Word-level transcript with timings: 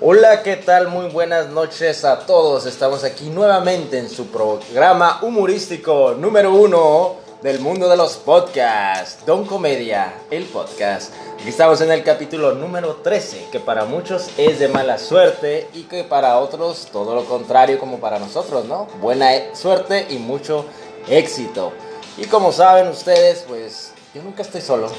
Hola, 0.00 0.44
¿qué 0.44 0.54
tal? 0.54 0.86
Muy 0.86 1.08
buenas 1.08 1.48
noches 1.48 2.04
a 2.04 2.20
todos. 2.20 2.66
Estamos 2.66 3.02
aquí 3.02 3.30
nuevamente 3.30 3.98
en 3.98 4.08
su 4.08 4.28
programa 4.28 5.18
humorístico 5.22 6.14
número 6.16 6.54
uno 6.54 7.16
del 7.42 7.58
mundo 7.58 7.88
de 7.88 7.96
los 7.96 8.16
podcasts, 8.16 9.26
Don 9.26 9.44
Comedia, 9.44 10.14
el 10.30 10.44
podcast. 10.44 11.12
Aquí 11.40 11.48
estamos 11.48 11.80
en 11.80 11.90
el 11.90 12.04
capítulo 12.04 12.52
número 12.52 12.94
13, 13.02 13.48
que 13.50 13.58
para 13.58 13.86
muchos 13.86 14.30
es 14.38 14.60
de 14.60 14.68
mala 14.68 14.98
suerte 14.98 15.68
y 15.74 15.82
que 15.82 16.04
para 16.04 16.38
otros 16.38 16.86
todo 16.92 17.16
lo 17.16 17.24
contrario 17.24 17.80
como 17.80 17.98
para 17.98 18.20
nosotros, 18.20 18.66
¿no? 18.66 18.86
Buena 19.00 19.52
suerte 19.52 20.06
y 20.10 20.18
mucho 20.18 20.64
éxito. 21.08 21.72
Y 22.16 22.26
como 22.26 22.52
saben 22.52 22.86
ustedes, 22.86 23.44
pues 23.48 23.92
yo 24.14 24.22
nunca 24.22 24.42
estoy 24.42 24.60
solo. 24.60 24.92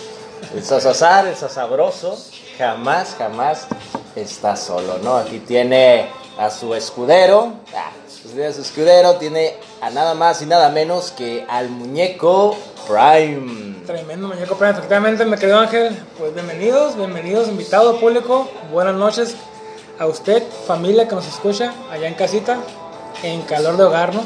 El 0.54 0.63
sasazar, 0.66 1.25
el 1.25 1.38
sasabroso, 1.38 2.18
jamás, 2.57 3.16
jamás 3.18 3.66
está 4.16 4.55
solo, 4.55 4.98
¿no? 5.04 5.18
Aquí 5.18 5.40
tiene 5.40 6.08
a 6.38 6.49
su 6.49 6.73
escudero, 6.73 7.54
ah, 7.76 7.91
a 7.91 8.54
su 8.54 8.62
escudero, 8.62 9.16
tiene 9.16 9.55
a 9.82 9.90
nada 9.90 10.13
más 10.13 10.41
y 10.41 10.45
nada 10.45 10.70
menos 10.70 11.12
que 11.12 11.45
al 11.49 11.70
muñeco 11.70 12.55
Prime. 12.88 13.76
Tremendo 13.85 14.27
muñeco 14.27 14.55
Prime, 14.55 14.72
efectivamente, 14.72 15.26
mi 15.26 15.38
querido 15.38 15.59
Ángel, 15.59 15.98
pues 16.18 16.34
bienvenidos, 16.34 16.95
bienvenidos, 16.95 17.48
invitado 17.48 17.99
público, 17.99 18.49
buenas 18.72 18.95
noches 18.95 19.35
a 19.99 20.05
usted, 20.05 20.44
familia 20.66 21.07
que 21.07 21.16
nos 21.16 21.27
escucha 21.27 21.73
allá 21.91 22.07
en 22.07 22.13
casita, 22.13 22.57
en 23.23 23.41
calor 23.41 23.77
de 23.77 23.84
hogar, 23.84 24.13
¿no? 24.16 24.23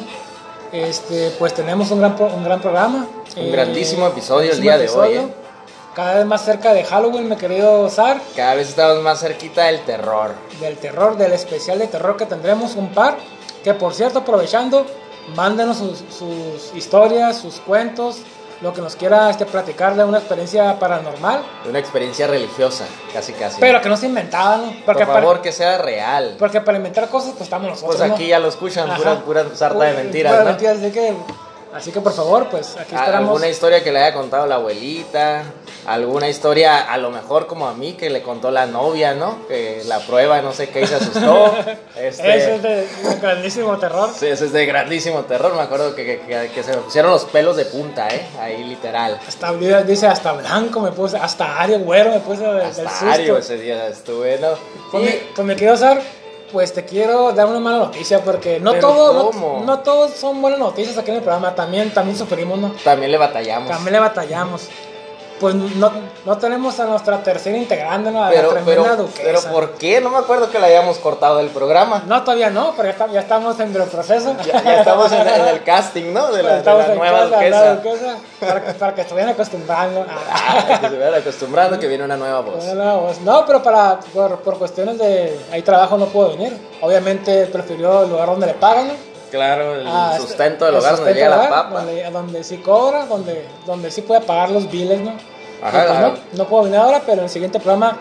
Este, 0.71 1.31
pues 1.37 1.53
tenemos 1.53 1.91
un 1.91 1.99
gran, 1.99 2.15
un 2.19 2.43
gran 2.43 2.61
programa. 2.61 3.07
Un 3.35 3.51
grandísimo 3.51 4.07
episodio 4.07 4.51
el 4.51 4.61
día 4.61 4.77
de 4.77 4.89
hoy. 4.89 5.13
¿eh? 5.13 5.42
Cada 5.95 6.15
vez 6.15 6.25
más 6.25 6.43
cerca 6.43 6.73
de 6.73 6.83
Halloween, 6.83 7.29
mi 7.29 7.35
querido 7.35 7.87
Zar. 7.87 8.19
Cada 8.35 8.55
vez 8.55 8.69
estamos 8.69 9.03
más 9.03 9.19
cerquita 9.19 9.65
del 9.65 9.81
terror. 9.81 10.33
Del 10.59 10.77
terror, 10.77 11.17
del 11.17 11.33
especial 11.33 11.77
de 11.77 11.87
terror 11.87 12.17
que 12.17 12.25
tendremos 12.25 12.75
un 12.75 12.89
par. 12.89 13.17
Que 13.63 13.75
por 13.75 13.93
cierto, 13.93 14.19
aprovechando, 14.19 14.87
mándenos 15.35 15.77
sus, 15.77 16.03
sus 16.09 16.75
historias, 16.75 17.37
sus 17.37 17.59
cuentos, 17.59 18.17
lo 18.61 18.73
que 18.73 18.81
nos 18.81 18.95
quiera 18.95 19.29
este, 19.29 19.45
platicar 19.45 19.95
de 19.95 20.03
una 20.03 20.17
experiencia 20.17 20.79
paranormal. 20.79 21.43
De 21.63 21.69
una 21.69 21.79
experiencia 21.79 22.25
religiosa, 22.25 22.85
casi 23.13 23.33
casi. 23.33 23.61
Pero 23.61 23.79
que 23.79 23.87
no 23.87 23.95
se 23.95 24.07
inventaba, 24.07 24.57
¿no? 24.57 24.73
Porque 24.85 25.05
Por 25.05 25.13
favor, 25.13 25.41
que 25.41 25.51
sea 25.51 25.77
real. 25.77 26.37
Porque 26.39 26.59
para 26.59 26.77
inventar 26.77 27.07
cosas, 27.07 27.33
pues 27.33 27.43
estamos 27.43 27.69
nosotros. 27.69 27.97
Pues 27.97 28.11
aquí 28.11 28.27
ya 28.27 28.39
lo 28.39 28.47
escuchan, 28.47 28.95
pura, 28.97 29.19
pura 29.23 29.45
sarta 29.53 29.83
de 29.83 29.93
mentiras. 29.93 30.33
Pura 30.33 30.43
¿no? 30.43 30.49
mentiras, 30.49 30.77
así 30.79 30.91
que 30.91 31.13
Así 31.73 31.91
que 31.91 32.01
por 32.01 32.13
favor, 32.13 32.49
pues 32.49 32.75
aquí 32.77 32.93
esperamos. 32.93 33.29
Alguna 33.29 33.47
historia 33.47 33.83
que 33.83 33.91
le 33.91 33.99
haya 33.99 34.13
contado 34.13 34.45
la 34.45 34.55
abuelita, 34.55 35.43
alguna 35.85 36.29
historia 36.29 36.79
a 36.79 36.97
lo 36.97 37.11
mejor 37.11 37.47
como 37.47 37.67
a 37.67 37.73
mí 37.73 37.93
que 37.93 38.09
le 38.09 38.21
contó 38.21 38.51
la 38.51 38.65
novia, 38.65 39.13
¿no? 39.13 39.47
Que 39.47 39.81
la 39.85 39.99
prueba, 39.99 40.41
no 40.41 40.53
sé 40.53 40.69
qué, 40.69 40.81
y 40.81 40.87
se 40.87 40.95
asustó. 40.95 41.55
Este... 41.95 42.37
Eso 42.37 42.49
es 42.55 42.61
de, 42.63 42.87
grandísimo 43.21 43.77
terror. 43.77 44.09
Sí, 44.17 44.25
eso 44.25 44.45
es 44.45 44.51
de 44.51 44.65
grandísimo 44.65 45.21
terror. 45.23 45.55
Me 45.55 45.61
acuerdo 45.61 45.95
que, 45.95 46.21
que, 46.21 46.51
que, 46.53 46.63
se 46.63 46.71
me 46.71 46.77
pusieron 46.77 47.11
los 47.11 47.25
pelos 47.25 47.55
de 47.55 47.65
punta, 47.65 48.07
¿eh? 48.07 48.25
Ahí 48.39 48.63
literal. 48.63 49.19
Hasta, 49.27 49.53
dice, 49.83 50.07
hasta 50.07 50.33
blanco 50.33 50.79
me 50.81 50.91
puse, 50.91 51.17
hasta 51.17 51.61
Ario 51.61 51.79
güero 51.79 52.11
me 52.11 52.19
puse 52.19 52.43
del, 52.43 52.61
hasta 52.61 52.89
susto. 52.89 53.05
Ario 53.05 53.37
ese 53.37 53.57
día 53.57 53.87
estuve, 53.87 54.39
¿no? 54.39 54.49
Pues, 54.91 55.03
me, 55.03 55.11
pues 55.35 55.47
me 55.47 55.55
quiero 55.55 55.73
usar 55.73 56.01
pues 56.51 56.71
te 56.71 56.85
quiero 56.85 57.33
dar 57.33 57.47
una 57.47 57.59
mala 57.59 57.79
noticia 57.79 58.23
porque 58.23 58.59
no 58.59 58.75
todos 58.75 59.35
no, 59.65 59.79
todos 59.79 60.11
son 60.11 60.39
buenas 60.39 60.59
noticias 60.59 60.95
aquí 60.99 61.09
en 61.09 61.17
el 61.17 61.23
programa, 61.23 61.55
también 61.55 61.91
también 61.91 62.15
sufrimos, 62.15 62.59
¿no? 62.59 62.71
También 62.83 63.11
le 63.11 63.17
batallamos. 63.17 63.69
También 63.69 63.93
le 63.93 63.99
batallamos 63.99 64.69
pues 65.39 65.55
no, 65.55 65.91
no 66.25 66.37
tenemos 66.37 66.79
a 66.79 66.85
nuestra 66.85 67.21
tercera 67.21 67.57
integrante, 67.57 68.11
¿no? 68.11 68.23
A 68.23 68.31
la 68.31 68.49
tremenda 68.49 68.95
duquesa. 68.95 69.21
Pero 69.23 69.41
¿por 69.43 69.71
qué? 69.71 70.01
No 70.01 70.09
me 70.09 70.17
acuerdo 70.17 70.49
que 70.49 70.59
la 70.59 70.67
hayamos 70.67 70.97
cortado 70.97 71.37
del 71.37 71.49
programa. 71.49 72.03
No, 72.07 72.23
todavía 72.23 72.49
no, 72.49 72.73
pero 72.77 72.93
ya, 73.11 73.19
estamos 73.19 73.59
en 73.59 73.75
el 73.75 73.83
proceso. 73.83 74.35
Ya, 74.45 74.79
estamos 74.79 75.11
en, 75.11 75.27
el 75.27 75.63
casting, 75.63 76.13
¿no? 76.13 76.31
De 76.31 76.43
la, 76.43 76.61
nueva 76.95 77.25
duquesa. 77.25 78.17
para, 78.79 78.95
que, 78.95 79.01
estuvieran 79.01 79.33
acostumbrando. 79.33 80.05
Ah, 80.35 80.79
que 80.79 80.85
estuvieran 80.85 81.13
acostumbrando 81.13 81.79
que 81.79 81.87
viene 81.87 82.03
una 82.03 82.17
nueva 82.17 82.41
voz. 82.41 82.63
Una 82.63 82.73
nueva 82.73 82.95
voz. 82.95 83.21
No, 83.21 83.45
pero 83.45 83.61
para, 83.61 83.99
por, 84.13 84.39
por 84.39 84.57
cuestiones 84.57 84.97
de... 84.97 85.39
Hay 85.51 85.61
trabajo 85.61 85.97
no 85.97 86.07
puedo 86.07 86.29
venir. 86.29 86.57
Obviamente 86.81 87.45
prefirió 87.47 88.03
el 88.03 88.09
lugar 88.09 88.27
donde 88.27 88.47
le 88.47 88.53
pagan, 88.53 88.89
¿no? 88.89 89.12
Claro, 89.33 89.73
el 89.73 89.87
ah, 89.87 90.15
sustento 90.15 90.65
del 90.65 90.75
hogar 90.75 90.95
donde 90.95 91.13
llega 91.15 91.29
la 91.29 91.49
papa. 91.49 91.79
Donde, 91.79 92.03
donde, 92.11 92.43
sí 92.43 92.57
cobra, 92.57 93.07
donde, 93.07 93.47
donde 93.65 93.89
sí 93.89 94.03
puede 94.03 94.21
pagar 94.21 94.51
los 94.51 94.69
biles, 94.69 95.01
¿no? 95.01 95.15
Ajá, 95.59 95.87
pues 95.87 95.99
no, 96.01 96.13
no, 96.33 96.47
puedo 96.47 96.65
venir 96.65 96.77
ahora, 96.77 97.01
pero 97.03 97.17
en 97.17 97.23
el 97.23 97.29
siguiente 97.31 97.59
programa 97.59 97.97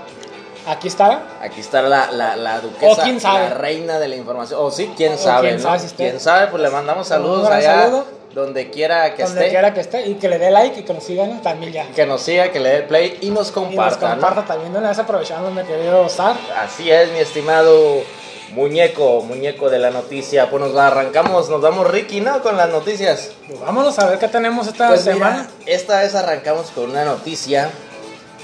aquí 0.66 0.88
estará. 0.88 1.22
Aquí 1.40 1.62
estará 1.62 1.88
la, 1.88 2.12
la, 2.12 2.36
la 2.36 2.60
duquesa, 2.60 3.00
o 3.00 3.02
quién 3.02 3.18
sabe. 3.18 3.48
la 3.48 3.54
reina 3.54 3.98
de 3.98 4.08
la 4.08 4.16
información. 4.16 4.60
O 4.62 4.70
sí, 4.70 4.92
quién 4.94 5.16
sabe, 5.16 5.48
quién 5.48 5.60
Sabe 5.60 5.80
quién 5.96 6.20
sabe, 6.20 6.48
pues 6.48 6.62
le 6.62 6.68
mandamos 6.68 7.08
saludos 7.08 7.48
allá. 7.48 7.90
Donde 8.34 8.68
quiera 8.68 9.14
que 9.14 9.22
esté. 9.22 9.34
Donde 9.34 9.48
quiera 9.48 9.72
que 9.72 9.80
esté. 9.80 10.06
Y 10.08 10.14
que 10.16 10.28
le 10.28 10.38
dé 10.38 10.50
like 10.50 10.80
y 10.80 10.82
que 10.82 10.92
nos 10.92 11.04
sigan 11.04 11.40
también 11.40 11.72
ya. 11.72 11.86
Que 11.92 12.04
nos 12.04 12.20
siga, 12.20 12.52
que 12.52 12.60
le 12.60 12.68
dé 12.68 12.82
play 12.82 13.16
y 13.22 13.30
nos 13.30 13.50
comparta. 13.52 13.72
Y 13.72 14.08
nos 14.10 14.12
comparta 14.12 14.44
también. 14.44 14.70
No 14.70 14.82
le 14.82 14.88
vas 14.88 14.98
aprovechando, 14.98 15.50
mi 15.50 15.62
querido 15.62 16.06
Sar. 16.10 16.36
Así 16.62 16.90
es, 16.90 17.10
mi 17.12 17.20
estimado 17.20 18.02
muñeco, 18.52 19.22
muñeco 19.22 19.70
de 19.70 19.78
la 19.78 19.90
noticia. 19.90 20.50
Pues 20.50 20.62
nos 20.62 20.76
arrancamos, 20.76 21.48
nos 21.48 21.62
damos 21.62 21.90
Ricky, 21.90 22.20
¿no? 22.20 22.42
Con 22.42 22.56
las 22.56 22.68
noticias. 22.68 23.30
Pues 23.48 23.60
vámonos 23.60 23.98
a 23.98 24.06
ver 24.06 24.18
qué 24.18 24.28
tenemos 24.28 24.66
esta 24.66 24.88
pues 24.88 25.02
semana. 25.02 25.48
esta 25.66 26.00
vez 26.00 26.14
arrancamos 26.14 26.70
con 26.70 26.90
una 26.90 27.04
noticia 27.04 27.70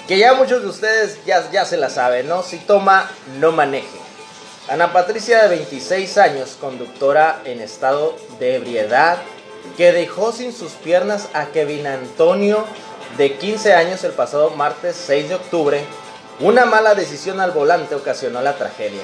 que 0.06 0.18
ya 0.18 0.34
muchos 0.34 0.62
de 0.62 0.68
ustedes 0.68 1.18
ya, 1.26 1.50
ya 1.50 1.64
se 1.64 1.76
la 1.76 1.90
saben, 1.90 2.28
¿no? 2.28 2.42
Si 2.42 2.58
toma, 2.58 3.10
no 3.38 3.52
maneje. 3.52 3.86
Ana 4.68 4.92
Patricia, 4.92 5.42
de 5.42 5.48
26 5.48 6.18
años, 6.18 6.56
conductora 6.60 7.40
en 7.44 7.60
estado 7.60 8.16
de 8.38 8.56
ebriedad, 8.56 9.18
que 9.76 9.92
dejó 9.92 10.32
sin 10.32 10.52
sus 10.52 10.72
piernas 10.72 11.28
a 11.34 11.46
Kevin 11.46 11.86
Antonio, 11.86 12.64
de 13.16 13.34
15 13.34 13.74
años, 13.74 14.04
el 14.04 14.12
pasado 14.12 14.50
martes 14.50 14.96
6 15.06 15.28
de 15.30 15.34
octubre. 15.34 15.84
Una 16.40 16.64
mala 16.66 16.94
decisión 16.94 17.40
al 17.40 17.50
volante 17.50 17.94
ocasionó 17.94 18.40
la 18.42 18.56
tragedia 18.56 19.02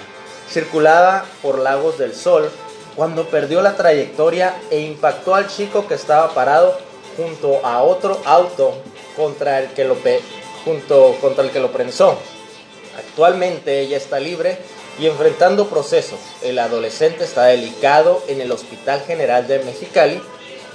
circulaba 0.49 1.25
por 1.43 1.59
Lagos 1.59 1.99
del 1.99 2.15
Sol 2.15 2.51
cuando 2.97 3.29
perdió 3.29 3.61
la 3.63 3.77
trayectoria 3.77 4.55
e 4.71 4.81
impactó 4.81 5.35
al 5.35 5.49
chico 5.49 5.87
que 5.89 5.95
estaba 5.95 6.33
parado 6.33 6.79
junto 7.17 7.65
a 7.65 7.83
otro 7.83 8.21
auto 8.25 8.75
contra 9.17 9.61
el 9.61 9.69
que 9.71 9.85
lo, 9.85 9.97
junto, 10.65 11.17
contra 11.21 11.45
el 11.45 11.51
que 11.51 11.61
lo 11.61 11.73
prensó. 11.73 12.19
Actualmente 12.97 13.81
ella 13.81 13.97
está 13.97 14.21
libre 14.21 14.59
y 14.99 15.07
enfrentando 15.07 15.69
proceso. 15.69 16.17
El 16.43 16.59
adolescente 16.59 17.25
está 17.25 17.47
delicado 17.47 18.23
en 18.29 18.41
el 18.41 18.53
Hospital 18.53 19.03
General 19.03 19.47
de 19.49 19.59
Mexicali, 19.61 20.23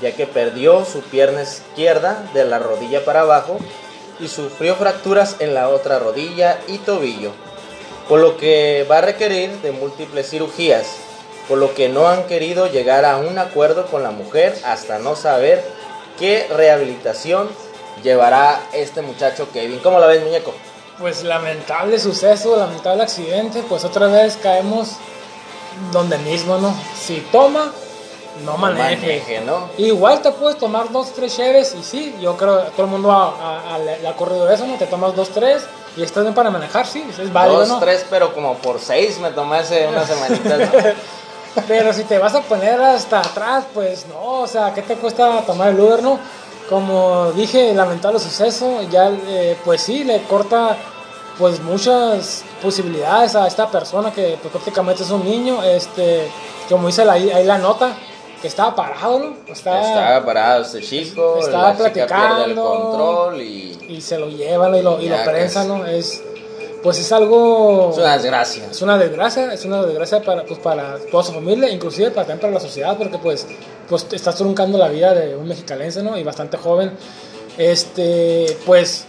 ya 0.01 0.13
que 0.13 0.27
perdió 0.27 0.85
su 0.85 1.01
pierna 1.01 1.43
izquierda 1.43 2.29
de 2.33 2.45
la 2.45 2.59
rodilla 2.59 3.05
para 3.05 3.21
abajo 3.21 3.57
y 4.19 4.27
sufrió 4.27 4.75
fracturas 4.75 5.37
en 5.39 5.53
la 5.53 5.69
otra 5.69 5.99
rodilla 5.99 6.59
y 6.67 6.79
tobillo 6.79 7.31
por 8.09 8.19
lo 8.19 8.37
que 8.37 8.85
va 8.89 8.97
a 8.97 9.01
requerir 9.01 9.61
de 9.61 9.71
múltiples 9.71 10.31
cirugías, 10.31 10.97
por 11.47 11.59
lo 11.59 11.75
que 11.75 11.89
no 11.89 12.07
han 12.07 12.25
querido 12.25 12.65
llegar 12.65 13.05
a 13.05 13.17
un 13.17 13.37
acuerdo 13.37 13.85
con 13.85 14.01
la 14.01 14.09
mujer 14.09 14.57
hasta 14.65 14.97
no 14.97 15.15
saber 15.15 15.63
qué 16.17 16.47
rehabilitación 16.49 17.47
llevará 18.03 18.61
este 18.73 19.03
muchacho 19.03 19.47
Kevin. 19.53 19.79
¿Cómo 19.79 19.99
la 19.99 20.07
ves, 20.07 20.23
muñeco? 20.23 20.53
Pues 20.97 21.23
lamentable 21.23 21.99
suceso, 21.99 22.57
lamentable 22.57 23.03
accidente, 23.03 23.63
pues 23.69 23.85
otra 23.85 24.07
vez 24.07 24.37
caemos 24.41 24.97
donde 25.91 26.17
mismo, 26.17 26.57
¿no? 26.57 26.75
Si 26.99 27.17
toma, 27.31 27.71
no, 28.43 28.57
maneje. 28.57 29.41
¿no? 29.45 29.69
Igual 29.77 30.21
te 30.21 30.31
puedes 30.31 30.57
tomar 30.57 30.91
dos, 30.91 31.13
tres 31.13 31.35
cheves 31.35 31.75
y 31.79 31.83
sí, 31.83 32.15
yo 32.21 32.35
creo 32.37 32.65
que 32.65 32.71
todo 32.71 32.85
el 32.85 32.91
mundo 32.91 33.11
ha, 33.11 33.77
le 33.79 34.07
ha 34.07 34.15
corrido 34.15 34.49
eso, 34.49 34.65
¿no? 34.65 34.75
Te 34.75 34.85
tomas 34.85 35.15
dos, 35.15 35.29
tres 35.29 35.63
y 35.97 36.03
estás 36.03 36.23
bien 36.23 36.33
para 36.33 36.49
manejar, 36.49 36.85
sí, 36.85 37.03
es 37.09 37.33
válido, 37.33 37.65
Dos, 37.65 37.79
tres, 37.79 38.05
pero 38.09 38.33
como 38.33 38.55
por 38.55 38.79
seis 38.79 39.19
me 39.19 39.31
tomé 39.31 39.57
hace 39.57 39.87
unas 39.87 40.07
semanitas, 40.07 40.69
pero 41.67 41.93
si 41.93 42.03
te 42.03 42.17
vas 42.17 42.35
a 42.35 42.41
poner 42.41 42.81
hasta 42.81 43.19
atrás, 43.19 43.65
pues 43.73 44.05
no, 44.07 44.41
o 44.41 44.47
sea, 44.47 44.73
¿qué 44.73 44.81
te 44.81 44.95
cuesta 44.95 45.41
tomar 45.41 45.69
el 45.69 45.79
Uber, 45.79 46.01
no? 46.03 46.19
Como 46.69 47.31
dije, 47.31 47.73
lamentable 47.73 48.19
suceso, 48.19 48.81
ya, 48.83 49.09
eh, 49.09 49.57
pues 49.65 49.81
sí, 49.81 50.03
le 50.03 50.21
corta 50.23 50.77
pues 51.39 51.61
muchas 51.61 52.43
posibilidades 52.61 53.35
a 53.35 53.47
esta 53.47 53.67
persona 53.69 54.11
que 54.11 54.37
pues, 54.41 54.51
prácticamente 54.51 55.03
es 55.03 55.09
un 55.09 55.23
niño, 55.23 55.63
este, 55.63 56.29
como 56.69 56.87
dice 56.87 57.01
ahí 57.09 57.43
la 57.43 57.57
nota, 57.57 57.95
que 58.41 58.47
estaba 58.47 58.75
parado, 58.75 59.19
¿no? 59.19 59.35
Estaba, 59.47 60.23
parado 60.25 60.63
este 60.63 60.81
chico, 60.81 61.39
estaba 61.39 61.73
platicando 61.73 62.45
el 62.45 62.55
control 62.55 63.41
y, 63.41 63.77
y 63.89 64.01
se 64.01 64.17
lo 64.17 64.29
llevan 64.29 64.75
y 64.75 64.81
lo, 64.81 65.01
y 65.01 65.09
lo 65.09 65.23
prensan, 65.23 65.67
¿no? 65.67 65.85
Es, 65.85 66.23
pues 66.81 66.99
es 66.99 67.11
algo... 67.11 67.89
Es 67.91 67.97
una 67.97 68.17
desgracia. 68.17 68.67
Es 68.71 68.81
una 68.81 68.97
desgracia, 68.97 69.53
es 69.53 69.65
una 69.65 69.83
desgracia 69.83 70.21
para, 70.21 70.45
pues, 70.45 70.59
para 70.59 70.97
toda 71.11 71.23
su 71.23 71.33
familia, 71.33 71.69
inclusive 71.69 72.11
para, 72.11 72.27
también 72.27 72.39
para 72.39 72.53
la 72.53 72.59
sociedad, 72.59 72.97
porque 72.97 73.17
pues, 73.17 73.45
pues 73.87 74.07
estás 74.11 74.35
truncando 74.35 74.77
la 74.77 74.87
vida 74.87 75.13
de 75.13 75.35
un 75.35 75.47
mexicalense, 75.47 76.01
¿no? 76.01 76.17
Y 76.17 76.23
bastante 76.23 76.57
joven. 76.57 76.93
Este, 77.57 78.57
pues 78.65 79.05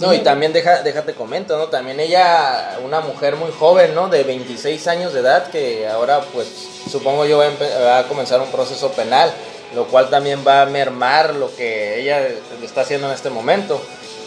No, 0.00 0.14
y 0.14 0.20
también 0.20 0.54
deja, 0.54 0.82
déjate 0.82 1.14
comento, 1.14 1.58
¿no? 1.58 1.66
También 1.66 2.00
ella, 2.00 2.78
una 2.82 3.00
mujer 3.00 3.36
muy 3.36 3.52
joven, 3.52 3.94
¿no? 3.94 4.08
De 4.08 4.24
26 4.24 4.88
años 4.88 5.12
de 5.12 5.20
edad, 5.20 5.50
que 5.50 5.86
ahora, 5.86 6.22
pues, 6.32 6.48
supongo 6.90 7.26
yo 7.26 7.38
va 7.38 7.46
a, 7.46 7.84
va 7.84 7.98
a 7.98 8.08
comenzar 8.08 8.40
un 8.40 8.50
proceso 8.50 8.90
penal, 8.92 9.30
lo 9.74 9.86
cual 9.88 10.08
también 10.08 10.42
va 10.46 10.62
a 10.62 10.66
mermar 10.66 11.34
lo 11.34 11.54
que 11.54 12.00
ella 12.00 12.26
está 12.62 12.80
haciendo 12.80 13.08
en 13.08 13.12
este 13.12 13.28
momento. 13.28 13.80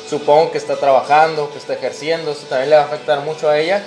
Supongo 0.08 0.52
que 0.52 0.60
está 0.60 0.76
trabajando, 0.76 1.52
que 1.52 1.58
está 1.58 1.74
ejerciendo, 1.74 2.32
eso 2.32 2.46
también 2.48 2.70
le 2.70 2.76
va 2.76 2.84
a 2.84 2.86
afectar 2.86 3.22
mucho 3.22 3.50
a 3.50 3.58
ella 3.58 3.84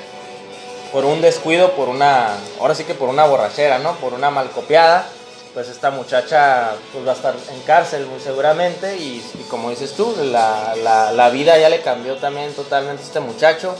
por 0.93 1.05
un 1.05 1.21
descuido, 1.21 1.73
por 1.73 1.89
una, 1.89 2.31
ahora 2.61 2.75
sí 2.75 2.85
que 2.85 2.95
por 2.95 3.09
una 3.09 3.25
borrachera, 3.27 3.79
¿no? 3.79 3.97
Por 3.97 4.13
una 4.13 4.31
malcopiada, 4.31 5.07
pues 5.57 5.69
esta 5.71 5.91
muchacha 5.91 6.73
pues 6.93 7.07
va 7.07 7.13
a 7.13 7.15
estar 7.15 7.35
en 7.51 7.61
cárcel 7.63 8.05
muy 8.05 8.21
seguramente 8.21 8.95
y, 8.99 9.25
y 9.41 9.43
como 9.49 9.71
dices 9.71 9.95
tú, 9.95 10.15
la, 10.23 10.75
la, 10.85 11.13
la 11.13 11.31
vida 11.31 11.57
ya 11.57 11.71
le 11.71 11.81
cambió 11.81 12.17
también 12.17 12.53
totalmente 12.53 13.03
a 13.03 13.07
este 13.07 13.21
muchacho, 13.21 13.75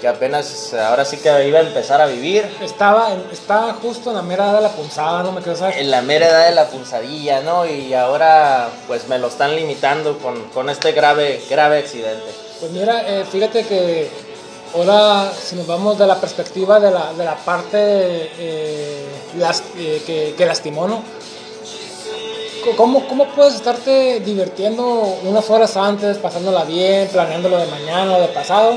que 0.00 0.08
apenas 0.08 0.74
ahora 0.74 1.04
sí 1.04 1.18
que 1.18 1.46
iba 1.46 1.60
a 1.60 1.62
empezar 1.62 2.00
a 2.00 2.06
vivir 2.06 2.44
Estaba, 2.60 3.12
en- 3.12 3.24
estaba 3.30 3.74
justo 3.74 4.10
en 4.10 4.16
la 4.16 4.22
mera 4.22 4.46
edad 4.46 4.54
de 4.56 4.60
la 4.62 4.70
punzada, 4.70 5.22
no 5.22 5.30
me 5.30 5.40
saber. 5.54 5.78
en 5.78 5.92
la 5.92 6.02
mera 6.02 6.26
edad 6.26 6.48
de 6.48 6.54
la 6.56 6.66
punzadilla, 6.66 7.42
¿no? 7.42 7.64
Y 7.64 7.94
ahora 7.94 8.68
pues 8.88 9.06
me 9.06 9.16
lo 9.20 9.28
están 9.28 9.54
limitando 9.54 10.18
con, 10.18 10.48
con 10.48 10.68
este 10.68 10.90
grave, 10.90 11.40
grave 11.48 11.78
accidente. 11.78 12.26
Pues 12.58 12.72
mira, 12.72 13.02
eh, 13.08 13.24
fíjate 13.30 13.64
que 13.66 14.10
ahora 14.74 15.30
si 15.40 15.54
nos 15.54 15.68
vamos 15.68 15.96
de 15.96 16.08
la 16.08 16.16
perspectiva 16.16 16.80
de 16.80 16.90
la, 16.90 17.12
de 17.12 17.24
la 17.24 17.36
parte 17.36 17.78
eh, 18.36 19.06
las- 19.38 19.62
eh, 19.76 20.02
que, 20.04 20.34
que 20.36 20.44
lastimó, 20.46 20.88
¿no? 20.88 21.19
¿Cómo, 22.76 23.06
¿Cómo 23.08 23.26
puedes 23.28 23.54
estarte 23.54 24.20
divirtiendo 24.20 24.84
unas 25.24 25.48
horas 25.48 25.76
antes, 25.76 26.18
pasándola 26.18 26.64
bien, 26.64 27.08
planeándolo 27.08 27.56
de 27.56 27.66
mañana 27.66 28.16
o 28.16 28.20
de 28.20 28.28
pasado, 28.28 28.76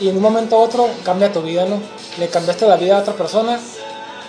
y 0.00 0.08
en 0.08 0.16
un 0.16 0.22
momento 0.22 0.58
u 0.58 0.60
otro 0.60 0.88
cambia 1.02 1.32
tu 1.32 1.40
vida, 1.40 1.64
¿no? 1.64 1.80
Le 2.18 2.28
cambiaste 2.28 2.66
la 2.66 2.76
vida 2.76 2.98
a 2.98 3.00
otra 3.00 3.14
persona 3.14 3.58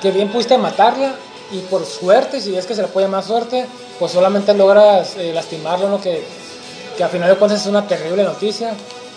que 0.02 0.12
bien 0.12 0.32
pudiste 0.32 0.58
matarla 0.58 1.16
y 1.52 1.60
por 1.62 1.86
suerte, 1.86 2.40
si 2.40 2.56
es 2.56 2.66
que 2.66 2.76
se 2.76 2.82
le 2.82 2.88
puede 2.88 3.08
llamar 3.08 3.24
suerte, 3.24 3.66
pues 4.00 4.14
solamente 4.14 4.54
logras 4.54 5.18
eh, 5.18 5.34
lastimarlo, 5.34 5.90
¿no? 5.90 6.00
Que, 6.00 6.24
que 6.96 7.04
a 7.04 7.10
final 7.10 7.30
de 7.30 7.36
cuentas 7.36 7.62
es 7.62 7.68
una 7.68 7.88
terrible 7.88 8.24
noticia 8.24 8.74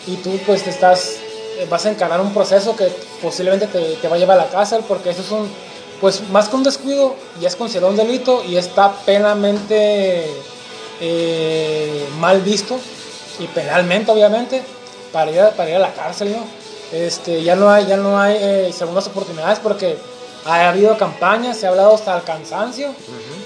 y 0.07 0.17
tú 0.17 0.37
pues 0.47 0.65
te 0.65 0.71
estás, 0.71 1.17
eh, 1.59 1.67
vas 1.71 1.87
a 1.87 1.91
encarar 1.91 2.21
un 2.21 2.35
proceso 2.35 2.75
que 2.75 2.89
posiblemente 3.23 3.69
te, 3.69 3.97
te 3.97 4.09
va 4.09 4.17
a 4.17 4.19
llevar 4.19 4.39
a 4.41 4.45
la 4.45 4.51
cárcel 4.51 4.83
porque 4.89 5.11
eso 5.11 5.23
es 5.23 5.31
un, 5.31 5.49
pues 6.01 6.29
más 6.31 6.49
que 6.49 6.57
un 6.57 6.63
descuido, 6.63 7.15
ya 7.41 7.49
es 7.49 7.57
considerado 7.57 7.91
un 7.91 7.97
delito 7.97 8.43
y 8.45 8.57
está 8.57 8.93
penalmente 9.05 10.27
eh, 11.01 12.09
mal 12.19 12.41
visto 12.41 12.79
y 13.39 13.47
penalmente 13.49 14.11
obviamente 14.11 14.63
para 15.13 15.31
ir, 15.31 15.41
a, 15.41 15.51
para 15.51 15.71
ir 15.71 15.77
a 15.77 15.81
la 15.81 15.93
cárcel, 15.93 16.33
¿no? 16.33 16.45
Este, 16.93 17.43
ya 17.43 17.55
no 17.55 17.71
hay, 17.71 17.87
ya 17.87 17.97
no 17.97 18.21
hay 18.21 18.37
eh, 18.41 18.73
segundas 18.77 19.07
oportunidades 19.07 19.59
porque 19.61 19.97
ha 20.45 20.69
habido 20.69 20.97
campañas, 20.97 21.57
se 21.57 21.67
ha 21.67 21.71
hablado 21.71 21.95
hasta 21.95 22.17
el 22.17 22.23
cansancio 22.23 22.95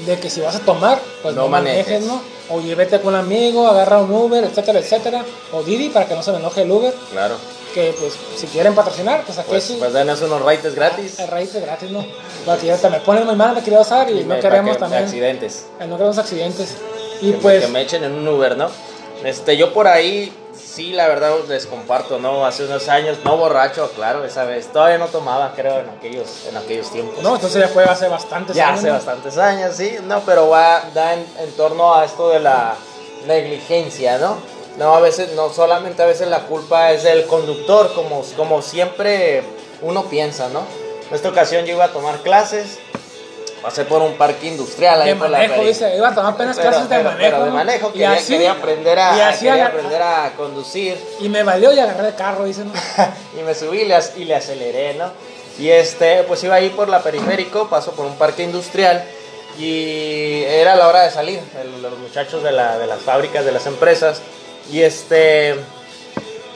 de 0.07 0.19
que 0.19 0.31
si 0.31 0.41
vas 0.41 0.57
a 0.57 0.61
tomar, 0.61 1.01
pues 1.23 1.35
No 1.35 1.43
no, 1.43 1.49
manejes, 1.49 2.01
manejes. 2.01 2.07
¿no? 2.07 2.23
O 2.51 2.61
llévete 2.61 3.01
con 3.01 3.15
un 3.15 3.21
amigo, 3.21 3.67
agarra 3.67 3.99
un 3.99 4.13
Uber, 4.13 4.45
etcétera, 4.45 4.79
etcétera. 4.79 5.25
O 5.53 5.63
Didi 5.63 5.89
para 5.89 6.07
que 6.07 6.15
no 6.15 6.23
se 6.23 6.31
me 6.33 6.39
enoje 6.39 6.63
el 6.63 6.71
Uber. 6.71 6.95
Claro. 7.11 7.37
Que 7.75 7.93
pues 7.99 8.15
si 8.37 8.47
quieren 8.47 8.73
patrocinar, 8.75 9.25
pues 9.27 9.37
aquí 9.37 9.49
Pues, 9.51 9.65
sí. 9.65 9.77
pues 9.81 9.93
denos 9.93 10.23
unos 10.23 10.41
raíces 10.43 10.75
gratis. 10.77 11.19
Es 11.19 11.29
gratis, 11.29 11.91
¿no? 11.91 12.05
Porque 12.47 12.67
ya 12.67 12.77
te 12.77 12.89
me 12.89 13.01
ponen 13.01 13.27
muy 13.27 13.35
mal, 13.35 13.53
me 13.55 13.63
quería 13.63 13.81
usar 13.81 14.09
y, 14.11 14.21
Y 14.21 14.25
no 14.25 14.39
queremos 14.39 14.75
que- 14.77 14.81
también. 14.81 15.03
accidentes. 15.05 15.67
eh, 15.81 15.87
No 15.87 15.97
queremos 15.97 16.17
accidentes. 16.19 16.77
Y 17.21 17.33
que, 17.33 17.39
pues. 17.39 17.61
me, 17.61 17.67
que 17.67 17.73
me 17.73 17.81
echen 17.83 18.05
en 18.05 18.13
un 18.13 18.29
Uber, 18.29 18.57
¿no? 18.57 18.69
Este, 19.25 19.57
yo 19.57 19.73
por 19.73 19.89
ahí, 19.89 20.33
sí, 20.55 20.93
la 20.93 21.09
verdad 21.09 21.33
les 21.49 21.67
comparto, 21.67 22.19
¿no? 22.21 22.45
Hace 22.47 22.65
unos 22.67 22.89
años, 22.89 23.19
no 23.25 23.37
borracho, 23.39 23.91
claro, 23.97 24.25
esa 24.25 24.45
vez. 24.45 24.69
Todavía 24.69 24.99
no 24.99 25.07
tomaba, 25.07 25.53
creo, 25.57 25.81
en 25.81 25.89
aquellos, 25.89 26.47
en 26.49 26.57
aquellos 26.57 26.91
tiempos. 26.93 27.23
No, 27.25 27.35
entonces 27.35 27.61
ya 27.61 27.69
fue 27.69 27.85
hace 27.85 28.07
bastantes 28.09 28.55
ya 28.55 28.69
años. 28.69 28.79
hace 28.81 28.89
¿no? 28.89 28.95
bastantes 28.95 29.39
años, 29.39 29.75
sí, 29.77 29.97
no, 30.05 30.21
pero 30.21 30.49
va, 30.49 30.83
da 30.95 31.15
en, 31.15 31.27
en 31.41 31.51
torno 31.57 31.95
a 31.95 32.05
esto 32.05 32.29
de 32.29 32.39
la 32.41 32.75
negligencia, 33.27 34.19
¿no? 34.19 34.37
No, 34.79 34.95
a 34.97 35.01
veces, 35.01 35.33
no 35.35 35.51
solamente 35.53 36.03
a 36.03 36.07
veces 36.07 36.29
la 36.29 36.41
culpa 36.41 36.91
es 36.93 37.05
del 37.05 37.27
conductor, 37.27 37.93
como, 37.95 38.23
como 38.37 38.61
siempre 38.61 39.43
uno 39.83 40.05
piensa, 40.07 40.49
¿no? 40.49 40.63
En 41.09 41.15
esta 41.15 41.29
ocasión 41.29 41.65
yo 41.65 41.75
iba 41.75 41.85
a 41.85 41.93
tomar 41.93 42.19
clases, 42.23 42.79
pasé 43.63 43.85
por 43.85 44.03
un 44.03 44.15
parque 44.17 44.49
industrial 44.49 45.01
ahí 45.03 45.11
De 45.11 45.17
por 45.17 45.31
la 45.31 45.39
manejo, 45.39 45.63
dice, 45.63 45.97
iba 45.97 46.09
a 46.09 46.15
tomar 46.15 46.33
apenas 46.35 46.57
pero, 46.57 46.71
clases 46.71 46.89
de 46.89 46.97
pero- 46.97 47.11
manejo. 47.11 47.31
pero 47.31 47.45
de 47.45 47.51
¿no? 47.51 47.55
manejo, 47.57 47.93
quería, 47.93 48.13
así- 48.13 48.33
quería 48.33 48.53
aprender 48.53 48.99
a, 48.99 49.33
quería 49.39 49.67
aprender 49.67 50.03
a 50.03 50.33
conducir 50.37 50.99
Y 51.21 51.29
me 51.29 51.43
valió 51.45 51.73
y 51.73 51.79
agarré 51.79 52.09
el 52.09 52.15
carro, 52.17 52.45
dicen. 52.45 52.73
y 53.39 53.43
me 53.43 53.55
subí 53.55 53.83
y 53.83 53.85
le, 53.85 53.97
ac- 53.97 54.17
y 54.17 54.25
le 54.25 54.35
aceleré, 54.35 54.95
¿no? 54.95 55.13
Y 55.59 55.69
este, 55.71 56.25
pues 56.25 56.43
iba 56.43 56.57
ahí 56.57 56.71
por 56.71 56.89
la 56.89 57.01
periférico, 57.01 57.69
paso 57.69 57.93
por 57.93 58.07
un 58.07 58.17
parque 58.17 58.43
industrial 58.43 59.05
y 59.57 60.43
era 60.49 60.75
la 60.75 60.89
hora 60.89 61.03
de 61.03 61.11
salir, 61.13 61.41
el- 61.63 61.81
los 61.81 61.97
muchachos 61.99 62.43
de, 62.43 62.51
la, 62.51 62.77
de 62.77 62.89
las 62.89 63.01
fábricas, 63.03 63.45
de 63.45 63.53
las 63.53 63.67
empresas, 63.67 64.21
y 64.71 64.83
este, 64.83 65.55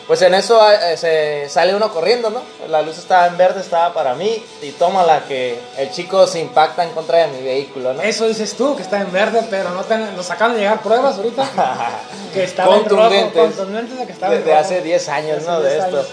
pues 0.06 0.22
en 0.22 0.34
eso 0.34 0.60
eh, 0.70 0.96
se 0.96 1.48
sale 1.48 1.74
uno 1.74 1.92
corriendo, 1.92 2.30
¿no? 2.30 2.40
La 2.68 2.82
luz 2.82 2.96
estaba 2.98 3.26
en 3.26 3.36
verde, 3.36 3.60
estaba 3.60 3.92
para 3.92 4.14
mí, 4.14 4.42
y 4.62 4.70
toma 4.72 5.04
la 5.04 5.24
que 5.26 5.58
el 5.76 5.90
chico 5.90 6.26
se 6.26 6.40
impacta 6.40 6.82
en 6.84 6.90
contra 6.90 7.18
de 7.18 7.28
mi 7.28 7.42
vehículo, 7.42 7.92
¿no? 7.92 8.02
Eso 8.02 8.26
dices 8.26 8.54
tú, 8.56 8.74
que 8.76 8.82
está 8.82 9.00
en 9.00 9.12
verde, 9.12 9.42
pero 9.50 9.70
no 9.70 9.84
ten- 9.84 10.16
nos 10.16 10.30
acaban 10.30 10.54
de 10.54 10.60
llegar 10.60 10.80
pruebas 10.82 11.16
ahorita. 11.18 11.46
que 12.32 12.44
estaba 12.44 12.76
en 12.76 12.84
rojo, 12.88 13.02
Contundentes. 13.34 13.98
de 13.98 14.06
que 14.06 14.12
estaba 14.12 14.32
de, 14.32 14.38
en 14.38 14.44
de 14.44 14.50
rojo. 14.52 14.64
hace 14.64 14.80
10 14.82 15.08
años, 15.10 15.36
Hace 15.38 15.46
¿no? 15.46 15.60
De 15.60 15.70
10 15.70 15.84
esto. 15.84 15.96
años. 15.98 16.08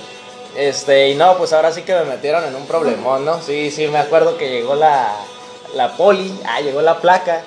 Este, 0.58 1.10
y 1.10 1.16
no, 1.16 1.38
pues 1.38 1.52
ahora 1.54 1.72
sí 1.74 1.82
que 1.82 1.94
me 1.94 2.06
metieron 2.06 2.44
en 2.46 2.56
un 2.56 2.66
problemón, 2.66 3.26
¿no? 3.26 3.42
Sí, 3.42 3.72
sí, 3.72 3.88
me 3.88 3.98
acuerdo 4.00 4.38
que 4.38 4.50
llegó 4.50 4.76
la, 4.76 5.14
la 5.74 5.98
poli, 5.98 6.34
ah, 6.48 6.62
llegó 6.62 6.82
la 6.82 7.00
placa, 7.02 7.42
la 7.42 7.44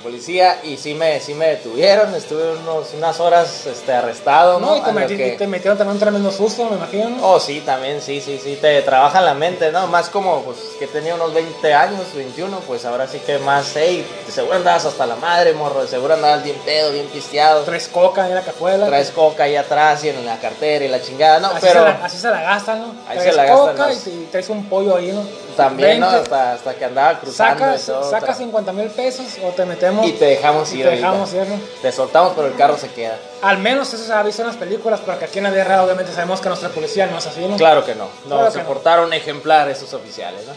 policía, 0.00 0.58
y 0.64 0.76
sí 0.76 0.94
me, 0.94 1.20
sí 1.20 1.34
me 1.34 1.48
detuvieron, 1.48 2.14
estuve 2.14 2.52
unos, 2.58 2.88
unas 2.96 3.20
horas 3.20 3.66
este, 3.66 3.92
arrestado, 3.92 4.58
¿no? 4.58 4.66
No, 4.70 4.76
y 4.76 4.80
te, 4.82 4.90
metí- 4.90 5.16
que- 5.16 5.30
te 5.38 5.46
metieron 5.46 5.78
también 5.78 5.94
un 5.94 6.00
tremendo 6.00 6.32
susto, 6.32 6.64
me 6.68 6.76
imagino. 6.76 7.10
¿no? 7.10 7.26
Oh, 7.26 7.40
sí, 7.40 7.60
también, 7.60 8.00
sí, 8.02 8.20
sí, 8.20 8.40
sí, 8.42 8.58
te 8.60 8.80
trabaja 8.82 9.20
la 9.20 9.34
mente, 9.34 9.70
¿no? 9.72 9.86
Más 9.86 10.08
como, 10.10 10.42
pues, 10.42 10.58
que 10.78 10.86
tenía 10.86 11.14
unos 11.14 11.32
20 11.34 11.72
años, 11.74 12.00
21, 12.14 12.58
pues 12.66 12.84
ahora 12.84 13.06
sí 13.06 13.18
que 13.20 13.38
más, 13.38 13.72
hey, 13.76 14.06
seguro 14.28 14.56
andabas 14.56 14.84
hasta 14.86 15.06
la 15.06 15.16
madre, 15.16 15.52
morro, 15.52 15.82
de 15.82 15.88
seguro 15.88 16.14
andabas 16.14 16.42
bien 16.42 16.56
pedo, 16.64 16.92
bien 16.92 17.06
pisteado. 17.06 17.62
Tres 17.64 17.88
coca 17.88 18.26
en 18.26 18.34
la 18.34 18.42
cajuela. 18.42 18.86
Traes 18.86 19.10
coca 19.10 19.44
ahí 19.44 19.56
atrás 19.56 20.02
y 20.04 20.08
en 20.08 20.24
la 20.26 20.38
cartera 20.40 20.84
y 20.84 20.88
la 20.88 21.00
chingada, 21.02 21.38
¿no? 21.40 21.48
así, 21.48 21.58
Pero 21.60 21.80
se 21.80 21.84
la, 21.86 22.04
así 22.04 22.18
se 22.18 22.30
la 22.30 22.42
gastan, 22.42 22.80
¿no? 22.80 22.94
Ahí 23.08 23.18
traes 23.18 23.30
se 23.30 23.36
la 23.36 23.44
gastan 23.44 23.76
coca 23.76 23.92
y, 23.92 23.96
y 24.10 24.28
traes 24.30 24.48
un 24.48 24.64
pollo 24.68 24.96
ahí, 24.96 25.12
¿no? 25.12 25.22
También, 25.62 26.00
¿no? 26.00 26.06
20, 26.10 26.22
Hasta, 26.22 26.52
hasta 26.52 26.74
que 26.74 26.84
andaba 26.84 27.18
cruzando 27.20 27.58
Sacas, 27.64 27.82
y 27.82 27.86
todo, 27.86 28.10
sacas 28.10 28.36
tra- 28.36 28.38
50 28.38 28.72
mil 28.72 28.88
pesos 28.88 29.26
o 29.44 29.48
te 29.50 29.64
metemos. 29.64 30.06
y 30.06 30.12
te 30.12 30.24
dejamos 30.26 30.72
y 30.72 30.76
ir 30.76 30.82
te 30.82 30.88
ahorita. 30.90 31.06
dejamos 31.06 31.34
ir, 31.34 31.46
¿no? 31.48 31.60
Te 31.82 31.92
soltamos, 31.92 32.32
pero 32.34 32.48
el 32.48 32.56
carro 32.56 32.76
se 32.78 32.88
queda. 32.88 33.16
Al 33.42 33.58
menos 33.58 33.92
eso 33.94 34.04
se 34.04 34.12
ha 34.12 34.22
visto 34.22 34.42
en 34.42 34.48
las 34.48 34.56
películas, 34.56 35.00
porque 35.04 35.24
aquí 35.24 35.38
en 35.38 35.44
la 35.44 35.50
real 35.50 35.80
obviamente 35.80 36.12
sabemos 36.12 36.40
que 36.40 36.48
nuestra 36.48 36.68
policía 36.70 37.06
no 37.06 37.18
es 37.18 37.26
así, 37.26 37.46
¿no? 37.46 37.56
Claro 37.56 37.84
que 37.84 37.94
no. 37.94 38.04
No, 38.26 38.36
Claro 38.36 38.50
se 38.50 38.58
que 38.58 38.62
no. 38.64 38.68
portaron 38.68 39.12
ejemplar 39.12 39.68
esos 39.68 39.92
oficiales, 39.94 40.42
¿no? 40.46 40.52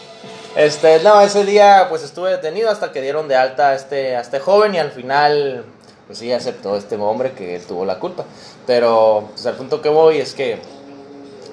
Este, 0.56 1.00
no, 1.00 1.20
ese 1.22 1.46
día 1.46 1.88
pues 1.90 2.04
estuve 2.04 2.30
detenido 2.30 2.70
hasta 2.70 2.92
que 2.92 3.02
dieron 3.02 3.28
de 3.28 3.36
alta 3.36 3.70
a 3.70 3.76
este, 3.76 4.16
a 4.16 4.22
este 4.22 4.40
joven 4.40 4.76
y 4.76 4.78
al 4.78 4.92
final 4.92 5.66
pues 6.06 6.20
sí 6.20 6.32
aceptó 6.32 6.76
este 6.78 6.96
hombre 6.98 7.32
que 7.32 7.60
tuvo 7.68 7.86
la 7.86 7.98
culpa. 7.98 8.24
Pero 8.68 9.30
pues 9.32 9.46
al 9.48 9.56
punto 9.56 9.82
que 9.82 9.90
voy 9.90 10.20
es 10.20 10.34
que 10.34 10.60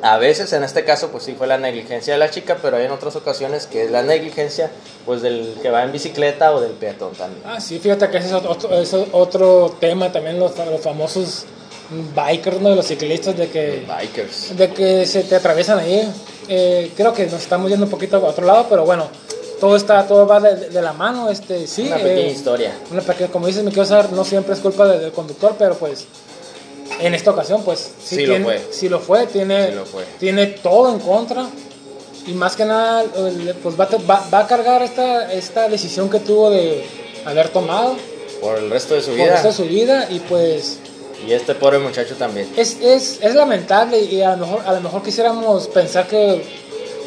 a 0.03 0.17
veces 0.19 0.53
en 0.53 0.63
este 0.65 0.85
caso 0.85 1.09
pues 1.11 1.25
sí 1.25 1.35
fue 1.37 1.47
la 1.47 1.59
negligencia 1.59 2.15
de 2.15 2.19
la 2.19 2.31
chica, 2.31 2.57
pero 2.63 2.77
hay 2.79 2.85
en 2.87 2.91
otras 2.91 3.17
ocasiones 3.17 3.67
que 3.67 3.85
es 3.85 3.91
la 3.91 4.03
negligencia 4.03 4.71
pues 5.07 5.21
del 5.23 5.57
que 5.63 5.71
va 5.71 5.83
en 5.83 5.93
bicicleta 5.93 6.53
o 6.55 6.61
del 6.61 6.73
peatón 6.73 7.13
también. 7.13 7.43
Ah, 7.47 7.61
sí, 7.61 7.79
fíjate 7.79 8.09
que 8.09 8.19
ese 8.19 8.29
es 8.29 8.33
otro, 8.33 8.73
es 8.81 8.95
otro 9.13 9.77
tema 9.81 10.11
también, 10.13 10.39
los, 10.41 10.57
los 10.57 10.81
famosos 10.81 11.45
bikers, 12.15 12.61
¿no? 12.61 12.75
Los 12.75 12.87
ciclistas, 12.87 13.37
de 13.37 13.49
que, 13.49 13.85
Bikers. 13.87 14.57
de 14.57 14.71
que 14.73 15.07
se 15.07 15.25
te 15.25 15.35
atraviesan 15.37 15.79
ahí. 15.81 16.09
Eh, 16.49 16.93
creo 16.97 17.13
que 17.13 17.27
nos 17.27 17.43
estamos 17.43 17.69
yendo 17.71 17.85
un 17.87 17.91
poquito 17.91 18.17
a 18.17 18.21
otro 18.21 18.47
lado, 18.47 18.67
pero 18.69 18.85
bueno, 18.85 19.09
todo 19.61 19.77
está, 19.77 20.07
todo 20.07 20.27
va 20.27 20.41
de, 20.41 20.69
de 20.71 20.83
la 20.83 20.93
mano, 20.93 21.29
este, 21.31 21.67
sí. 21.67 21.83
Una 21.89 21.97
pequeña 21.97 22.21
eh, 22.29 22.31
historia. 22.31 22.73
una 22.91 23.03
pequeña- 23.03 23.31
como 23.31 23.47
dices, 23.47 23.63
mi 23.65 23.73
saber, 23.85 24.13
no 24.13 24.25
siempre 24.25 24.55
es 24.55 24.61
culpa 24.61 24.87
de- 24.87 24.99
del 25.01 25.13
conductor, 25.13 25.55
pero 25.59 25.75
pues 25.75 26.07
en 27.01 27.15
esta 27.15 27.31
ocasión, 27.31 27.63
pues 27.65 27.91
sí, 28.03 28.17
Sí 28.17 28.27
lo 28.27 28.39
fue. 28.45 28.61
sí 28.71 28.89
lo 28.89 29.01
fue, 29.01 29.27
tiene, 29.27 29.69
Sí 29.69 29.75
lo 29.75 29.85
fue. 29.87 30.05
tiene 30.19 30.47
todo 30.47 30.93
en 30.93 31.01
contra. 31.01 31.47
Y 32.27 32.33
más 32.33 32.55
que 32.55 32.65
nada, 32.65 33.05
pues 33.63 33.81
va, 33.81 33.89
va, 34.09 34.25
va 34.33 34.39
a 34.41 34.47
cargar 34.47 34.83
esta, 34.83 35.33
esta 35.33 35.69
decisión 35.69 36.11
que 36.11 36.21
tuvo 36.21 36.51
de 36.51 36.85
haber 37.25 37.49
tomado 37.49 37.97
Por 38.41 38.59
el 38.59 38.71
resto 38.71 38.95
de 38.95 39.01
su 39.01 39.09
por 39.09 39.17
vida. 39.17 39.25
el 39.27 39.33
resto 39.33 39.49
de 39.49 39.55
su 39.55 39.65
vida. 39.65 40.07
Y 40.11 40.21
pues 40.21 40.79
Y 41.27 41.33
este 41.33 41.55
pobre 41.55 41.79
muchacho 41.79 42.15
también. 42.17 42.49
es, 42.57 42.77
es, 42.81 43.19
es 43.23 43.35
lamentable 43.35 43.99
y 44.01 44.21
a 44.23 44.37
lo, 44.37 44.47
mejor, 44.47 44.63
a 44.67 44.73
lo 44.75 44.81
mejor 44.83 45.03
quisiéramos 45.03 45.67
pensar 45.69 46.07
que 46.07 46.43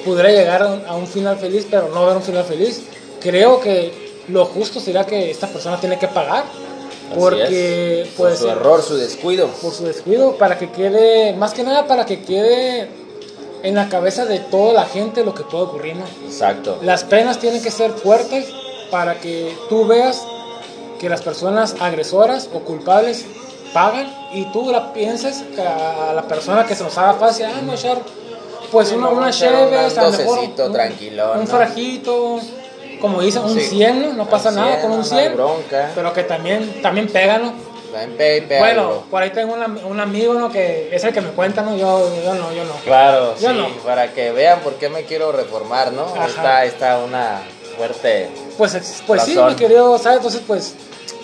pudiera 0.04 0.30
llegar 0.30 0.64
a 0.64 0.68
un, 0.74 0.86
a 0.88 0.96
un 0.96 1.08
final 1.08 1.38
feliz, 1.38 1.66
pero 1.70 1.90
no 1.90 2.06
ver 2.06 2.18
un 2.18 2.24
final 2.24 2.44
feliz. 2.44 2.82
Creo 3.22 3.60
que 3.62 3.92
lo 4.30 4.46
justo 4.46 4.80
sería 4.80 5.06
que 5.06 5.30
esta 5.32 5.48
persona 5.48 5.80
tiene 5.80 6.00
que 6.00 6.08
pagar 6.08 6.44
Así 7.10 7.20
Porque, 7.20 8.02
es. 8.04 8.08
Por 8.10 8.28
pues. 8.30 8.40
su 8.40 8.48
error, 8.50 8.82
su 8.82 8.96
descuido. 8.96 9.48
Por 9.62 9.74
su 9.74 9.86
descuido, 9.86 10.36
para 10.38 10.58
que 10.58 10.72
quede. 10.72 11.34
Más 11.34 11.54
que 11.54 11.64
nada, 11.64 11.86
para 11.88 12.06
que 12.06 12.22
quede 12.24 12.90
en 13.64 13.76
la 13.76 13.88
cabeza 13.90 14.26
de 14.26 14.40
toda 14.40 14.74
la 14.74 14.86
gente 14.86 15.24
lo 15.24 15.34
que 15.34 15.44
puede 15.44 15.64
ocurrir, 15.66 15.96
¿no? 15.96 16.06
Exacto. 16.26 16.80
Las 16.82 17.04
penas 17.04 17.40
tienen 17.40 17.62
que 17.62 17.72
ser 17.72 17.92
fuertes 17.92 18.48
para 18.92 19.20
que 19.20 19.56
tú 19.70 19.86
veas 19.88 20.22
que 21.00 21.10
las 21.10 21.22
personas 21.22 21.76
agresoras 21.80 22.50
o 22.54 22.60
culpables 22.60 23.26
pagan 23.74 24.08
y 24.34 24.46
tú 24.52 24.72
la 24.72 24.94
pienses 24.94 25.44
que 25.56 25.62
a 25.62 26.14
la 26.14 26.28
persona 26.28 26.66
que 26.66 26.76
se 26.76 26.84
nos 26.84 26.98
haga 26.98 27.14
fácil, 27.16 27.46
ah, 27.46 27.62
no 27.64 27.74
echar 27.74 27.98
pues 28.72 28.90
Sí, 28.90 28.96
una, 28.96 29.08
no, 29.10 29.18
una 29.18 29.32
cheve, 29.32 29.66
un 29.88 29.96
docecito 29.96 30.66
un- 30.68 30.74
tranquilón, 30.74 31.40
un 31.40 31.46
¿no? 31.46 31.50
frajito, 31.50 32.40
como 33.04 33.20
dicen, 33.22 33.44
un 33.44 33.54
Sí. 33.54 33.66
100, 33.68 34.02
¿no? 34.02 34.14
No 34.14 34.30
pasa 34.30 34.50
nada 34.50 34.78
100, 34.78 34.82
con 34.82 34.92
un 34.92 34.98
no 35.00 35.04
hay 35.04 35.10
100, 35.10 35.34
bronca. 35.36 35.92
pero 35.94 36.14
que 36.14 36.24
también, 36.24 36.82
también 36.82 37.08
¿no? 37.38 37.54
Pe- 38.18 38.46
Bueno, 38.60 39.04
por 39.12 39.22
ahí 39.22 39.30
tengo 39.32 39.54
un, 39.54 39.62
am- 39.62 39.80
un 39.86 40.00
amigo, 40.00 40.34
¿no? 40.36 40.50
Que 40.50 40.88
es 40.96 41.04
el 41.04 41.14
que 41.14 41.20
me 41.20 41.32
cuenta, 41.32 41.62
¿no? 41.64 41.76
Yo, 41.76 42.10
yo 42.24 42.34
no, 42.34 42.54
yo 42.54 42.64
no. 42.64 42.72
Claro, 42.86 43.36
Yo 43.40 43.50
sí, 43.52 43.56
no. 43.58 43.68
para 43.84 44.14
que 44.14 44.32
vean 44.32 44.62
por 44.62 44.76
qué 44.76 44.88
me 44.88 45.04
quiero 45.04 45.34
reformar, 45.34 45.92
¿no? 45.92 46.06
Ajá. 46.06 46.26
Está, 46.28 46.66
está 46.66 46.98
una 47.00 47.42
fuerte. 47.78 48.30
Pues, 48.58 49.04
pues 49.06 49.24
sí, 49.24 49.38
mi 49.38 49.56
querido, 49.56 49.98
¿sabes? 49.98 50.18
Entonces, 50.20 50.42
pues, 50.48 50.76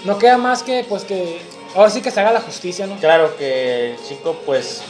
no 0.04 0.18
queda 0.20 0.38
más 0.38 0.62
que, 0.64 0.86
pues, 0.88 1.06
que 1.06 1.42
ahora 1.76 1.90
sí 1.90 2.02
que 2.02 2.12
se 2.12 2.20
haga 2.20 2.34
la 2.34 2.42
justicia, 2.42 2.86
¿no? 2.88 2.98
Claro 2.98 3.36
que 3.38 3.92
el 3.92 3.98
chico, 4.08 4.36
pues, 4.46 4.82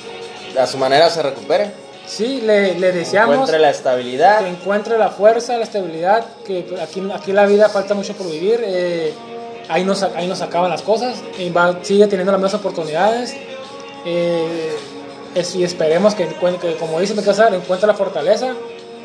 a 0.60 0.65
su 0.65 0.77
manera 0.79 1.10
se 1.12 1.22
recupere. 1.22 1.72
Sí, 2.10 2.42
le, 2.42 2.74
le 2.80 2.92
deseamos 2.92 3.36
Encuentre 3.36 3.60
la 3.60 3.70
estabilidad. 3.70 4.39
que 4.39 4.48
encuentre 4.50 4.98
la 4.98 5.10
fuerza, 5.10 5.56
la 5.58 5.63
estabilidad, 5.63 6.25
que 6.44 6.66
aquí, 6.82 7.04
aquí 7.13 7.32
la 7.32 7.46
vida 7.46 7.70
falta 7.70 7.94
mucho 7.94 8.13
por 8.13 8.30
vivir. 8.32 8.60
eh, 8.66 9.13
ahí, 9.70 9.86
nos, 9.86 10.01
ahí 10.01 10.25
nos 10.28 10.42
acaban 10.42 10.72
las 10.72 10.82
cosas, 10.82 11.18
y 11.38 11.50
va, 11.51 11.78
sigue 11.84 12.08
teniendo 12.08 12.32
las 12.32 12.42
mismas 12.42 12.60
oportunidades. 12.60 13.36
eh, 14.06 14.75
es- 15.36 15.54
y 15.56 15.63
esperemos 15.63 16.16
que, 16.16 16.28
encuentre- 16.28 16.60
que, 16.74 16.75
como 16.78 17.00
dice 17.00 17.13
mi 17.13 17.22
casa, 17.22 17.50
encuentre 17.50 17.86
la 17.86 17.94
fortaleza, 17.94 18.56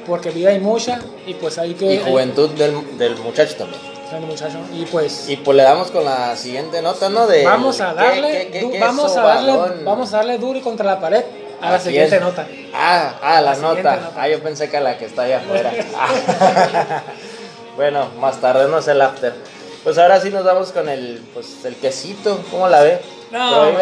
porque 0.07 0.31
vida 0.31 0.51
hay 0.51 0.61
mucha, 0.61 1.01
y 1.27 1.35
pues 1.35 1.59
hay 1.59 1.75
que... 1.75 1.95
Y 1.95 1.99
juventud 1.99 2.49
del, 2.51 2.97
del 2.97 3.17
muchacho 3.19 3.55
también. 3.57 3.81
hay- 4.11 4.17
hay 4.17 4.25
muchacho, 4.25 4.57
y 4.73 4.85
pues... 4.87 5.29
Y 5.29 5.37
pues 5.37 5.57
le 5.57 5.65
damos 5.65 5.91
con 5.91 6.05
la 6.05 6.35
siguiente 6.37 6.81
nota, 6.81 7.09
¿no? 7.11 7.27
De 7.27 7.45
Vamos 7.45 7.81
a 7.83 7.93
darle, 7.93 8.49
¿qué- 8.53 8.61
qué- 8.61 8.71
qué 8.71 8.81
vamos, 8.81 9.15
a 9.17 9.23
darle 9.23 9.53
vamos 9.85 10.15
a 10.15 10.17
darle 10.19 10.39
duro 10.39 10.59
y 10.59 10.63
contra 10.63 10.87
la 10.87 10.99
pared 11.01 11.25
a 11.61 11.71
la 11.71 11.77
Así 11.77 11.87
siguiente 11.87 12.17
es. 12.17 12.23
nota. 12.23 12.47
Ah, 12.75 13.15
ah, 13.23 13.41
la, 13.41 13.55
La 13.55 13.57
nota. 13.61 13.97
nota. 13.97 14.13
Ah, 14.17 14.29
yo 14.29 14.43
pensé 14.43 14.69
que 14.71 14.81
la 14.81 14.97
que 14.99 15.07
está 15.07 15.23
allá 15.23 15.39
afuera. 15.39 15.73
bueno, 17.77 18.09
más 18.21 18.41
tarde 18.41 18.69
no 18.69 18.79
es 18.79 18.89
el 18.89 19.01
after. 19.01 19.35
Pues 19.83 19.99
ahora 19.99 20.21
sí 20.21 20.31
nos 20.31 20.45
vamos 20.45 20.73
con 20.73 20.89
el, 20.89 21.23
pues, 21.35 21.65
el 21.65 21.77
quesito. 21.77 22.43
¿Cómo 22.51 22.69
la 22.69 22.81
ve? 22.83 23.01
No, 23.31 23.73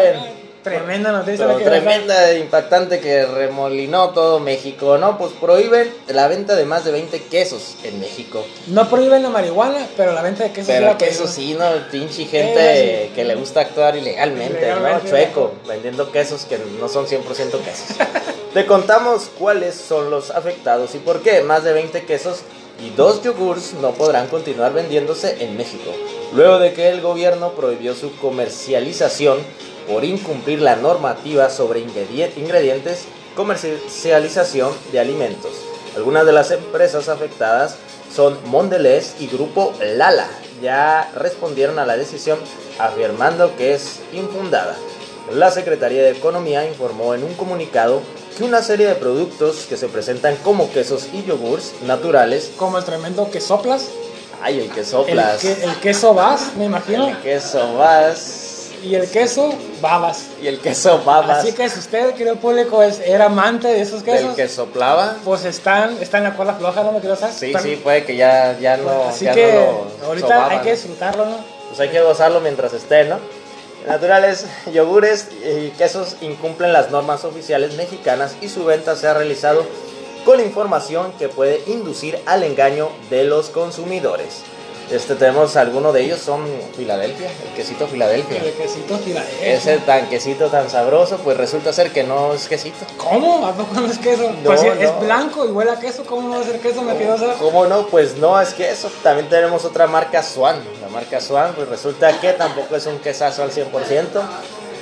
tremenda 0.63 1.11
noticia. 1.11 1.45
Pero 1.45 1.57
que 1.59 1.65
tremenda, 1.65 2.31
e 2.31 2.39
impactante 2.39 2.99
que 2.99 3.25
remolinó 3.25 4.09
todo 4.09 4.39
México, 4.39 4.97
¿no? 4.97 5.17
Pues 5.17 5.31
prohíben 5.33 5.93
la 6.07 6.27
venta 6.27 6.55
de 6.55 6.65
más 6.65 6.85
de 6.85 6.91
20 6.91 7.23
quesos 7.23 7.75
en 7.83 7.99
México. 7.99 8.43
No 8.67 8.89
prohíben 8.89 9.21
la 9.21 9.29
marihuana, 9.29 9.87
pero 9.95 10.13
la 10.13 10.21
venta 10.21 10.43
de 10.43 10.51
quesos 10.51 10.67
sí 10.67 10.73
Pero 10.73 10.87
la 10.87 10.97
quesos 10.97 11.29
sí, 11.29 11.53
¿no? 11.53 11.65
Pinche 11.91 12.25
gente 12.25 13.11
que 13.13 13.23
le 13.23 13.35
gusta 13.35 13.61
actuar 13.61 13.95
ilegalmente, 13.95 14.57
Ilegalmente, 14.59 15.03
¿no? 15.03 15.09
Chueco, 15.09 15.53
vendiendo 15.67 16.11
quesos 16.11 16.45
que 16.45 16.57
no 16.79 16.87
son 16.87 17.05
100% 17.05 17.23
quesos. 17.59 17.97
Te 18.53 18.65
contamos 18.65 19.29
cuáles 19.37 19.75
son 19.75 20.09
los 20.09 20.31
afectados 20.31 20.95
y 20.95 20.99
por 20.99 21.21
qué 21.21 21.41
más 21.41 21.63
de 21.63 21.73
20 21.73 22.03
quesos 22.05 22.43
y 22.79 22.89
dos 22.91 23.21
yogurts 23.23 23.73
no 23.81 23.91
podrán 23.91 24.27
continuar 24.27 24.73
vendiéndose 24.73 25.43
en 25.43 25.57
México, 25.57 25.91
luego 26.33 26.59
de 26.59 26.73
que 26.73 26.89
el 26.89 27.01
gobierno 27.01 27.53
prohibió 27.53 27.95
su 27.95 28.15
comercialización 28.17 29.39
por 29.87 30.03
incumplir 30.05 30.61
la 30.61 30.75
normativa 30.75 31.49
sobre 31.49 31.79
ingredie- 31.81 32.31
ingredientes, 32.37 33.05
comercialización 33.35 34.71
de 34.91 34.99
alimentos. 34.99 35.51
Algunas 35.95 36.25
de 36.25 36.31
las 36.33 36.51
empresas 36.51 37.09
afectadas 37.09 37.75
son 38.13 38.37
Mondelez 38.45 39.15
y 39.19 39.27
Grupo 39.27 39.73
Lala. 39.81 40.27
Ya 40.61 41.11
respondieron 41.15 41.79
a 41.79 41.85
la 41.85 41.97
decisión 41.97 42.39
afirmando 42.79 43.55
que 43.57 43.73
es 43.73 43.99
infundada. 44.13 44.75
La 45.31 45.51
Secretaría 45.51 46.03
de 46.03 46.11
Economía 46.11 46.65
informó 46.67 47.13
en 47.13 47.23
un 47.23 47.33
comunicado 47.33 48.01
que 48.37 48.43
una 48.43 48.61
serie 48.61 48.87
de 48.87 48.95
productos 48.95 49.65
que 49.69 49.77
se 49.77 49.87
presentan 49.87 50.35
como 50.37 50.71
quesos 50.71 51.07
y 51.13 51.23
yogurts 51.23 51.73
naturales, 51.85 52.51
Como 52.57 52.77
el 52.77 52.83
tremendo 52.83 53.29
que 53.31 53.39
soplas. 53.39 53.87
ay, 54.41 54.59
el 54.59 54.69
que 54.71 54.81
El, 54.81 54.85
soplas, 54.85 55.39
que- 55.41 55.63
el 55.63 55.75
queso 55.79 56.13
vas, 56.13 56.55
me 56.57 56.65
imagino. 56.65 57.07
el 57.09 57.17
queso 57.21 57.75
vas 57.75 58.52
Y 58.83 58.95
el 58.95 59.09
queso 59.09 59.53
babas. 59.81 60.25
y 60.41 60.47
el 60.47 60.59
queso 60.59 61.01
babas, 61.03 61.39
Así 61.39 61.53
que 61.53 61.69
si 61.69 61.79
usted, 61.79 62.13
querido 62.15 62.35
público, 62.35 62.83
es, 62.83 62.99
era 62.99 63.25
amante 63.25 63.67
de 63.69 63.81
esos 63.81 64.03
quesos, 64.03 64.35
que 64.35 64.47
soplaba. 64.49 65.15
pues 65.23 65.45
están, 65.45 65.97
están 66.01 66.23
en 66.23 66.29
la 66.31 66.35
cuerda 66.35 66.53
floja, 66.55 66.83
no 66.83 66.91
me 66.91 66.99
quiero 66.99 67.15
saber. 67.15 67.33
Sí, 67.33 67.51
Pero- 67.53 67.63
sí, 67.63 67.75
puede 67.77 68.03
que 68.05 68.15
ya, 68.15 68.57
ya 68.59 68.77
no, 68.77 69.05
Así 69.09 69.25
ya 69.25 69.33
que 69.33 69.53
no 69.53 69.87
lo 70.01 70.07
ahorita 70.07 70.27
sobaban. 70.27 70.51
hay 70.51 70.59
que 70.59 70.71
disfrutarlo, 70.71 71.25
¿no? 71.25 71.37
Pues 71.69 71.79
hay 71.79 71.89
que 71.89 72.01
gozarlo 72.01 72.39
mientras 72.41 72.73
esté, 72.73 73.05
¿no? 73.05 73.17
Naturales, 73.87 74.45
yogures 74.71 75.27
y 75.43 75.69
quesos 75.71 76.15
incumplen 76.21 76.71
las 76.71 76.89
normas 76.91 77.25
oficiales 77.25 77.73
mexicanas 77.75 78.35
y 78.41 78.47
su 78.47 78.63
venta 78.63 78.95
se 78.95 79.07
ha 79.07 79.13
realizado 79.13 79.65
con 80.23 80.39
información 80.39 81.11
que 81.19 81.27
puede 81.27 81.61
inducir 81.67 82.17
al 82.25 82.43
engaño 82.43 82.89
de 83.09 83.25
los 83.25 83.49
consumidores. 83.49 84.41
Este 84.91 85.15
tenemos 85.15 85.55
algunos 85.55 85.93
de 85.93 86.01
ellos 86.01 86.19
son 86.19 86.45
Filadelfia, 86.75 87.29
el 87.29 87.53
quesito 87.55 87.87
Filadelfia. 87.87 88.43
El 88.43 88.53
quesito 88.53 88.97
Filadelfia. 88.97 89.53
Ese 89.53 89.77
tan 89.79 90.07
quesito 90.09 90.47
tan 90.47 90.69
sabroso, 90.69 91.17
pues 91.17 91.37
resulta 91.37 91.73
ser 91.73 91.91
que 91.91 92.03
no 92.03 92.33
es 92.33 92.47
quesito. 92.47 92.85
¿Cómo? 92.97 93.47
¿A 93.47 93.53
poco 93.53 93.79
no 93.79 93.87
es 93.87 93.97
queso? 93.97 94.31
No, 94.31 94.43
pues 94.43 94.61
si 94.61 94.67
no. 94.67 94.73
es 94.73 94.99
blanco 94.99 95.45
y 95.45 95.51
huele 95.51 95.71
a 95.71 95.79
queso, 95.79 96.03
¿cómo 96.05 96.27
no 96.27 96.35
va 96.35 96.41
a 96.41 96.43
ser 96.43 96.59
queso? 96.59 96.81
Me 96.81 96.93
saber. 97.17 97.37
¿Cómo 97.39 97.65
no? 97.65 97.87
Pues 97.87 98.17
no 98.17 98.39
es 98.39 98.53
queso. 98.53 98.91
También 99.01 99.29
tenemos 99.29 99.65
otra 99.65 99.87
marca 99.87 100.21
Swan. 100.21 100.61
La 100.81 100.89
marca 100.89 101.19
Swan, 101.21 101.53
pues 101.55 101.67
resulta 101.69 102.19
que 102.19 102.33
tampoco 102.33 102.75
es 102.75 102.85
un 102.85 102.99
quesazo 102.99 103.43
al 103.43 103.51
100%. 103.51 104.21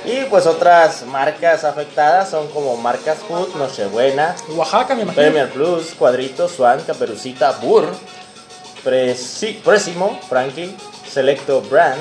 Y 0.04 0.24
pues 0.24 0.46
otras 0.46 1.06
marcas 1.06 1.62
afectadas 1.62 2.30
son 2.30 2.48
como 2.48 2.76
Marcas 2.76 3.18
Food, 3.18 3.54
Nochebuena, 3.54 4.34
Oaxaca, 4.48 4.96
me 4.96 5.02
imagino. 5.02 5.22
Premier 5.22 5.50
Plus, 5.50 5.94
Cuadrito, 5.94 6.48
Swan, 6.48 6.80
Caperucita, 6.84 7.52
Burr, 7.62 7.86
Présimo, 8.82 10.18
Frankie, 10.28 10.76
Selecto 11.08 11.60
Brand, 11.62 12.00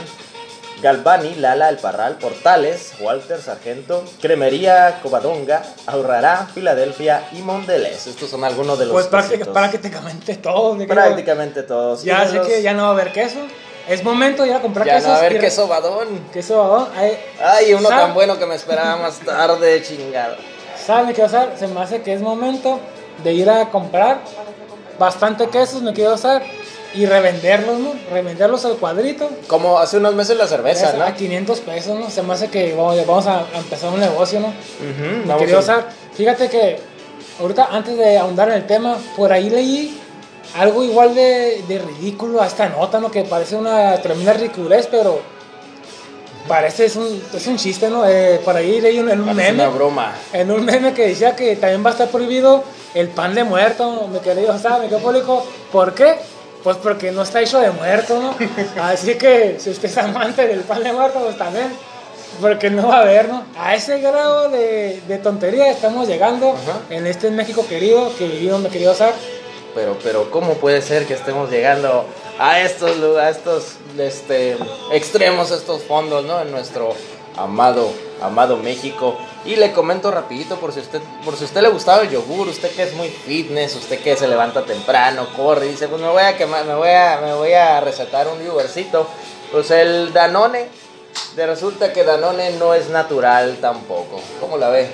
Galvani, 0.81 1.35
Lala, 1.35 1.69
El 1.69 1.77
Parral, 1.77 2.15
Portales, 2.17 2.93
Walter, 2.99 3.39
Sargento, 3.39 4.03
Cremería, 4.19 4.99
Covadonga, 5.03 5.61
Ahorrará, 5.85 6.47
Filadelfia 6.53 7.27
y 7.33 7.41
Mondelez. 7.43 8.07
Estos 8.07 8.29
son 8.31 8.43
algunos 8.43 8.79
de 8.79 8.85
los 8.85 8.93
Pues 8.93 9.05
prácticamente 9.07 10.35
todo. 10.37 10.73
me 10.73 10.87
quiero- 10.87 11.01
Prácticamente 11.03 11.63
todos. 11.63 12.03
Ya 12.03 12.27
sé 12.27 12.37
los- 12.37 12.47
que 12.47 12.61
ya 12.63 12.73
no 12.73 12.83
va 12.83 12.89
a 12.89 12.91
haber 12.93 13.11
queso. 13.11 13.37
Es 13.87 14.03
momento 14.03 14.45
ya 14.45 14.55
de 14.55 14.61
comprar 14.61 14.85
Ya 14.87 14.95
quesos. 14.95 15.09
no, 15.09 15.15
a 15.15 15.21
ver 15.21 15.33
y- 15.35 15.39
qué 15.39 15.51
sobadón. 15.51 16.07
Queso, 16.33 16.57
babón. 16.57 16.87
Ay, 16.95 17.17
Ay, 17.43 17.73
uno 17.73 17.89
¿sabe- 17.89 18.01
tan 18.01 18.13
bueno 18.13 18.37
que 18.39 18.45
me 18.47 18.55
esperaba 18.55 18.95
más 18.95 19.19
tarde, 19.19 19.83
chingado. 19.83 20.35
¿Sabe 20.83 21.13
qué 21.13 21.23
usar? 21.23 21.53
Se 21.59 21.67
me 21.67 21.79
hace 21.81 22.01
que 22.01 22.13
es 22.13 22.21
momento 22.21 22.79
de 23.23 23.33
ir 23.33 23.49
a 23.49 23.69
comprar 23.69 24.19
bastante 24.97 25.47
quesos, 25.47 25.81
me 25.81 25.93
quiero 25.93 26.13
usar, 26.13 26.43
y 26.93 27.05
revenderlos, 27.05 27.79
¿no? 27.79 27.93
Revenderlos 28.11 28.65
al 28.65 28.75
cuadrito. 28.77 29.29
Como 29.47 29.79
hace 29.79 29.97
unos 29.97 30.13
meses 30.15 30.37
la 30.37 30.47
cerveza, 30.47 30.93
¿no? 30.93 31.03
A 31.05 31.13
500 31.15 31.59
pesos, 31.61 31.99
¿no? 31.99 32.09
Se 32.09 32.21
me 32.21 32.33
hace 32.33 32.49
que 32.49 32.73
vamos, 32.73 32.97
vamos 33.05 33.27
a, 33.27 33.45
empezar 33.55 33.91
un 33.93 33.99
negocio, 33.99 34.39
¿no? 34.39 35.37
Querido 35.37 35.57
a- 35.57 35.61
Osar, 35.61 35.89
fíjate 36.13 36.49
que 36.49 36.79
ahorita 37.39 37.69
antes 37.71 37.97
de 37.97 38.17
ahondar 38.17 38.49
en 38.49 38.55
el 38.55 38.67
tema, 38.67 38.97
por 39.15 39.31
ahí 39.31 39.49
leí 39.49 39.97
algo 40.57 40.83
igual 40.83 41.15
de, 41.15 41.63
de 41.67 41.79
ridículo 41.79 42.41
a 42.41 42.47
esta 42.47 42.67
nota, 42.67 42.99
¿no? 42.99 43.09
Que 43.09 43.23
parece 43.23 43.55
una 43.55 43.95
tremenda 44.01 44.33
ridiculez, 44.33 44.87
pero 44.91 45.21
parece 46.47 46.85
es 46.85 46.95
un, 46.95 47.23
es 47.33 47.47
un 47.47 47.55
chiste, 47.57 47.89
¿no? 47.89 48.05
Eh, 48.07 48.41
por 48.43 48.55
ahí 48.57 48.81
leí 48.81 48.99
un, 48.99 49.09
en 49.09 49.21
un 49.21 49.27
Parece 49.27 49.51
meme, 49.53 49.67
una 49.67 49.75
broma. 49.77 50.15
en 50.33 50.51
un 50.51 50.65
meme 50.65 50.93
que 50.93 51.07
decía 51.07 51.35
que 51.35 51.55
también 51.55 51.85
va 51.85 51.89
a 51.89 51.93
estar 51.93 52.09
prohibido 52.09 52.63
el 52.93 53.07
pan 53.07 53.33
de 53.33 53.43
muerto, 53.45 54.07
mi 54.11 54.19
querido 54.19 54.53
Osar, 54.53 54.81
mi 54.81 54.89
querido 54.89 54.99
público. 54.99 55.45
¿Por 55.71 55.93
qué? 55.93 56.15
Pues 56.63 56.77
porque 56.77 57.11
no 57.11 57.23
está 57.23 57.41
hecho 57.41 57.59
de 57.59 57.71
muerto, 57.71 58.19
¿no? 58.21 58.35
Así 58.83 59.15
que 59.15 59.57
si 59.59 59.69
usted 59.71 59.89
es 59.89 59.97
amante 59.97 60.47
del 60.47 60.61
pan 60.61 60.83
de 60.83 60.93
muerto, 60.93 61.19
pues 61.19 61.37
también 61.37 61.67
porque 62.39 62.69
no 62.69 62.87
va 62.87 62.97
a 62.97 63.01
haber, 63.01 63.29
¿no? 63.29 63.43
A 63.57 63.75
ese 63.75 63.99
grado 63.99 64.49
de, 64.49 65.01
de 65.07 65.17
tontería 65.17 65.69
estamos 65.69 66.07
llegando 66.07 66.51
Ajá. 66.51 66.79
en 66.89 67.05
este 67.07 67.29
México 67.31 67.65
querido 67.67 68.11
que 68.17 68.27
vivimos, 68.27 68.61
mi 68.61 68.69
querido 68.69 68.91
Osar. 68.93 69.13
Pero, 69.75 69.97
pero, 70.03 70.29
¿cómo 70.31 70.53
puede 70.55 70.81
ser 70.81 71.05
que 71.05 71.13
estemos 71.13 71.49
llegando 71.49 72.05
a 72.39 72.59
estos, 72.61 72.97
lu- 72.97 73.17
a 73.17 73.29
estos 73.29 73.75
este, 73.97 74.57
extremos, 74.91 75.49
estos 75.51 75.81
fondos, 75.83 76.25
¿no? 76.25 76.41
En 76.41 76.51
nuestro 76.51 76.93
amado, 77.37 77.89
amado 78.21 78.57
México. 78.57 79.17
Y 79.45 79.55
le 79.55 79.71
comento 79.71 80.11
rapidito 80.11 80.57
por 80.57 80.71
si 80.71 80.79
usted, 80.79 81.01
por 81.25 81.35
si 81.35 81.45
usted 81.45 81.61
le 81.61 81.69
gustaba 81.69 82.03
el 82.03 82.09
yogur, 82.09 82.47
usted 82.47 82.71
que 82.71 82.83
es 82.83 82.93
muy 82.93 83.09
fitness, 83.09 83.75
usted 83.75 83.99
que 83.99 84.15
se 84.15 84.27
levanta 84.27 84.63
temprano, 84.63 85.27
corre 85.35 85.67
dice, 85.67 85.87
pues 85.87 86.01
me 86.01 86.09
voy 86.09 86.23
a 86.23 86.37
quemar, 86.37 86.65
me 86.65 86.75
voy 86.75 86.89
a, 86.89 87.19
me 87.21 87.33
voy 87.33 87.53
a 87.53 87.81
recetar 87.81 88.27
un 88.27 88.43
yogurcito. 88.43 89.07
Pues 89.51 89.69
el 89.71 90.13
Danone 90.13 90.67
de 91.35 91.45
resulta 91.45 91.91
que 91.91 92.03
Danone 92.03 92.51
no 92.51 92.73
es 92.73 92.89
natural 92.89 93.57
tampoco. 93.59 94.21
¿Cómo 94.39 94.57
la 94.57 94.69
ve? 94.69 94.89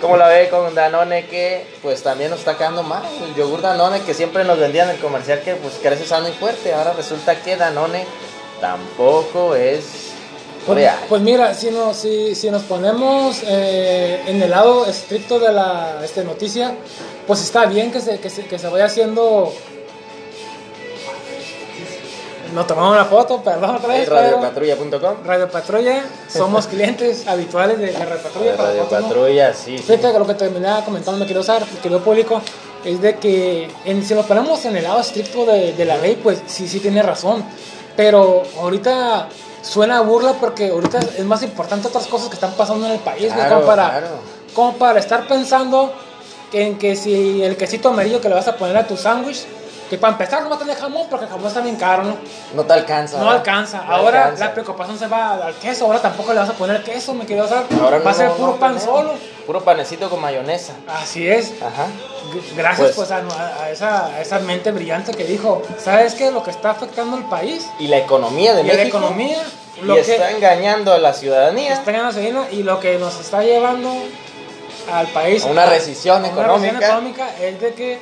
¿Cómo 0.00 0.16
la 0.16 0.28
ve 0.28 0.50
con 0.50 0.74
Danone 0.74 1.26
que 1.26 1.66
pues 1.82 2.02
también 2.02 2.30
nos 2.30 2.40
está 2.40 2.58
quedando 2.58 2.82
mal? 2.82 3.02
El 3.22 3.34
yogur 3.34 3.62
Danone 3.62 4.02
que 4.02 4.12
siempre 4.12 4.44
nos 4.44 4.58
vendían 4.58 4.90
en 4.90 4.96
el 4.96 5.00
comercial 5.00 5.40
que 5.40 5.54
pues 5.54 5.74
crece 5.82 6.04
sano 6.04 6.28
y 6.28 6.32
fuerte. 6.32 6.74
Ahora 6.74 6.92
resulta 6.92 7.40
que 7.40 7.56
Danone 7.56 8.04
tampoco 8.60 9.54
es 9.54 10.12
Pues, 10.66 10.90
pues 11.08 11.22
mira, 11.22 11.54
si 11.54 11.70
nos, 11.70 11.96
si, 11.96 12.34
si 12.34 12.50
nos 12.50 12.62
ponemos 12.62 13.40
eh, 13.46 14.20
en 14.26 14.42
el 14.42 14.50
lado 14.50 14.84
estricto 14.86 15.38
de 15.38 15.52
la 15.52 16.00
este, 16.04 16.24
noticia, 16.24 16.74
pues 17.26 17.40
está 17.42 17.66
bien 17.66 17.92
que 17.92 18.00
se, 18.00 18.18
que 18.18 18.28
se, 18.30 18.46
que 18.46 18.58
se 18.58 18.68
vaya 18.68 18.86
haciendo... 18.86 19.52
Nos 22.54 22.66
tomamos 22.66 22.92
una 22.92 23.04
foto, 23.04 23.42
perdón 23.42 23.76
otra 23.76 23.88
vez, 23.94 24.08
Radiopatrulla.com. 24.08 25.16
Radio 25.24 25.48
Patrulla, 25.50 26.04
somos 26.28 26.66
clientes 26.68 27.26
habituales 27.26 27.78
de, 27.78 27.86
de 27.92 28.04
Radio 28.04 28.22
Patrulla. 28.22 28.56
Radio 28.56 28.82
¿no? 28.84 28.88
Patrulla, 28.88 29.52
sí. 29.54 29.76
sí. 29.78 29.84
Fíjate 29.84 30.12
que 30.12 30.18
lo 30.18 30.26
que 30.26 30.34
terminaba 30.34 30.84
comentando, 30.84 31.18
me 31.18 31.26
quiero 31.26 31.40
usar, 31.40 31.64
querido 31.82 32.00
público, 32.02 32.40
es 32.84 33.00
de 33.02 33.16
que 33.16 33.68
en- 33.84 34.04
si 34.04 34.14
nos 34.14 34.26
ponemos 34.26 34.64
en 34.64 34.76
el 34.76 34.84
lado 34.84 35.00
estricto 35.00 35.44
de, 35.44 35.72
de 35.74 35.84
la 35.84 35.96
ley, 35.98 36.18
pues 36.22 36.40
sí, 36.46 36.68
sí 36.68 36.78
tiene 36.80 37.02
razón. 37.02 37.44
Pero 37.96 38.44
ahorita 38.60 39.28
suena 39.66 39.98
a 39.98 40.00
burla 40.00 40.34
porque 40.34 40.70
ahorita 40.70 40.98
es 40.98 41.24
más 41.24 41.42
importante 41.42 41.88
otras 41.88 42.06
cosas 42.06 42.28
que 42.28 42.34
están 42.34 42.52
pasando 42.52 42.86
en 42.86 42.92
el 42.92 42.98
país, 43.00 43.32
Claro, 43.32 43.56
como, 43.56 43.66
para, 43.66 43.90
claro. 43.90 44.06
como 44.54 44.72
para 44.74 44.98
estar 45.00 45.26
pensando 45.26 45.92
que 46.50 46.66
en 46.66 46.78
que 46.78 46.94
si 46.96 47.42
el 47.42 47.56
quesito 47.56 47.88
amarillo 47.88 48.20
que 48.20 48.28
le 48.28 48.34
vas 48.36 48.46
a 48.48 48.56
poner 48.56 48.76
a 48.76 48.86
tu 48.86 48.96
sándwich, 48.96 49.44
que 49.88 49.98
para 49.98 50.12
empezar 50.12 50.42
no 50.42 50.50
va 50.50 50.56
a 50.56 50.58
tener 50.58 50.76
jamón 50.76 51.06
porque 51.08 51.24
el 51.26 51.30
jamón 51.30 51.46
está 51.46 51.60
bien 51.60 51.76
caro, 51.76 52.02
¿no? 52.04 52.16
No 52.54 52.64
te 52.64 52.72
alcanza. 52.72 53.18
No 53.18 53.24
¿verdad? 53.24 53.38
alcanza. 53.38 53.84
No 53.84 53.92
Ahora 53.94 54.22
alcanza. 54.24 54.44
la 54.46 54.52
preocupación 54.52 54.98
se 54.98 55.06
va 55.06 55.34
al 55.34 55.54
queso, 55.54 55.84
ahora 55.86 56.00
tampoco 56.02 56.32
le 56.32 56.40
vas 56.40 56.48
a 56.48 56.54
poner 56.54 56.82
queso, 56.82 57.14
me 57.14 57.24
quiero 57.24 57.44
usar. 57.44 57.64
Ahora 57.80 57.98
va 57.98 58.10
a 58.10 58.14
ser 58.14 58.30
puro 58.32 58.52
no 58.52 58.56
pan 58.58 58.80
solo. 58.80 59.14
Puro 59.46 59.60
panecito 59.62 60.10
con 60.10 60.20
mayonesa. 60.20 60.72
Así 60.88 61.28
es. 61.28 61.52
Ajá. 61.62 61.86
Gracias 62.56 62.92
Pues- 62.94 63.08
pues, 63.08 63.10
a, 63.12 63.22
a 63.62 63.70
esa, 63.70 64.06
a 64.06 64.20
esa 64.20 64.40
mente 64.40 64.72
brillante 64.72 65.12
que 65.12 65.24
dijo, 65.24 65.62
¿sabes 65.78 66.14
qué? 66.14 66.32
Lo 66.32 66.42
que 66.42 66.50
está 66.50 66.70
afectando 66.70 67.16
al 67.16 67.28
país 67.28 67.64
Y 67.78 67.86
la 67.86 67.98
economía 67.98 68.54
de 68.54 68.62
y 68.62 68.70
a 68.70 68.74
México. 68.74 68.98
la 68.98 69.06
economía, 69.06 69.38
Y 69.76 69.82
lo 69.82 69.94
que 69.94 70.00
está 70.00 70.32
engañando 70.32 70.92
a 70.92 70.98
la 70.98 71.12
ciudadanía. 71.12 71.74
está 71.74 71.92
ganando 71.92 72.12
gasolina 72.16 72.46
y 72.50 72.64
lo 72.64 72.80
que 72.80 72.98
nos 72.98 73.20
está 73.20 73.42
llevando 73.44 73.92
al 74.92 75.06
país 75.08 75.44
A 75.44 75.48
una 75.48 75.66
recesión 75.66 76.24
a 76.24 76.28
una 76.28 76.42
recesión 76.54 76.76
económica 76.82 77.28
es 77.40 77.60
de 77.60 77.74
que 77.74 77.98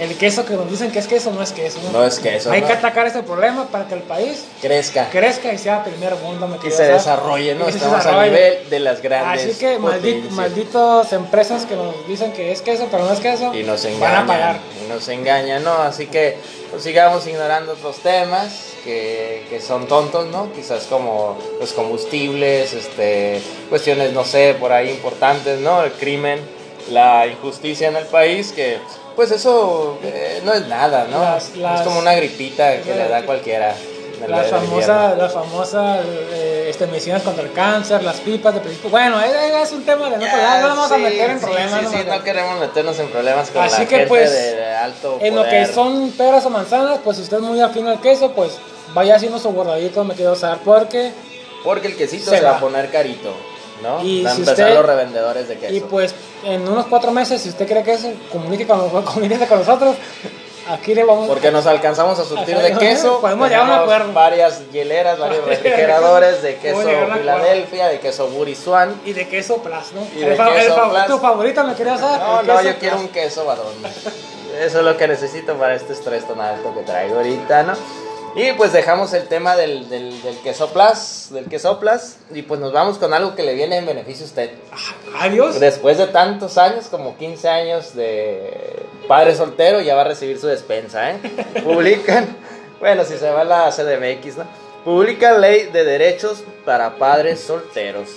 el 0.00 0.16
queso 0.16 0.44
que 0.44 0.54
nos 0.54 0.70
dicen 0.70 0.90
que 0.90 0.98
es 0.98 1.06
queso 1.06 1.30
no 1.32 1.42
es 1.42 1.52
queso. 1.52 1.78
No 1.92 2.04
es 2.04 2.18
queso, 2.18 2.50
Hay 2.50 2.60
¿no? 2.60 2.66
que 2.66 2.72
atacar 2.72 3.06
ese 3.06 3.22
problema 3.22 3.66
para 3.66 3.86
que 3.86 3.94
el 3.94 4.02
país 4.02 4.44
Crezca. 4.62 5.08
crezca 5.10 5.52
y 5.52 5.58
sea 5.58 5.82
primer 5.84 6.14
mundo. 6.16 6.46
me 6.48 6.56
Y 6.66 6.70
se 6.70 6.84
desarrolle, 6.84 7.54
¿no? 7.54 7.66
Y 7.66 7.70
Estamos 7.72 8.04
a 8.06 8.22
nivel 8.24 8.68
de 8.70 8.80
las 8.80 9.02
grandes. 9.02 9.44
Así 9.44 9.58
que 9.58 9.78
malditos 9.78 11.12
empresas 11.12 11.64
que 11.66 11.76
nos 11.76 12.06
dicen 12.06 12.32
que 12.32 12.52
es 12.52 12.62
queso, 12.62 12.88
pero 12.90 13.04
no 13.04 13.12
es 13.12 13.20
queso, 13.20 13.54
Y 13.54 13.62
nos 13.64 13.82
van 13.84 13.92
engañan. 13.94 14.22
a 14.22 14.26
pagar. 14.26 14.58
Y 14.84 14.88
nos 14.88 15.08
engañan, 15.08 15.64
¿no? 15.64 15.72
Así 15.74 16.06
que 16.06 16.36
pues, 16.70 16.82
sigamos 16.82 17.26
ignorando 17.26 17.72
otros 17.72 17.96
temas 17.98 18.66
que, 18.84 19.46
que 19.50 19.60
son 19.60 19.86
tontos, 19.86 20.26
¿no? 20.28 20.52
Quizás 20.52 20.84
como 20.84 21.36
los 21.60 21.72
combustibles, 21.72 22.72
este, 22.72 23.40
cuestiones, 23.68 24.12
no 24.12 24.24
sé, 24.24 24.54
por 24.58 24.72
ahí 24.72 24.90
importantes, 24.90 25.60
¿no? 25.60 25.82
El 25.82 25.92
crimen, 25.92 26.40
la 26.90 27.26
injusticia 27.26 27.88
en 27.88 27.96
el 27.96 28.06
país, 28.06 28.52
que 28.52 28.78
pues 29.18 29.32
eso 29.32 29.98
eh, 30.04 30.40
no 30.44 30.52
es 30.52 30.64
nada, 30.68 31.08
¿no? 31.10 31.18
Las- 31.18 31.56
las- 31.56 31.80
es 31.80 31.86
como 31.88 31.98
una 31.98 32.14
gripita 32.14 32.80
que 32.82 32.94
le 32.94 33.08
da 33.08 33.16
a 33.18 33.22
cualquiera. 33.24 33.74
La 34.28 34.44
famosa, 34.44 35.16
la 35.16 35.28
famosa 35.28 36.00
eh, 36.04 36.66
este, 36.70 36.86
medicinas 36.86 37.22
contra 37.22 37.42
el 37.42 37.50
cáncer, 37.52 38.00
las 38.04 38.18
pipas 38.18 38.54
de 38.54 38.60
principio. 38.60 38.90
Bueno, 38.90 39.20
eh, 39.20 39.60
es 39.60 39.72
un 39.72 39.82
tema 39.84 40.08
de 40.08 40.18
no 40.18 40.22
Ya, 40.24 40.60
no 40.60 40.68
vamos 40.68 40.92
a 40.92 40.98
meter 40.98 41.30
en 41.30 41.40
sí, 41.40 41.46
problemas. 41.46 41.80
Sí, 41.90 41.96
no 42.06 42.14
sí, 42.14 42.20
queremos 42.20 42.60
meternos 42.60 42.96
en 43.00 43.08
problemas 43.08 43.50
con 43.50 43.62
Así 43.64 43.82
la 43.82 43.88
que, 43.88 43.94
gente 43.96 44.06
pues, 44.08 44.30
de, 44.32 44.66
alto 44.76 45.18
En 45.20 45.34
lo 45.34 45.42
que 45.48 45.66
son 45.66 46.12
peras 46.12 46.46
o 46.46 46.50
manzanas, 46.50 47.00
pues 47.02 47.16
si 47.16 47.24
usted 47.24 47.38
es 47.38 47.42
muy 47.42 47.60
afín 47.60 47.88
al 47.88 48.00
queso, 48.00 48.30
pues 48.32 48.52
vaya 48.94 49.16
haciendo 49.16 49.40
su 49.40 49.50
guardadito, 49.50 50.04
me 50.04 50.14
quiero 50.14 50.32
usar, 50.34 50.58
porque 50.64 51.10
Porque 51.64 51.88
el 51.88 51.96
quesito 51.96 52.30
Se 52.30 52.38
se, 52.38 52.42
va 52.44 52.52
va. 52.52 52.56
a 52.58 52.60
poner 52.60 52.88
carito, 52.92 53.32
¿no? 53.82 54.02
Y 54.02 54.20
si 54.22 54.26
empezar 54.26 54.52
usted- 54.66 54.74
los 54.74 54.86
revendedores 54.86 55.48
de 55.48 55.56
queso. 55.58 55.74
Y 55.74 55.80
pues 55.80 56.14
en 56.44 56.66
unos 56.68 56.86
cuatro 56.86 57.10
meses, 57.10 57.40
si 57.42 57.48
usted 57.48 57.66
cree 57.66 57.82
que 57.82 57.94
eso, 57.94 58.10
comunique 58.32 58.66
con, 58.66 58.88
comuníquese 59.04 59.46
con 59.46 59.58
nosotros. 59.60 59.96
Aquí 60.70 60.94
le 60.94 61.02
vamos 61.02 61.26
Porque 61.28 61.50
nos 61.50 61.64
alcanzamos 61.66 62.18
a 62.18 62.24
surtir 62.26 62.58
de 62.58 62.74
queso. 62.74 63.22
podemos 63.22 63.48
llegar 63.48 63.62
a 63.70 63.74
un 63.76 63.80
acuerdo. 63.84 64.12
varias 64.12 64.70
hieleras, 64.70 65.18
varios 65.18 65.42
refrigeradores 65.46 66.42
de 66.42 66.56
queso. 66.56 66.82
Filadelfia, 66.82 67.88
de 67.88 68.00
queso 68.00 68.26
Buriswan. 68.28 69.00
Y 69.06 69.14
de 69.14 69.26
queso 69.28 69.62
plus, 69.62 69.92
¿no? 69.94 70.06
Y 70.14 70.20
de 70.24 70.34
el 70.34 70.36
queso 70.36 70.90
plus. 70.90 71.06
Tu 71.06 71.18
favorito 71.18 71.64
me 71.64 71.74
quería 71.74 71.96
saber. 71.96 72.20
No, 72.20 72.42
no, 72.42 72.62
yo 72.62 72.76
quiero 72.78 72.98
un 72.98 73.08
queso 73.08 73.46
badón. 73.46 73.72
Eso 74.60 74.78
es 74.80 74.84
lo 74.84 74.94
que 74.98 75.08
necesito 75.08 75.54
para 75.54 75.74
este 75.74 75.94
estrés 75.94 76.26
tan 76.28 76.38
alto 76.38 76.74
que 76.74 76.82
traigo 76.82 77.16
ahorita, 77.16 77.62
¿no? 77.62 77.72
Y 78.36 78.52
pues 78.52 78.72
dejamos 78.72 79.12
el 79.14 79.26
tema 79.26 79.56
del, 79.56 79.88
del, 79.88 80.22
del 80.22 80.38
queso 80.38 80.72
plus, 80.72 81.28
del 81.30 81.46
queso 81.46 81.80
plus, 81.80 82.16
y 82.32 82.42
pues 82.42 82.60
nos 82.60 82.72
vamos 82.72 82.98
con 82.98 83.12
algo 83.12 83.34
que 83.34 83.42
le 83.42 83.54
viene 83.54 83.78
en 83.78 83.86
beneficio 83.86 84.24
a 84.24 84.28
usted. 84.28 84.50
Adiós. 85.16 85.58
Después 85.58 85.98
de 85.98 86.06
tantos 86.06 86.58
años, 86.58 86.86
como 86.86 87.16
15 87.16 87.48
años 87.48 87.94
de 87.94 88.86
padre 89.08 89.34
soltero, 89.34 89.80
ya 89.80 89.94
va 89.94 90.02
a 90.02 90.04
recibir 90.04 90.38
su 90.38 90.46
despensa, 90.46 91.10
¿eh? 91.10 91.18
Publican, 91.64 92.36
bueno, 92.78 93.04
si 93.04 93.16
se 93.16 93.30
va 93.30 93.40
a 93.40 93.44
la 93.44 93.70
CDMX, 93.70 94.36
¿no? 94.36 94.44
Publica 94.84 95.36
ley 95.36 95.68
de 95.72 95.84
derechos 95.84 96.44
para 96.64 96.96
padres 96.96 97.40
solteros. 97.40 98.08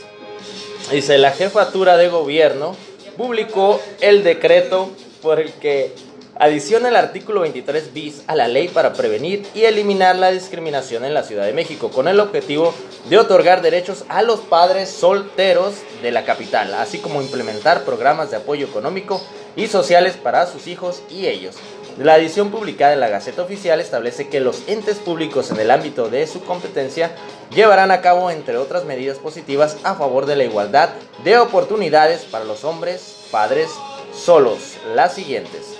Dice, 0.92 1.18
la 1.18 1.32
jefatura 1.32 1.98
de 1.98 2.10
gobierno 2.10 2.76
publicó 3.18 3.82
el 4.02 4.24
decreto 4.24 4.92
por 5.22 5.40
el 5.40 5.54
que 5.54 5.94
adiciona 6.38 6.90
el 6.90 6.96
artículo 6.96 7.42
23 7.42 7.94
bis 7.94 8.24
a 8.28 8.36
la 8.36 8.48
ley 8.48 8.68
para 8.68 8.94
prevenir 8.94 9.46
y 9.54 9.64
eliminar 9.64 10.16
la 10.16 10.32
discriminación 10.32 11.06
en 11.06 11.14
la 11.14 11.24
Ciudad 11.24 11.46
de 11.46 11.54
México, 11.54 11.92
con 11.92 12.08
el 12.08 12.20
objetivo 12.20 12.74
de 13.10 13.18
otorgar 13.18 13.62
derechos 13.62 14.06
a 14.10 14.22
los 14.22 14.40
padres 14.40 14.90
solteros 14.90 15.76
de 16.02 16.12
la 16.12 16.26
capital, 16.26 16.74
así 16.74 17.00
como 17.00 17.22
implementar 17.22 17.84
programas 17.84 18.32
de 18.32 18.38
apoyo 18.38 18.66
económico 18.66 19.22
y 19.56 19.68
sociales 19.68 20.16
para 20.16 20.48
sus 20.48 20.68
hijos 20.68 21.04
y 21.10 21.28
ellos. 21.28 21.56
La 21.98 22.18
edición 22.18 22.52
publicada 22.52 22.94
en 22.94 23.02
la 23.02 23.10
Gaceta 23.10 23.42
Oficial 23.42 23.82
establece 23.82 24.30
que 24.30 24.40
los 24.40 24.68
entes 24.68 24.98
públicos 24.98 25.52
en 25.52 25.60
el 25.60 25.70
ámbito 25.70 26.10
de 26.10 26.26
su 26.26 26.42
competencia 26.44 27.12
llevarán 27.54 27.92
a 27.92 28.02
cabo, 28.02 28.32
entre 28.32 28.58
otras 28.58 28.86
medidas 28.86 29.18
positivas, 29.18 29.78
a 29.84 29.96
favor 29.96 30.26
de 30.26 30.38
la 30.38 30.46
igualdad 30.46 30.90
de 31.26 31.38
oportunidades 31.38 32.22
para 32.22 32.46
los 32.46 32.64
hombres 32.64 33.18
padres 33.30 33.70
solos. 34.14 34.78
Las 34.96 35.14
siguientes. 35.14 35.71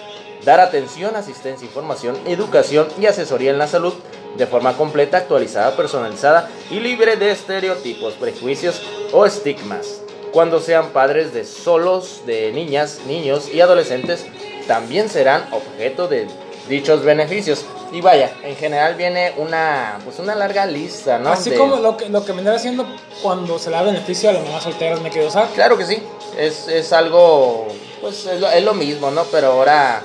Dar 0.46 0.60
atención, 0.60 1.16
asistencia, 1.16 1.66
información, 1.66 2.18
educación 2.26 2.88
y 3.00 3.06
asesoría 3.06 3.52
en 3.52 3.60
la 3.60 3.68
salud 3.68 3.94
de 4.38 4.48
forma 4.48 4.76
completa, 4.78 5.18
actualizada, 5.18 5.76
personalizada 5.76 6.50
y 6.70 6.80
libre 6.80 7.16
de 7.18 7.32
estereotipos, 7.32 8.14
prejuicios 8.16 8.82
o 9.12 9.26
estigmas. 9.26 10.02
Cuando 10.32 10.60
sean 10.62 10.90
padres 10.90 11.34
de 11.34 11.44
solos, 11.46 12.22
de 12.26 12.52
niñas, 12.54 13.02
niños 13.06 13.50
y 13.54 13.60
adolescentes, 13.62 14.26
también 14.68 15.10
serán 15.10 15.46
objeto 15.52 16.08
de 16.08 16.28
dichos 16.70 17.04
beneficios. 17.04 17.66
Y 17.92 18.00
vaya, 18.00 18.32
en 18.44 18.56
general 18.56 18.96
viene 18.96 19.34
una, 19.38 20.00
pues 20.06 20.18
una 20.20 20.34
larga 20.34 20.66
lista, 20.66 21.20
¿no? 21.20 21.30
Así 21.34 21.50
De- 21.50 21.58
como 21.58 21.76
lo 21.76 21.98
que, 21.98 22.08
lo 22.08 22.24
que 22.24 22.32
vendrá 22.32 22.56
haciendo 22.56 22.86
cuando 23.22 23.60
se 23.60 23.70
le 23.70 23.76
da 23.76 23.82
beneficio 23.84 24.30
a 24.30 24.34
las 24.34 24.44
mamás 24.46 24.64
solteras, 24.64 25.02
me 25.02 25.10
quiero 25.10 25.28
usar. 25.28 25.50
Claro 25.54 25.78
que 25.78 25.86
sí, 25.86 26.02
es, 26.38 26.70
es 26.70 26.94
algo, 26.94 27.68
pues 28.02 28.26
es 28.26 28.40
lo, 28.40 28.50
es 28.50 28.64
lo 28.64 28.74
mismo, 28.74 29.12
¿no? 29.12 29.24
Pero 29.26 29.54
ahora 29.54 30.04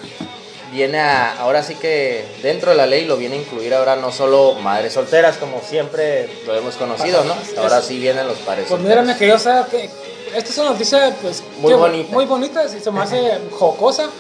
viene 0.73 1.01
a, 1.01 1.39
ahora 1.41 1.63
sí 1.63 1.75
que 1.77 2.25
dentro 2.43 2.71
de 2.71 2.77
la 2.77 2.87
ley 2.87 3.05
lo 3.05 3.17
viene 3.17 3.37
a 3.37 3.39
incluir 3.39 3.75
ahora 3.75 3.97
no 3.97 4.13
solo 4.13 4.55
madres 4.55 4.93
solteras, 4.93 5.37
como 5.39 5.61
siempre 5.63 6.29
lo 6.47 6.55
hemos 6.55 6.77
conocido, 6.77 7.25
¿no? 7.25 7.35
Ahora 7.59 7.81
sí 7.83 7.99
vienen 7.99 8.27
los 8.27 8.39
padres 8.39 8.67
Pues 8.69 8.81
mira, 8.83 9.03
me 9.03 9.17
quería 9.17 9.39
saber 9.39 9.67
que 9.67 9.91
esta 10.35 10.51
es 10.51 10.59
una 10.59 10.71
noticia 10.71 11.17
pues 11.23 11.43
Muy 11.59 11.73
bonita. 11.75 12.13
muy 12.13 12.25
bonita, 12.27 12.69
se 12.69 12.91
me 12.91 13.01
hace 13.01 13.39
jocosa, 13.53 14.11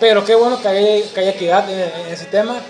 pero 0.00 0.24
qué 0.24 0.34
bueno 0.34 0.60
que 0.60 0.68
haya, 0.68 1.12
que 1.14 1.20
haya 1.20 1.30
equidad 1.30 1.70
en, 1.70 1.80
en 1.80 2.12
ese 2.12 2.26
tema. 2.26 2.60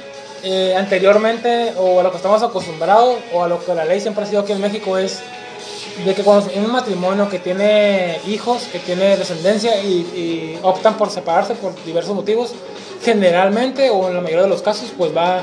Eh, 0.44 0.74
anteriormente, 0.76 1.72
o 1.76 2.00
a 2.00 2.02
lo 2.02 2.10
que 2.10 2.16
estamos 2.16 2.42
acostumbrados, 2.42 3.16
o 3.32 3.44
a 3.44 3.48
lo 3.48 3.64
que 3.64 3.72
la 3.74 3.84
ley 3.84 4.00
siempre 4.00 4.24
ha 4.24 4.26
sido 4.26 4.40
aquí 4.40 4.50
en 4.50 4.60
México, 4.60 4.98
es 4.98 5.20
de 6.04 6.14
que 6.14 6.22
cuando 6.22 6.50
en 6.50 6.64
un 6.64 6.72
matrimonio 6.72 7.28
que 7.28 7.38
tiene 7.38 8.18
hijos, 8.26 8.64
que 8.72 8.78
tiene 8.78 9.16
descendencia 9.16 9.80
y, 9.82 9.88
y 10.16 10.58
optan 10.62 10.96
por 10.96 11.10
separarse 11.10 11.54
por 11.54 11.74
diversos 11.84 12.14
motivos, 12.14 12.52
generalmente, 13.04 13.90
o 13.90 14.08
en 14.08 14.14
la 14.14 14.20
mayoría 14.20 14.44
de 14.44 14.48
los 14.48 14.62
casos, 14.62 14.92
pues 14.96 15.14
va, 15.14 15.42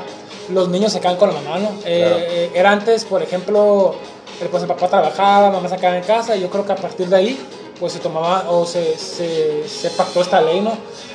los 0.50 0.70
niños 0.70 0.92
se 0.92 1.00
quedan 1.00 1.18
con 1.18 1.30
la 1.34 1.40
mamá, 1.42 1.60
¿no? 1.60 1.70
Eh, 1.86 2.00
Claro. 2.08 2.16
eh, 2.20 2.52
era 2.56 2.72
antes, 2.72 3.06
por 3.06 3.22
ejemplo, 3.22 3.96
el, 4.42 4.48
pues 4.48 4.64
el 4.64 4.70
papá 4.70 4.88
trabajaba, 4.88 5.52
mamá 5.52 5.70
se 5.70 5.76
quedaba 5.78 5.98
en 5.98 6.04
casa, 6.04 6.36
y 6.36 6.42
yo 6.42 6.50
creo 6.50 6.66
que 6.66 6.72
a 6.72 6.76
partir 6.78 7.08
de 7.08 7.16
ahí, 7.16 7.40
pues 7.80 7.94
se 7.94 8.00
tomaba 8.00 8.50
o 8.50 8.66
se, 8.66 8.98
se, 8.98 9.68
se 9.70 9.90
pactó 9.92 10.22
esta 10.22 10.42
ley, 10.42 10.62
¿no? 10.62 10.72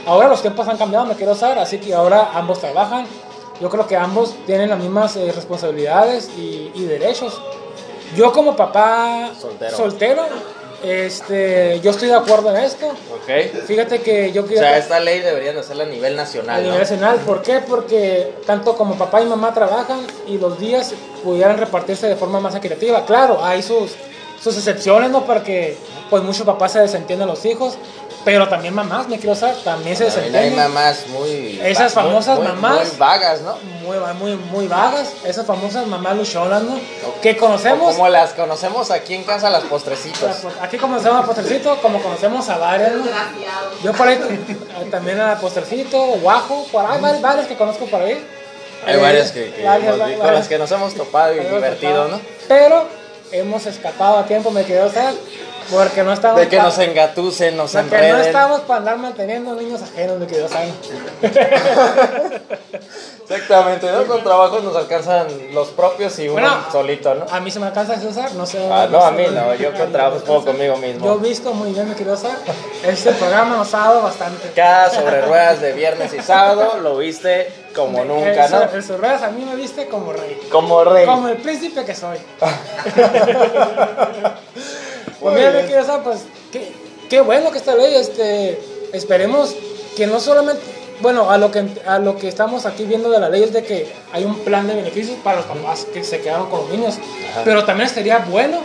Ahora 0.06 0.28
los 0.28 0.40
tiempos 0.42 0.68
han 0.68 0.76
cambiado, 0.76 1.04
me 1.06 1.14
quiero 1.14 1.34
saber, 1.34 1.58
así 1.58 1.78
que 1.78 1.92
ahora 1.94 2.30
ambos 2.34 2.60
trabajan. 2.60 3.06
Yo 3.60 3.68
creo 3.70 3.86
que 3.86 3.96
ambos 3.96 4.34
tienen 4.46 4.68
las 4.70 4.78
mismas 4.78 5.16
eh, 5.16 5.30
responsabilidades 5.32 6.30
y, 6.36 6.70
y 6.74 6.84
derechos. 6.84 7.40
Yo 8.16 8.32
como 8.32 8.54
papá 8.56 9.30
Soltero. 9.40 9.76
soltero, 9.76 10.22
este, 10.82 11.80
yo 11.80 11.90
estoy 11.90 12.08
de 12.08 12.14
acuerdo 12.14 12.50
en 12.54 12.62
esto. 12.62 12.86
Ok. 12.88 13.64
Fíjate 13.66 14.00
que 14.02 14.32
yo 14.32 14.42
O 14.42 14.46
quiero 14.46 14.62
sea, 14.62 14.76
esta 14.78 15.00
ley 15.00 15.20
deberían 15.20 15.54
de 15.54 15.60
hacerla 15.62 15.84
a 15.84 15.86
nivel 15.86 16.14
a 16.14 16.22
nacional, 16.22 16.56
nivel 16.62 16.74
¿no? 16.74 16.78
nacional. 16.80 17.16
¿Por 17.26 17.42
qué? 17.42 17.60
Porque 17.66 18.34
tanto 18.46 18.76
como 18.76 18.96
papá 18.96 19.22
y 19.22 19.26
mamá 19.26 19.54
trabajan 19.54 20.00
y 20.26 20.38
los 20.38 20.58
días 20.58 20.92
pudieran 21.22 21.56
repartirse 21.58 22.06
de 22.06 22.16
forma 22.16 22.40
más 22.40 22.54
equitativa. 22.54 23.04
Claro, 23.06 23.42
hay 23.42 23.62
sus, 23.62 23.92
sus 24.42 24.56
excepciones, 24.56 25.10
¿no? 25.10 25.24
Porque 25.24 25.76
pues 26.10 26.22
muchos 26.22 26.44
papás 26.44 26.72
se 26.72 26.80
desentienden 26.80 27.28
a 27.28 27.32
los 27.32 27.44
hijos, 27.46 27.78
pero 28.24 28.48
también 28.48 28.74
mamás, 28.74 29.06
me 29.08 29.16
quiero 29.18 29.32
usar, 29.32 29.54
también 29.64 29.96
se 29.96 30.06
También 30.06 30.34
hay 30.36 30.50
mamás 30.50 31.06
muy... 31.08 31.60
Esas 31.62 31.92
famosas 31.92 32.38
muy- 32.38 32.48
mamás. 32.48 32.88
Muy 32.88 32.96
vagas, 32.98 33.40
¿no? 33.42 33.58
Muy, 33.82 33.98
muy, 34.18 34.36
muy 34.36 34.66
vagas, 34.66 35.12
esas 35.24 35.44
famosas 35.46 35.86
mamás 35.86 36.16
luchonas, 36.16 36.62
¿no? 36.62 36.78
Que 37.20 37.36
conocemos. 37.36 37.92
O 37.92 37.96
como 37.96 38.08
las 38.08 38.32
conocemos 38.32 38.90
aquí 38.90 39.14
en 39.14 39.24
casa, 39.24 39.50
las 39.50 39.64
postrecitos. 39.64 40.30
Aquí 40.62 40.78
conocemos 40.78 41.22
a 41.22 41.26
Postrecito, 41.26 41.76
como 41.82 42.02
conocemos 42.02 42.48
a 42.48 42.56
varias, 42.58 42.92
¿no? 42.92 43.04
Yo 43.82 43.92
por 43.92 44.08
ahí 44.08 44.18
también 44.90 45.20
a 45.20 45.38
Postrecito, 45.38 45.98
Guajo, 46.22 46.66
por 46.72 46.86
ahí, 46.86 47.00
varias, 47.00 47.20
varias 47.22 47.46
que 47.46 47.56
conozco 47.56 47.84
por 47.86 48.00
ahí. 48.00 48.24
Hay 48.86 48.94
Eh, 48.94 48.98
varias 48.98 49.32
que, 49.32 49.52
que 49.52 49.64
varias, 49.64 49.88
hemos- 49.88 49.98
varias, 49.98 50.20
con 50.20 50.34
las 50.34 50.48
que 50.48 50.58
nos 50.58 50.70
hemos 50.72 50.94
topado 50.94 51.34
y 51.34 51.40
divertido. 51.40 52.08
¿no? 52.08 52.20
Pero 52.48 52.86
hemos 53.32 53.66
escapado 53.66 54.18
a 54.18 54.24
tiempo, 54.26 54.50
me 54.50 54.64
quedó 54.64 54.86
usar, 54.86 55.12
porque 55.70 56.02
no 56.02 56.12
estamos... 56.12 56.40
De 56.40 56.48
que 56.48 56.58
nos 56.58 56.78
engatusen, 56.78 57.56
nos 57.56 57.72
porque 57.72 57.90
no 57.90 57.96
enreden. 57.96 58.26
estamos 58.26 58.60
para 58.60 58.78
andar 58.78 58.98
manteniendo 58.98 59.54
niños 59.54 59.82
ajenos, 59.82 60.18
me 60.18 60.26
quedó 60.26 60.46
usar. 60.46 60.64
Exactamente, 63.22 63.90
¿no? 63.90 64.06
Con 64.06 64.22
trabajos 64.22 64.62
nos 64.62 64.76
alcanzan 64.76 65.26
los 65.52 65.68
propios 65.68 66.18
y 66.18 66.28
uno 66.28 66.70
solito, 66.70 67.14
¿no? 67.14 67.24
A 67.30 67.40
mí 67.40 67.50
se 67.50 67.58
me 67.58 67.66
alcanza 67.66 67.94
a 67.94 67.96
usar, 67.96 68.32
no 68.34 68.44
sé. 68.44 68.68
Ah, 68.70 68.86
no, 68.90 69.02
a 69.02 69.10
mí 69.10 69.24
no, 69.32 69.54
yo 69.54 69.72
con 69.72 69.90
trabajos 69.90 70.22
puedo 70.22 70.44
conmigo 70.44 70.76
mismo. 70.76 71.04
Yo 71.04 71.14
he 71.14 71.28
visto 71.28 71.54
muy 71.54 71.72
bien, 71.72 71.88
me 71.88 71.94
quiero 71.94 72.12
usar. 72.12 72.36
Este 72.84 73.12
programa 73.12 73.56
nos 73.56 73.72
ha 73.72 73.78
dado 73.78 74.02
bastante. 74.02 74.50
Cada 74.54 74.90
sobre 74.90 75.22
ruedas 75.22 75.60
de 75.60 75.72
viernes 75.72 76.12
y 76.12 76.20
sábado 76.20 76.78
lo 76.82 76.98
viste 76.98 77.50
como 77.74 78.04
nunca, 78.04 78.44
El, 78.44 78.50
¿no? 78.52 78.62
el 78.62 78.84
Surreas 78.84 79.22
a 79.22 79.30
mí 79.30 79.44
me 79.44 79.56
viste 79.56 79.88
como 79.88 80.12
rey. 80.12 80.38
Como 80.50 80.84
rey. 80.84 81.06
Como 81.06 81.28
el 81.28 81.38
príncipe 81.38 81.84
que 81.84 81.94
soy. 81.94 82.18
Pues 85.20 85.34
mira, 85.34 86.02
pues, 86.02 86.20
qué, 86.52 86.72
qué 87.08 87.20
bueno 87.20 87.50
que 87.50 87.58
esta 87.58 87.74
ley, 87.74 87.94
este, 87.94 88.60
esperemos 88.92 89.54
que 89.96 90.06
no 90.06 90.20
solamente, 90.20 90.62
bueno, 91.00 91.30
a 91.30 91.38
lo 91.38 91.50
que, 91.50 91.66
a 91.86 91.98
lo 91.98 92.16
que 92.16 92.28
estamos 92.28 92.66
aquí 92.66 92.84
viendo 92.84 93.10
de 93.10 93.18
la 93.18 93.28
ley 93.28 93.42
es 93.42 93.52
de 93.52 93.64
que 93.64 93.92
hay 94.12 94.24
un 94.24 94.38
plan 94.40 94.66
de 94.66 94.74
beneficios 94.74 95.16
para 95.22 95.38
los 95.38 95.46
papás 95.46 95.86
que 95.92 96.04
se 96.04 96.20
quedaron 96.20 96.48
con 96.50 96.60
los 96.60 96.70
niños, 96.70 96.94
pero 97.44 97.64
también 97.64 97.88
estaría 97.88 98.18
bueno 98.18 98.60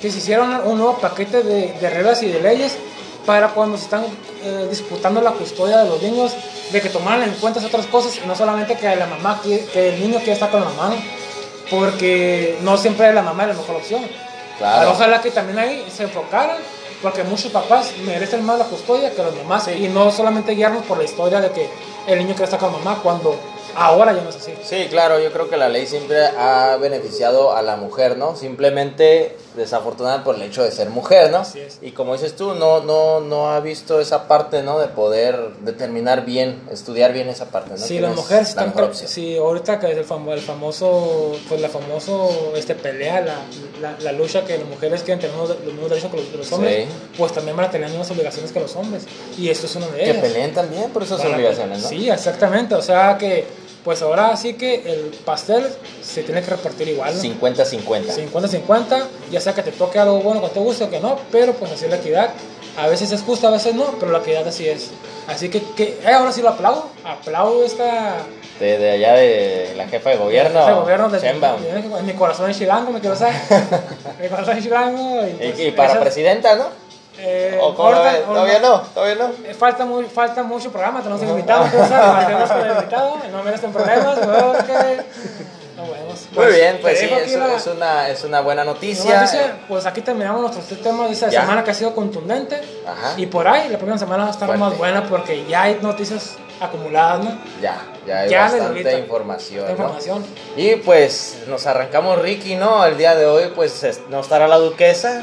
que 0.00 0.10
se 0.10 0.18
hiciera 0.18 0.42
un, 0.42 0.54
un 0.54 0.78
nuevo 0.78 0.98
paquete 0.98 1.42
de, 1.42 1.72
de 1.72 1.90
reglas 1.90 2.22
y 2.22 2.28
de 2.28 2.40
leyes 2.40 2.76
para 3.26 3.48
cuando 3.48 3.76
se 3.76 3.84
están 3.84 4.04
eh, 4.42 4.66
disputando 4.70 5.20
la 5.20 5.32
custodia 5.32 5.78
de 5.78 5.90
los 5.90 6.02
niños, 6.02 6.32
de 6.72 6.80
que 6.80 6.88
tomaran 6.88 7.22
en 7.28 7.34
cuenta 7.34 7.64
otras 7.64 7.86
cosas, 7.86 8.18
y 8.22 8.26
no 8.26 8.34
solamente 8.34 8.76
que 8.76 8.96
la 8.96 9.06
mamá, 9.06 9.40
que 9.42 9.88
el 9.90 10.00
niño 10.00 10.16
quiere 10.18 10.32
estar 10.32 10.50
con 10.50 10.60
la 10.60 10.70
mamá, 10.70 10.94
porque 11.70 12.58
no 12.62 12.76
siempre 12.76 13.12
la 13.12 13.22
mamá 13.22 13.44
es 13.44 13.48
la 13.50 13.54
mejor 13.54 13.76
opción. 13.76 14.02
Ojalá 14.60 15.20
que 15.20 15.30
también 15.30 15.58
ahí 15.58 15.86
se 15.90 16.04
enfocaran, 16.04 16.58
porque 17.02 17.24
muchos 17.24 17.50
papás 17.50 17.92
merecen 18.04 18.44
más 18.44 18.58
la 18.58 18.66
custodia 18.66 19.10
que 19.14 19.22
los 19.22 19.34
mamás, 19.36 19.68
y 19.68 19.88
no 19.88 20.10
solamente 20.10 20.52
guiarnos 20.52 20.84
por 20.84 20.98
la 20.98 21.04
historia 21.04 21.40
de 21.40 21.50
que 21.50 21.70
el 22.06 22.18
niño 22.18 22.30
quiere 22.30 22.44
estar 22.44 22.60
con 22.60 22.72
mamá 22.72 23.00
cuando 23.02 23.38
ahora 23.76 24.12
ya 24.12 24.22
no 24.22 24.30
es 24.30 24.36
así. 24.36 24.52
Sí, 24.64 24.86
claro, 24.90 25.18
yo 25.20 25.32
creo 25.32 25.48
que 25.48 25.56
la 25.56 25.68
ley 25.68 25.86
siempre 25.86 26.18
ha 26.26 26.76
beneficiado 26.80 27.54
a 27.56 27.62
la 27.62 27.76
mujer, 27.76 28.16
¿no? 28.16 28.36
Simplemente 28.36 29.36
desafortunada 29.56 30.22
por 30.22 30.36
el 30.36 30.42
hecho 30.42 30.62
de 30.62 30.70
ser 30.70 30.90
mujer, 30.90 31.30
¿no? 31.30 31.38
Así 31.38 31.60
es. 31.60 31.78
Y 31.82 31.90
como 31.92 32.12
dices 32.12 32.36
tú, 32.36 32.54
no, 32.54 32.80
no, 32.80 33.20
no 33.20 33.50
ha 33.50 33.60
visto 33.60 34.00
esa 34.00 34.28
parte, 34.28 34.62
¿no? 34.62 34.78
De 34.78 34.86
poder 34.88 35.54
determinar 35.60 36.24
bien, 36.24 36.62
estudiar 36.70 37.12
bien 37.12 37.28
esa 37.28 37.46
parte, 37.46 37.70
¿no? 37.78 37.86
Que 37.86 38.00
las 38.00 38.10
no 38.10 38.16
mujeres 38.16 38.54
la 38.54 38.64
están, 38.66 38.84
opción. 38.84 39.08
si 39.08 39.36
ahorita 39.36 39.80
que 39.80 39.90
es 39.92 39.98
el, 39.98 40.06
famo- 40.06 40.32
el 40.32 40.40
famoso, 40.40 41.32
pues 41.48 41.60
la 41.60 41.68
famoso, 41.68 42.52
este 42.56 42.74
pelea, 42.74 43.20
la, 43.22 43.36
la, 43.80 43.96
la 44.00 44.12
lucha 44.12 44.44
que 44.44 44.56
las 44.58 44.66
mujeres 44.68 45.02
quieren 45.02 45.20
tener 45.20 45.36
los, 45.36 45.58
mismos 45.60 45.90
derechos 45.90 46.10
que 46.10 46.16
los, 46.18 46.26
que 46.26 46.36
los 46.36 46.52
hombres, 46.52 46.86
Sí. 46.88 46.94
pues 47.18 47.32
también 47.32 47.56
van 47.56 47.66
a 47.66 47.70
tener 47.70 47.88
las 47.88 47.98
mismas 47.98 48.10
obligaciones 48.12 48.52
que 48.52 48.60
los 48.60 48.76
hombres, 48.76 49.04
y 49.36 49.48
esto 49.50 49.66
es 49.66 49.74
una 49.76 49.86
de 49.88 49.98
Que 49.98 50.10
ellas. 50.10 50.22
peleen 50.22 50.54
también 50.54 50.90
por 50.90 51.02
esas 51.02 51.24
obligaciones, 51.24 51.82
¿no? 51.82 51.88
Sí, 51.88 52.08
exactamente. 52.08 52.74
O 52.74 52.82
sea 52.82 53.16
que, 53.18 53.44
pues 53.84 54.02
ahora 54.02 54.36
sí 54.36 54.54
que 54.54 54.74
el 54.90 55.00
pastel 55.24 55.66
se 56.02 56.22
tiene 56.22 56.42
que 56.42 56.50
repartir 56.50 56.88
igual, 56.88 57.14
¿no? 57.16 57.22
50-50. 57.22 58.30
50-50, 58.32 59.04
ya 59.30 59.40
sea 59.40 59.54
que 59.54 59.62
te 59.62 59.72
toque 59.72 59.98
algo 59.98 60.20
bueno 60.20 60.40
que 60.42 60.48
te 60.48 60.60
guste 60.60 60.84
o 60.84 60.90
que 60.90 61.00
no, 61.00 61.18
pero 61.32 61.52
pues 61.54 61.72
así 61.72 61.84
es 61.86 61.90
la 61.90 61.96
equidad. 61.96 62.30
A 62.76 62.86
veces 62.86 63.10
es 63.12 63.22
justo, 63.22 63.48
a 63.48 63.50
veces 63.50 63.74
no, 63.74 63.84
pero 63.98 64.12
la 64.12 64.18
equidad 64.18 64.46
así 64.46 64.68
es. 64.68 64.90
Así 65.26 65.48
que, 65.48 65.60
que 65.76 65.98
eh, 66.04 66.12
ahora 66.12 66.30
sí 66.32 66.40
lo 66.40 66.50
aplaudo. 66.50 66.86
Aplaudo 67.04 67.64
esta. 67.64 68.18
De, 68.60 68.76
de 68.78 68.90
allá 68.90 69.14
de 69.14 69.72
la 69.76 69.88
jefa 69.88 70.10
de 70.10 70.16
gobierno, 70.16 70.80
gobierno 70.82 71.08
de, 71.08 71.18
Sheinbaum. 71.18 71.62
de- 71.62 71.70
en 71.98 72.06
mi 72.06 72.12
corazón 72.12 72.50
es 72.50 72.58
chilango, 72.58 72.90
me 72.92 73.00
quiero 73.00 73.16
saber. 73.16 73.34
mi 74.20 74.28
corazón 74.28 74.56
es 74.58 74.62
chilango. 74.64 75.26
Y, 75.26 75.30
pues, 75.32 75.58
Y, 75.58 75.62
y 75.64 75.70
para 75.72 75.92
esa- 75.92 76.00
presidenta, 76.00 76.54
¿no? 76.56 76.66
Eh, 77.22 77.58
¿O? 77.60 77.72
¿Todavía 77.72 78.58
no? 78.60 78.80
¿Todavía 78.80 79.14
no? 79.16 79.30
Eh, 79.46 79.54
Falta, 79.54 79.84
muy, 79.84 80.04
falta 80.04 80.42
mucho 80.42 80.70
programa, 80.72 81.00
tenemos 81.02 81.22
invitados, 81.22 81.70
tenemos 81.70 82.50
con 82.50 82.60
el 82.64 82.70
invitado, 82.76 83.16
no 83.30 83.42
merecen 83.42 83.72
problemas, 83.72 84.18
porque 84.18 85.00
no 85.76 85.84
podemos. 85.84 86.28
Muy 86.32 86.46
bien, 86.46 86.78
pues 86.80 86.98
sí, 86.98 87.06
es, 87.06 87.34
la- 87.36 87.54
es 87.54 87.66
una, 87.66 88.08
es 88.08 88.24
una 88.24 88.40
buena 88.40 88.64
noticia. 88.64 89.16
noticia, 89.20 89.58
pues 89.68 89.86
aquí 89.86 90.00
terminamos 90.02 90.40
nuestros 90.40 90.66
tres 90.66 90.82
temas 90.82 91.08
de 91.08 91.12
esta 91.14 91.30
semana 91.30 91.62
que 91.64 91.70
ha 91.70 91.74
sido 91.74 91.94
contundente. 91.94 92.60
Ajá. 92.86 93.14
Y 93.16 93.26
por 93.26 93.46
ahí, 93.48 93.68
la 93.68 93.76
próxima 93.78 93.98
semana 93.98 94.22
va 94.24 94.28
a 94.28 94.32
estar 94.32 94.46
Fuerte. 94.46 94.64
más 94.64 94.76
buena 94.78 95.04
porque 95.08 95.44
ya 95.46 95.62
hay 95.62 95.78
noticias 95.82 96.36
acumuladas, 96.60 97.24
¿no? 97.24 97.38
Ya, 97.62 97.80
ya 98.06 98.18
hay 98.20 98.28
Ya 98.28 98.42
bastante 98.42 98.98
información, 98.98 99.64
¿no? 99.64 99.70
información. 99.70 100.26
Y 100.56 100.76
pues 100.76 101.38
nos 101.48 101.66
arrancamos 101.66 102.20
Ricky, 102.20 102.54
¿no? 102.56 102.84
El 102.84 102.98
día 102.98 103.14
de 103.14 103.24
hoy 103.26 103.52
pues 103.54 103.82
es- 103.82 104.00
no 104.10 104.20
estará 104.20 104.46
la 104.46 104.56
duquesa, 104.58 105.22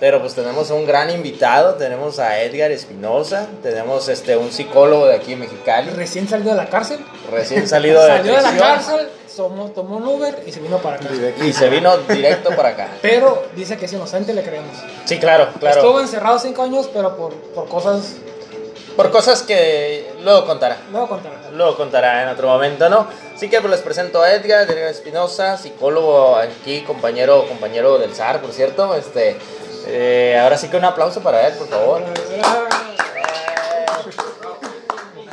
pero 0.00 0.18
pues 0.20 0.34
tenemos 0.34 0.70
un 0.70 0.86
gran 0.86 1.10
invitado, 1.10 1.74
tenemos 1.74 2.18
a 2.18 2.42
Edgar 2.42 2.72
Espinosa, 2.72 3.46
tenemos 3.62 4.08
este 4.08 4.34
un 4.36 4.50
psicólogo 4.50 5.06
de 5.06 5.14
aquí 5.14 5.34
en 5.34 5.40
Mexicali, 5.40 5.90
Recién 5.90 6.26
salió 6.26 6.52
de 6.52 6.56
la 6.56 6.70
cárcel. 6.70 6.98
recién 7.30 7.68
salido 7.68 8.00
de 8.00 8.08
salió 8.08 8.34
de 8.34 8.42
la 8.42 8.56
cárcel, 8.56 9.08
tomó, 9.36 9.70
tomó 9.70 9.98
un 9.98 10.08
Uber 10.08 10.42
y 10.46 10.52
se 10.52 10.60
vino 10.60 10.78
para 10.78 10.96
acá. 10.96 11.06
y 11.44 11.52
se 11.52 11.68
vino 11.68 11.98
directo 11.98 12.50
para 12.56 12.70
acá. 12.70 12.88
Pero 13.02 13.44
dice 13.54 13.76
que 13.76 13.84
es 13.84 13.92
inocente 13.92 14.32
le 14.32 14.42
creemos. 14.42 14.74
Sí, 15.04 15.18
claro, 15.18 15.48
claro. 15.60 15.80
Estuvo 15.80 16.00
encerrado 16.00 16.38
cinco 16.38 16.62
años, 16.62 16.88
pero 16.92 17.16
por, 17.16 17.34
por 17.34 17.68
cosas. 17.68 18.14
Por 18.96 19.10
cosas 19.10 19.42
que 19.42 20.12
luego 20.22 20.46
contará. 20.46 20.78
Luego 20.90 21.08
contará. 21.08 21.36
Luego 21.54 21.76
contará 21.76 22.22
en 22.22 22.28
otro 22.28 22.48
momento, 22.48 22.88
¿no? 22.88 23.06
Así 23.34 23.48
que 23.48 23.60
pues 23.60 23.70
les 23.70 23.80
presento 23.80 24.20
a 24.20 24.32
Edgar, 24.32 24.68
Edgar 24.68 24.90
Espinosa, 24.90 25.56
psicólogo 25.56 26.36
aquí, 26.36 26.82
compañero, 26.82 27.46
compañero 27.48 27.98
del 27.98 28.14
SAR, 28.14 28.42
por 28.42 28.52
cierto. 28.52 28.94
Este, 28.94 29.38
eh, 29.92 30.38
ahora 30.42 30.56
sí 30.56 30.68
que 30.68 30.76
un 30.76 30.84
aplauso 30.84 31.20
para 31.20 31.46
él, 31.46 31.54
por 31.54 31.68
favor. 31.68 32.02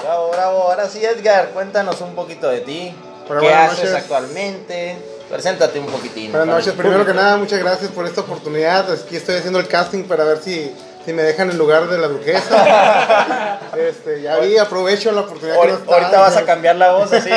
Bravo, 0.01 0.31
bravo. 0.31 0.63
Ahora 0.63 0.87
sí, 0.89 1.03
Edgar, 1.05 1.49
cuéntanos 1.49 1.99
un 2.01 2.15
poquito 2.15 2.47
de 2.49 2.61
ti. 2.61 2.95
Hola, 3.29 3.39
¿Qué 3.41 3.53
haces 3.53 3.77
noches. 3.79 3.93
actualmente? 3.95 4.97
Preséntate 5.29 5.79
un 5.79 5.87
poquitín. 5.87 6.31
Buenas 6.31 6.47
noches, 6.47 6.73
primero 6.73 7.05
que 7.05 7.13
nada, 7.13 7.35
muchas 7.35 7.59
gracias 7.59 7.91
por 7.91 8.05
esta 8.05 8.21
oportunidad. 8.21 8.89
Aquí 8.91 9.17
estoy 9.17 9.35
haciendo 9.35 9.59
el 9.59 9.67
casting 9.67 10.03
para 10.03 10.23
ver 10.23 10.37
si, 10.41 10.73
si 11.05 11.11
me 11.11 11.23
dejan 11.23 11.49
el 11.49 11.57
lugar 11.57 11.87
de 11.87 11.97
la 11.97 12.07
duquesa. 12.07 13.59
Este, 13.77 14.21
ya 14.23 14.37
vi, 14.39 14.57
aprovecho 14.57 15.11
la 15.11 15.21
oportunidad 15.21 15.55
que 15.55 15.67
Ahor- 15.67 15.71
nos 15.71 15.79
está 15.81 15.93
Ahorita 15.97 16.19
vas 16.19 16.37
a 16.37 16.45
cambiar 16.45 16.77
la 16.77 16.93
voz 16.93 17.13
así. 17.13 17.29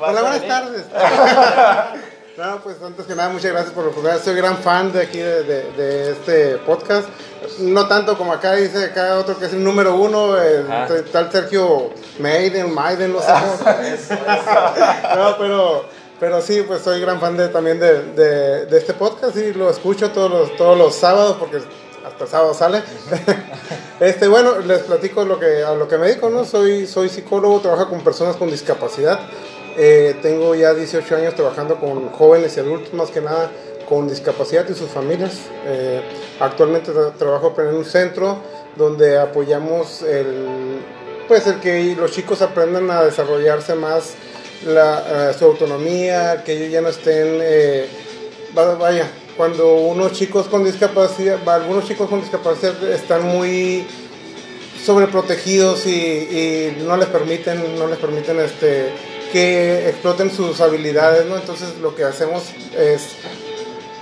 Hola, 0.00 0.22
buenas 0.22 0.46
tardes. 0.48 0.84
No, 2.38 2.60
pues 2.62 2.76
antes 2.82 3.04
que 3.06 3.14
nada, 3.14 3.28
muchas 3.28 3.52
gracias 3.52 3.74
por 3.74 3.84
la 3.84 3.90
oportunidad. 3.90 4.22
Soy 4.22 4.34
gran 4.34 4.56
fan 4.56 4.90
de 4.90 5.02
aquí, 5.02 5.18
de, 5.18 5.42
de- 5.42 5.72
de 5.72 6.12
este 6.12 6.56
podcast. 6.58 7.06
No 7.60 7.86
tanto 7.86 8.16
como 8.16 8.32
acá 8.32 8.54
dice 8.54 8.84
acá 8.84 9.18
otro 9.18 9.38
que 9.38 9.46
es 9.46 9.52
el 9.52 9.62
número 9.62 9.94
uno, 9.96 10.38
el 10.40 10.70
Ajá. 10.70 10.88
tal 11.12 11.30
Sergio 11.30 11.90
Maiden, 12.20 12.72
Maiden, 12.72 13.12
no 13.12 13.20
sé 13.20 13.26
cómo. 13.26 15.14
no, 15.16 15.36
pero, 15.38 15.84
pero 16.18 16.40
sí, 16.40 16.64
pues 16.66 16.80
soy 16.82 17.00
gran 17.02 17.20
fan 17.20 17.36
de, 17.36 17.48
también 17.48 17.78
de, 17.78 18.02
de, 18.12 18.66
de 18.66 18.78
este 18.78 18.94
podcast 18.94 19.36
y 19.36 19.52
lo 19.52 19.68
escucho 19.68 20.10
todos 20.10 20.30
los, 20.30 20.56
todos 20.56 20.78
los 20.78 20.94
sábados 20.94 21.36
porque 21.38 21.58
hasta 22.06 22.24
el 22.24 22.30
sábado 22.30 22.54
sale. 22.54 22.82
este, 24.00 24.26
bueno, 24.26 24.58
les 24.60 24.78
platico 24.80 25.24
lo 25.26 25.38
que, 25.38 25.62
a 25.64 25.74
lo 25.74 25.86
que 25.86 25.98
me 25.98 26.06
dedico, 26.06 26.30
¿no? 26.30 26.46
Soy, 26.46 26.86
soy 26.86 27.10
psicólogo, 27.10 27.60
trabajo 27.60 27.90
con 27.90 28.00
personas 28.02 28.36
con 28.36 28.50
discapacidad. 28.50 29.20
Eh, 29.76 30.16
tengo 30.22 30.54
ya 30.54 30.74
18 30.74 31.16
años 31.16 31.34
trabajando 31.34 31.76
con 31.76 32.10
jóvenes 32.10 32.56
y 32.56 32.60
adultos, 32.60 32.92
más 32.94 33.10
que 33.10 33.20
nada 33.20 33.50
con 33.88 34.08
discapacidad 34.08 34.68
y 34.68 34.74
sus 34.74 34.90
familias. 34.90 35.32
Eh, 35.66 36.00
actualmente 36.40 36.92
tra- 36.92 37.12
trabajo 37.14 37.54
en 37.58 37.68
un 37.74 37.84
centro 37.84 38.38
donde 38.76 39.18
apoyamos 39.18 40.02
el, 40.02 40.80
pues 41.28 41.46
el 41.46 41.60
que 41.60 41.94
los 41.96 42.10
chicos 42.12 42.42
aprendan 42.42 42.90
a 42.90 43.02
desarrollarse 43.04 43.74
más 43.74 44.14
la, 44.66 45.30
eh, 45.30 45.34
su 45.38 45.44
autonomía, 45.46 46.42
que 46.44 46.52
ellos 46.52 46.70
ya 46.70 46.80
no 46.80 46.88
estén, 46.88 47.38
eh, 47.42 47.86
va- 48.56 48.74
vaya, 48.76 49.10
cuando 49.36 49.74
unos 49.74 50.12
chicos 50.12 50.46
con 50.48 50.64
discapacidad, 50.64 51.38
algunos 51.48 51.86
chicos 51.86 52.08
con 52.08 52.20
discapacidad 52.20 52.74
están 52.90 53.22
muy 53.24 53.86
sobreprotegidos 54.84 55.86
y, 55.86 55.90
y 55.90 56.82
no 56.86 56.96
les 56.96 57.08
permiten, 57.08 57.78
no 57.78 57.86
les 57.86 57.98
permiten 57.98 58.38
este, 58.40 58.90
que 59.32 59.88
exploten 59.88 60.30
sus 60.30 60.60
habilidades, 60.60 61.24
¿no? 61.26 61.36
Entonces 61.36 61.78
lo 61.80 61.94
que 61.96 62.04
hacemos 62.04 62.44
es 62.78 63.02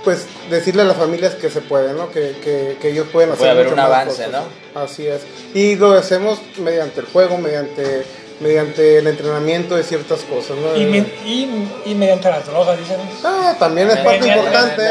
pues 0.03 0.25
decirle 0.49 0.81
a 0.81 0.85
las 0.85 0.97
familias 0.97 1.35
que 1.35 1.49
se 1.51 1.61
puede, 1.61 1.93
¿no? 1.93 2.11
Que, 2.11 2.35
que, 2.43 2.77
que 2.81 2.89
ellos 2.89 3.07
pueden 3.11 3.29
hacer. 3.29 3.39
Puede 3.39 3.51
haber 3.51 3.65
mucho 3.65 3.75
un 3.75 3.81
más 3.81 3.85
avance, 3.87 4.23
cosas. 4.25 4.31
¿no? 4.73 4.81
Así 4.81 5.07
es. 5.07 5.21
Y 5.53 5.75
lo 5.75 5.91
hacemos 5.93 6.39
mediante 6.57 7.01
el 7.01 7.05
juego, 7.05 7.37
mediante, 7.37 8.03
mediante 8.39 8.97
el 8.97 9.05
entrenamiento 9.05 9.75
de 9.75 9.83
ciertas 9.83 10.21
cosas, 10.21 10.57
¿no? 10.57 10.75
Y, 10.75 10.85
me- 10.85 11.05
y, 11.23 11.69
y 11.85 11.93
mediante 11.93 12.29
las 12.31 12.45
drogas, 12.47 12.79
dicen. 12.79 12.97
Ah, 13.23 13.55
también 13.59 13.91
es 13.91 13.97
parte 13.99 14.27
importante. 14.27 14.81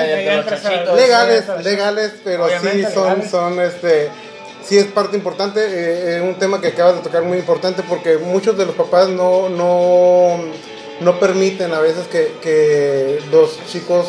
legales, 0.94 1.44
legales, 1.64 2.12
pero 2.22 2.48
sí 2.48 2.54
son, 2.94 3.08
legales. 3.18 3.30
son 3.30 3.60
este, 3.60 4.08
sí 4.70 4.78
es 4.78 4.86
parte 4.86 5.16
importante, 5.16 5.58
eh, 5.60 6.18
eh, 6.18 6.20
un 6.20 6.36
tema 6.36 6.60
que 6.60 6.68
acabas 6.68 6.94
de 6.94 7.02
tocar 7.02 7.24
muy 7.24 7.38
importante 7.38 7.82
porque 7.82 8.18
muchos 8.18 8.56
de 8.56 8.66
los 8.66 8.76
papás 8.76 9.08
no, 9.08 9.48
no, 9.48 10.36
no 11.00 11.18
permiten 11.18 11.74
a 11.74 11.80
veces 11.80 12.06
que, 12.06 12.36
que 12.40 13.20
los 13.32 13.58
chicos 13.66 14.06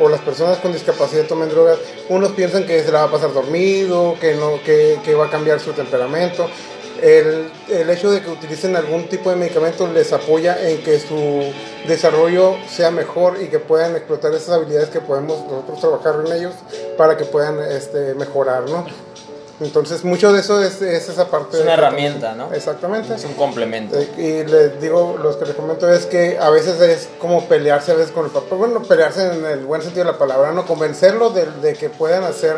o 0.00 0.08
las 0.08 0.20
personas 0.20 0.58
con 0.58 0.72
discapacidad 0.72 1.28
tomen 1.28 1.48
drogas. 1.48 1.78
Unos 2.08 2.32
piensan 2.32 2.66
que 2.66 2.82
se 2.82 2.90
la 2.90 3.02
va 3.02 3.04
a 3.04 3.10
pasar 3.12 3.32
dormido, 3.32 4.16
que 4.20 4.34
no, 4.34 4.60
que, 4.64 4.98
que 5.04 5.14
va 5.14 5.26
a 5.26 5.30
cambiar 5.30 5.60
su 5.60 5.74
temperamento. 5.74 6.48
El, 7.00 7.48
el 7.68 7.88
hecho 7.88 8.10
de 8.10 8.20
que 8.20 8.30
utilicen 8.30 8.74
algún 8.74 9.08
tipo 9.08 9.30
de 9.30 9.36
medicamento 9.36 9.86
les 9.92 10.12
apoya 10.12 10.58
en 10.68 10.82
que 10.82 10.98
su 10.98 11.52
desarrollo 11.86 12.56
sea 12.68 12.90
mejor 12.90 13.40
y 13.40 13.46
que 13.46 13.60
puedan 13.60 13.94
explotar 13.94 14.34
esas 14.34 14.56
habilidades 14.56 14.88
que 14.88 15.00
podemos 15.00 15.38
nosotros 15.44 15.78
trabajar 15.80 16.26
en 16.26 16.32
ellos 16.32 16.54
para 16.98 17.16
que 17.16 17.26
puedan 17.26 17.60
este, 17.60 18.14
mejorar, 18.14 18.68
¿no? 18.68 18.86
Entonces, 19.60 20.04
mucho 20.04 20.32
de 20.32 20.40
eso 20.40 20.62
es, 20.62 20.80
es 20.80 21.08
esa 21.08 21.28
parte. 21.28 21.58
Es 21.58 21.62
una 21.62 21.72
de- 21.72 21.78
herramienta, 21.78 22.34
¿no? 22.34 22.52
Exactamente. 22.52 23.14
Es 23.14 23.24
un 23.24 23.34
complemento. 23.34 23.98
Eh, 23.98 24.08
Y 24.16 24.50
les 24.50 24.80
digo, 24.80 25.18
los 25.22 25.36
que 25.36 25.44
les 25.46 25.54
comento 25.54 25.90
es 25.92 26.06
que 26.06 26.38
a 26.38 26.48
veces 26.50 26.80
es 26.80 27.08
como 27.18 27.44
pelearse 27.46 27.92
a 27.92 27.94
veces 27.94 28.10
con 28.12 28.24
el 28.24 28.30
papá. 28.30 28.56
Bueno, 28.56 28.82
pelearse 28.82 29.26
en 29.34 29.44
el 29.44 29.64
buen 29.66 29.82
sentido 29.82 30.06
de 30.06 30.12
la 30.12 30.18
palabra, 30.18 30.52
¿no? 30.52 30.64
Convencerlo 30.66 31.30
de, 31.30 31.46
de 31.62 31.74
que 31.74 31.90
puedan 31.90 32.24
hacer, 32.24 32.56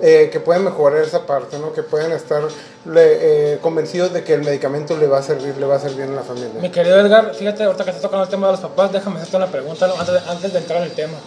eh, 0.00 0.30
que 0.32 0.40
pueden 0.40 0.64
mejorar 0.64 1.02
esa 1.02 1.26
parte, 1.26 1.58
¿no? 1.58 1.72
Que 1.74 1.82
pueden 1.82 2.12
estar 2.12 2.40
le- 2.86 3.54
eh, 3.54 3.58
convencidos 3.60 4.12
de 4.14 4.24
que 4.24 4.32
el 4.32 4.42
medicamento 4.42 4.96
le 4.96 5.06
va 5.06 5.18
a 5.18 5.22
servir, 5.22 5.56
le 5.58 5.66
va 5.66 5.76
a 5.76 5.80
servir 5.80 6.02
en 6.04 6.16
la 6.16 6.22
familia. 6.22 6.60
Mi 6.62 6.70
querido 6.70 6.98
Edgar, 6.98 7.34
fíjate, 7.34 7.64
ahorita 7.64 7.84
que 7.84 7.90
estás 7.90 8.02
tocando 8.02 8.24
el 8.24 8.30
tema 8.30 8.46
de 8.46 8.52
los 8.54 8.60
papás, 8.62 8.90
déjame 8.92 9.16
hacerte 9.16 9.36
una 9.36 9.48
pregunta 9.48 9.84
antes, 9.98 10.14
de, 10.14 10.30
antes 10.30 10.52
de 10.54 10.58
entrar 10.60 10.78
en 10.78 10.84
el 10.84 10.92
tema. 10.92 11.18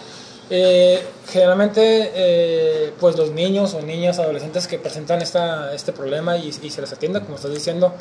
Eh, 0.50 1.02
generalmente, 1.30 2.10
eh, 2.14 2.92
pues 3.00 3.16
los 3.16 3.30
niños 3.30 3.74
o 3.74 3.80
niñas, 3.80 4.18
adolescentes 4.18 4.66
que 4.66 4.78
presentan 4.78 5.22
esta, 5.22 5.72
este 5.74 5.92
problema 5.92 6.36
y, 6.36 6.48
y 6.62 6.70
se 6.70 6.80
les 6.80 6.92
atiende, 6.92 7.20
como 7.22 7.36
estás 7.36 7.52
diciendo, 7.52 7.94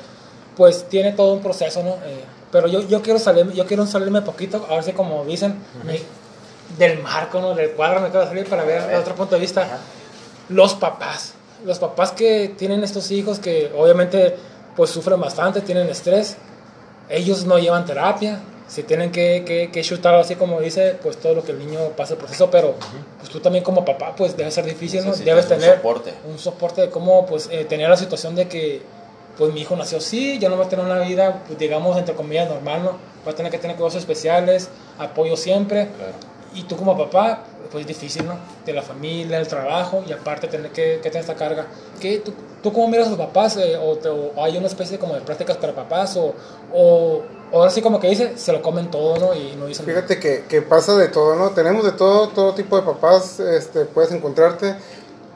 pues 0.58 0.86
tiene 0.90 1.14
todo 1.14 1.34
un 1.34 1.42
proceso, 1.42 1.82
¿no? 1.84 1.92
Eh, 2.06 2.24
pero 2.52 2.68
yo, 2.68 2.82
yo 2.88 3.02
quiero 3.02 3.20
salir, 3.20 3.52
yo 3.54 3.66
quiero 3.66 3.86
salirme 3.86 4.22
poquito, 4.22 4.66
a 4.70 4.76
ver 4.76 4.84
si 4.84 4.92
como 4.92 5.24
dicen, 5.24 5.56
me- 5.86 6.02
del 6.78 7.00
marco, 7.00 7.40
¿no? 7.40 7.54
Del 7.54 7.72
cuadro 7.72 8.02
me 8.02 8.10
quiero 8.10 8.26
salir 8.26 8.46
para 8.48 8.64
ver 8.64 8.90
el 8.92 9.00
otro 9.00 9.16
punto 9.16 9.36
de 9.36 9.42
vista. 9.42 9.62
Ajá. 9.64 9.78
Los 10.50 10.74
papás, 10.74 11.34
los 11.66 11.80
papás 11.80 12.12
que 12.12 12.54
tienen 12.58 12.84
estos 12.84 13.12
hijos 13.12 13.40
que 13.40 13.72
obviamente 13.78 14.36
pues 14.76 14.90
sufren 14.90 15.20
bastante, 15.22 15.62
tienen 15.62 15.88
estrés, 15.90 16.36
ellos 17.10 17.46
no 17.46 17.60
llevan 17.60 17.86
terapia, 17.86 18.40
si 18.72 18.84
tienen 18.84 19.12
que, 19.12 19.44
que, 19.46 19.70
que 19.70 19.82
chutar 19.82 20.16
así 20.16 20.36
como 20.36 20.62
dice, 20.62 20.96
pues 21.04 21.18
todo 21.18 21.36
lo 21.36 21.44
que 21.44 21.52
el 21.52 21.60
niño 21.60 21.80
pasa 21.98 22.14
el 22.14 22.20
proceso, 22.20 22.50
pero 22.50 22.76
pues 23.20 23.30
tú 23.30 23.42
también 23.42 23.66
como 23.66 23.84
papá 23.84 24.16
pues 24.16 24.38
debe 24.38 24.50
ser 24.50 24.64
difícil, 24.64 25.06
¿no? 25.06 25.12
Debes 25.14 25.46
es 25.46 25.52
un 25.52 25.58
tener 25.58 25.76
soporte. 25.76 26.14
un 26.26 26.40
soporte 26.40 26.82
de 26.82 26.90
cómo 26.90 27.26
pues 27.26 27.50
eh, 27.52 27.66
tener 27.66 27.90
la 27.90 27.98
situación 27.98 28.34
de 28.36 28.48
que 28.48 28.82
pues 29.38 29.54
mi 29.54 29.62
hijo 29.62 29.76
nació 29.76 29.98
así, 29.98 30.40
ya 30.40 30.48
no 30.48 30.58
va 30.58 30.66
a 30.66 30.70
tener 30.70 30.86
una 30.86 31.00
vida, 31.00 31.44
pues, 31.48 31.60
digamos, 31.60 31.98
entre 31.98 32.16
comillas, 32.16 32.48
normal, 32.50 32.84
¿no? 32.84 32.92
Va 33.28 33.32
a 33.32 33.36
tener 33.36 33.52
que 33.52 33.58
tener 33.58 33.76
cuidados 33.76 33.96
especiales, 33.96 34.70
apoyo 35.00 35.36
siempre. 35.36 35.88
Claro. 35.98 36.14
Y 36.54 36.64
tú 36.64 36.76
como 36.78 36.98
papá, 36.98 37.44
pues 37.72 37.82
es 37.84 37.88
difícil, 37.88 38.26
¿no? 38.26 38.36
De 38.66 38.74
la 38.74 38.82
familia, 38.82 39.38
el 39.40 39.48
trabajo 39.48 40.04
y 40.08 40.12
aparte 40.12 40.48
tener 40.48 40.72
que, 40.72 41.00
que 41.02 41.10
tener 41.10 41.22
esta 41.22 41.36
carga. 41.36 41.66
¿Qué, 42.00 42.20
tú, 42.20 42.34
¿Tú 42.62 42.72
cómo 42.74 42.88
miras 42.90 43.08
a 43.08 43.12
los 43.12 43.20
papás? 43.20 43.58
eh, 43.58 43.78
o, 43.78 43.96
te- 43.98 44.10
o 44.10 44.32
hay 44.44 44.58
una 44.58 44.68
especie 44.68 44.98
como 45.00 45.16
de 45.16 45.22
prácticas 45.22 45.58
para 45.58 45.74
papás? 45.74 46.16
O, 46.18 46.34
o 46.74 47.24
ahora 47.52 47.72
sí 47.72 47.82
como 47.82 48.00
que 48.00 48.08
dice, 48.08 48.38
se 48.38 48.52
lo 48.52 48.62
comen 48.62 48.90
todo, 48.90 49.18
¿no? 49.18 49.34
Y 49.34 49.56
no 49.56 49.66
dicen. 49.66 49.86
Fíjate 49.86 50.20
que, 50.20 50.44
que 50.48 50.62
pasa 50.62 50.96
de 50.98 51.08
todo, 51.08 51.36
¿no? 51.36 51.52
Tenemos 51.52 51.84
de 51.84 51.92
todo, 51.92 52.30
todo 52.30 52.54
tipo 52.54 52.78
de 52.78 52.84
papás, 52.84 53.40
este, 53.40 53.86
puedes 53.86 54.12
encontrarte. 54.12 54.76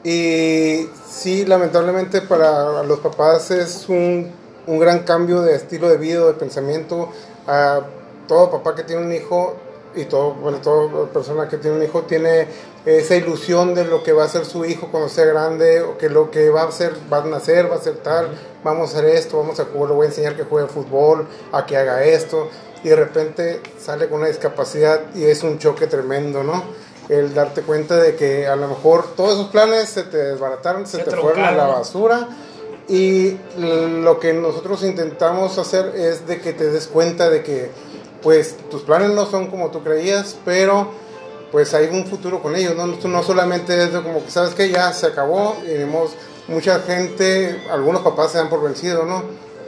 Y 0.04 0.88
sí, 1.08 1.44
lamentablemente 1.46 2.20
para 2.22 2.82
los 2.84 3.00
papás 3.00 3.50
es 3.50 3.88
un, 3.88 4.30
un 4.66 4.78
gran 4.78 5.00
cambio 5.00 5.42
de 5.42 5.56
estilo 5.56 5.88
de 5.88 5.96
vida, 5.96 6.24
de 6.26 6.34
pensamiento. 6.34 7.10
A 7.46 7.80
todo 8.28 8.50
papá 8.50 8.74
que 8.74 8.82
tiene 8.82 9.02
un 9.02 9.12
hijo 9.12 9.56
y 9.96 10.04
todo, 10.04 10.34
bueno, 10.34 10.58
toda 10.58 11.06
persona 11.06 11.48
que 11.48 11.56
tiene 11.56 11.76
un 11.76 11.82
hijo 11.82 12.02
tiene 12.02 12.46
esa 12.84 13.16
ilusión 13.16 13.74
de 13.74 13.84
lo 13.84 14.02
que 14.02 14.12
va 14.12 14.24
a 14.24 14.28
ser 14.28 14.44
su 14.44 14.64
hijo 14.64 14.88
cuando 14.90 15.08
sea 15.08 15.24
grande, 15.24 15.80
o 15.80 15.98
que 15.98 16.08
lo 16.08 16.30
que 16.30 16.50
va 16.50 16.62
a 16.62 16.68
hacer, 16.68 16.94
va 17.12 17.18
a 17.18 17.24
nacer, 17.24 17.70
va 17.70 17.76
a 17.76 17.80
ser 17.80 17.96
tal, 17.96 18.28
vamos 18.62 18.94
a 18.94 18.98
hacer 18.98 19.10
esto, 19.10 19.38
vamos 19.38 19.58
a 19.58 19.64
jugar, 19.64 19.90
le 19.90 19.96
voy 19.96 20.06
a 20.06 20.08
enseñar 20.10 20.36
que 20.36 20.44
juegue 20.44 20.68
fútbol, 20.68 21.26
a 21.52 21.66
que 21.66 21.76
haga 21.76 22.04
esto, 22.04 22.48
y 22.84 22.88
de 22.88 22.96
repente 22.96 23.60
sale 23.78 24.08
con 24.08 24.20
una 24.20 24.28
discapacidad 24.28 25.00
y 25.14 25.24
es 25.24 25.42
un 25.42 25.58
choque 25.58 25.86
tremendo, 25.86 26.44
¿no? 26.44 26.62
El 27.08 27.34
darte 27.34 27.62
cuenta 27.62 27.96
de 27.96 28.14
que 28.14 28.46
a 28.46 28.56
lo 28.56 28.68
mejor 28.68 29.14
todos 29.16 29.34
esos 29.34 29.48
planes 29.48 29.88
se 29.88 30.04
te 30.04 30.16
desbarataron, 30.16 30.86
se, 30.86 30.98
Se 30.98 31.04
te 31.04 31.16
fueron 31.16 31.44
a 31.44 31.52
la 31.52 31.66
basura. 31.66 32.28
Y 32.88 33.36
lo 33.58 34.20
que 34.20 34.32
nosotros 34.32 34.84
intentamos 34.84 35.58
hacer 35.58 35.94
es 35.96 36.26
de 36.28 36.40
que 36.40 36.52
te 36.52 36.70
des 36.70 36.86
cuenta 36.86 37.28
de 37.28 37.42
que 37.42 37.70
pues 38.26 38.56
tus 38.72 38.82
planes 38.82 39.10
no 39.10 39.24
son 39.26 39.46
como 39.46 39.70
tú 39.70 39.84
creías, 39.84 40.36
pero 40.44 40.88
pues 41.52 41.72
hay 41.74 41.86
un 41.86 42.06
futuro 42.06 42.42
con 42.42 42.56
ellos, 42.56 42.74
¿no? 42.74 42.88
No 42.88 43.22
solamente 43.22 43.84
es 43.84 43.90
como 43.90 44.24
que 44.24 44.32
sabes 44.32 44.52
que 44.52 44.68
ya 44.68 44.92
se 44.92 45.06
acabó 45.06 45.56
y 45.64 45.84
mucha 46.50 46.80
gente, 46.80 47.62
algunos 47.70 48.02
papás 48.02 48.32
se 48.32 48.38
dan 48.38 48.48
por 48.48 48.64
vencidos, 48.64 49.06
¿no? 49.06 49.22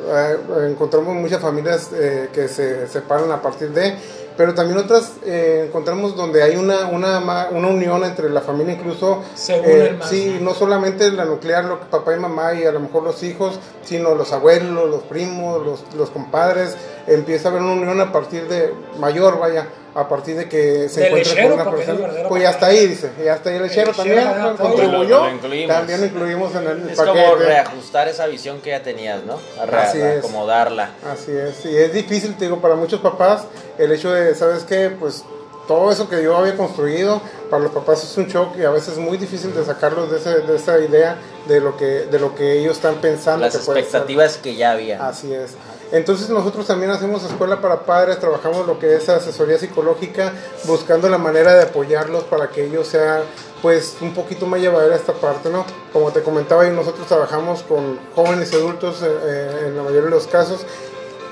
Eh, 0.09 0.71
encontramos 0.71 1.15
muchas 1.15 1.41
familias 1.41 1.91
eh, 1.95 2.31
que 2.33 2.49
se 2.49 2.89
separan 2.89 3.31
a 3.31 3.41
partir 3.41 3.71
de, 3.71 3.95
pero 4.39 4.55
también 4.55 4.79
otras 4.79 5.13
eh, 5.27 5.65
encontramos 5.67 6.17
donde 6.17 6.43
hay 6.43 6.57
una, 6.57 6.87
una, 6.87 7.19
una 7.51 7.69
unión 7.69 8.03
entre 8.05 8.31
la 8.31 8.41
familia 8.41 8.73
incluso. 8.75 9.23
Eh, 9.49 9.97
más. 9.99 10.09
sí, 10.09 10.39
no 10.41 10.55
solamente 10.55 11.11
la 11.11 11.27
nuclear, 11.27 11.65
lo 11.67 11.79
que 11.81 11.87
papá 11.87 12.15
y 12.15 12.19
mamá 12.19 12.55
y 12.55 12.65
a 12.65 12.73
lo 12.73 12.81
mejor 12.81 13.03
los 13.03 13.23
hijos, 13.23 13.59
sino 13.85 14.15
los 14.15 14.33
abuelos, 14.33 14.89
los 14.89 15.03
primos, 15.03 15.63
los, 15.67 15.81
los 15.95 16.09
compadres, 16.11 16.75
empieza 17.07 17.49
a 17.49 17.51
haber 17.51 17.63
una 17.63 17.73
unión 17.73 18.01
a 18.01 18.13
partir 18.13 18.49
de 18.49 18.73
mayor, 18.99 19.39
vaya, 19.39 19.67
a 19.95 20.09
partir 20.09 20.37
de 20.37 20.49
que 20.49 20.89
se 20.89 21.07
encuentra 21.09 21.33
lechero, 21.35 21.57
con 21.57 21.61
una 21.69 21.71
persona. 21.77 22.29
Pues 22.29 22.43
ya 22.43 22.51
está 22.51 22.67
ahí, 22.67 22.87
dice, 22.87 23.11
ya 23.25 23.35
está 23.35 23.51
ahí 23.51 23.57
el 23.57 23.63
lechero 23.63 23.91
El 23.91 23.97
también, 23.97 24.17
lechero, 24.19 24.39
¿no? 24.39 24.49
ajá, 24.51 24.57
contribuyó, 24.63 25.19
lo- 25.19 25.25
lo 25.25 25.31
incluimos. 25.33 25.77
también 25.77 26.01
lo 26.01 26.07
incluimos 26.07 26.55
en 26.55 26.67
el 26.69 26.91
Es 26.91 26.97
paquete. 26.97 27.25
como 27.25 27.35
reajustar 27.37 28.07
esa 28.07 28.27
visión 28.27 28.61
que 28.61 28.71
ya 28.71 28.83
tenías, 28.83 29.25
¿no? 29.25 29.39
A 29.61 29.67
re- 29.67 29.77
Así 29.79 30.01
es. 30.01 30.19
acomodarla. 30.19 30.91
Así 31.11 31.33
es, 31.33 31.65
y 31.65 31.77
es 31.77 31.93
difícil, 31.93 32.37
te 32.37 32.45
digo, 32.45 32.61
para 32.61 32.77
muchos 32.77 33.01
papás, 33.01 33.45
el 33.79 33.91
hecho 33.91 34.13
de, 34.13 34.28
¿sabes 34.35 34.65
qué? 34.65 34.91
Pues 34.91 35.25
todo 35.67 35.91
eso 35.93 36.09
que 36.09 36.23
yo 36.23 36.35
había 36.37 36.57
construido, 36.57 37.21
para 37.51 37.63
los 37.63 37.73
papás 37.73 38.03
es 38.03 38.17
un 38.17 38.27
shock 38.27 38.57
y 38.59 38.65
a 38.65 38.71
veces 38.71 38.95
es 38.95 38.99
muy 38.99 39.19
difícil 39.19 39.55
de 39.55 39.65
sacarlos 39.65 40.11
de, 40.11 40.17
ese- 40.19 40.41
de 40.41 40.57
esa 40.57 40.79
idea 40.79 41.19
de 41.47 41.61
lo, 41.61 41.77
que, 41.77 42.07
de 42.11 42.19
lo 42.19 42.35
que 42.35 42.59
ellos 42.59 42.77
están 42.77 42.97
pensando. 43.03 43.45
Las 43.45 43.53
que 43.55 43.59
expectativas 43.59 44.39
que 44.39 44.55
ya 44.57 44.73
había. 44.73 45.07
Así 45.07 45.33
es. 45.35 45.53
Entonces 45.93 46.29
nosotros 46.31 46.67
también 46.67 46.91
hacemos 46.91 47.23
escuela 47.25 47.61
para 47.61 47.81
padres, 47.85 48.19
trabajamos 48.19 48.67
lo 48.67 48.79
que 48.79 48.97
es 48.97 49.09
asesoría 49.11 49.59
psicológica, 49.59 50.33
buscando 50.65 51.09
la 51.11 51.19
manera 51.19 51.55
de 51.55 51.63
apoyarlos 51.63 52.25
para 52.25 52.49
que 52.51 52.65
ellos 52.65 52.87
sean 52.89 53.23
pues 53.63 53.97
un 54.01 54.15
poquito 54.15 54.47
más 54.47 54.61
llevadera 54.61 54.95
esta 54.97 55.13
parte, 55.15 55.51
¿no? 55.51 55.65
Como 55.93 56.13
te 56.13 56.23
comentaba, 56.23 56.67
y 56.67 56.71
nosotros 56.71 57.07
trabajamos 57.09 57.63
con 57.63 57.99
jóvenes 58.15 58.53
y 58.53 58.57
adultos 58.57 59.03
eh, 59.03 59.07
eh, 59.07 59.65
en 59.69 59.77
la 59.77 59.83
mayoría 59.83 60.05
de 60.05 60.11
los 60.11 60.27
casos 60.27 60.61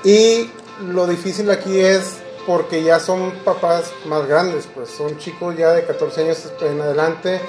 y 0.03 0.51
lo 0.91 1.07
difícil 1.07 1.49
aquí 1.51 1.79
es 1.79 2.17
porque 2.47 2.81
ya 2.81 2.99
son 2.99 3.31
papás 3.45 3.91
más 4.05 4.25
grandes, 4.27 4.67
pues 4.73 4.89
son 4.89 5.17
chicos 5.19 5.55
ya 5.55 5.73
de 5.73 5.83
14 5.85 6.21
años 6.21 6.43
en 6.61 6.81
adelante, 6.81 7.39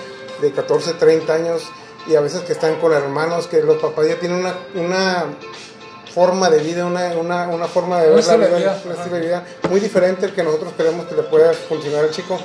de 0.42 0.52
14, 0.52 0.92
30 0.94 1.32
años 1.32 1.62
y 2.08 2.16
a 2.16 2.20
veces 2.20 2.40
que 2.42 2.52
están 2.52 2.76
con 2.76 2.92
hermanos, 2.92 3.46
que 3.46 3.62
los 3.62 3.78
papás 3.78 4.08
ya 4.08 4.16
tienen 4.18 4.38
una, 4.40 4.54
una 4.74 5.24
forma 6.14 6.50
de 6.50 6.58
vida, 6.58 6.84
una, 6.86 7.08
una, 7.16 7.48
una 7.48 7.68
forma 7.68 8.00
de 8.02 8.10
ver 8.10 8.24
la 8.26 8.36
vida, 8.48 8.58
vida, 8.58 8.82
un 8.84 8.90
ajá. 8.92 9.00
estilo 9.02 9.16
de 9.16 9.26
vida 9.26 9.44
muy 9.70 9.80
diferente 9.80 10.26
al 10.26 10.34
que 10.34 10.42
nosotros 10.42 10.72
queremos 10.76 11.06
que 11.06 11.14
le 11.14 11.22
pueda 11.22 11.52
funcionar 11.52 12.04
al 12.04 12.10
chico. 12.10 12.38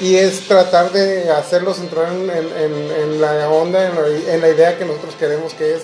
Y 0.00 0.16
es 0.16 0.48
tratar 0.48 0.90
de 0.90 1.30
hacerlos 1.30 1.78
entrar 1.78 2.12
en, 2.12 2.28
en- 2.28 2.52
en- 2.56 2.90
en 3.02 3.20
la 3.20 3.48
onda, 3.48 3.86
en 3.86 3.94
la, 3.94 4.32
en 4.34 4.40
la 4.40 4.48
idea 4.48 4.76
que 4.76 4.84
nosotros 4.84 5.14
queremos 5.18 5.54
que 5.54 5.74
es 5.76 5.82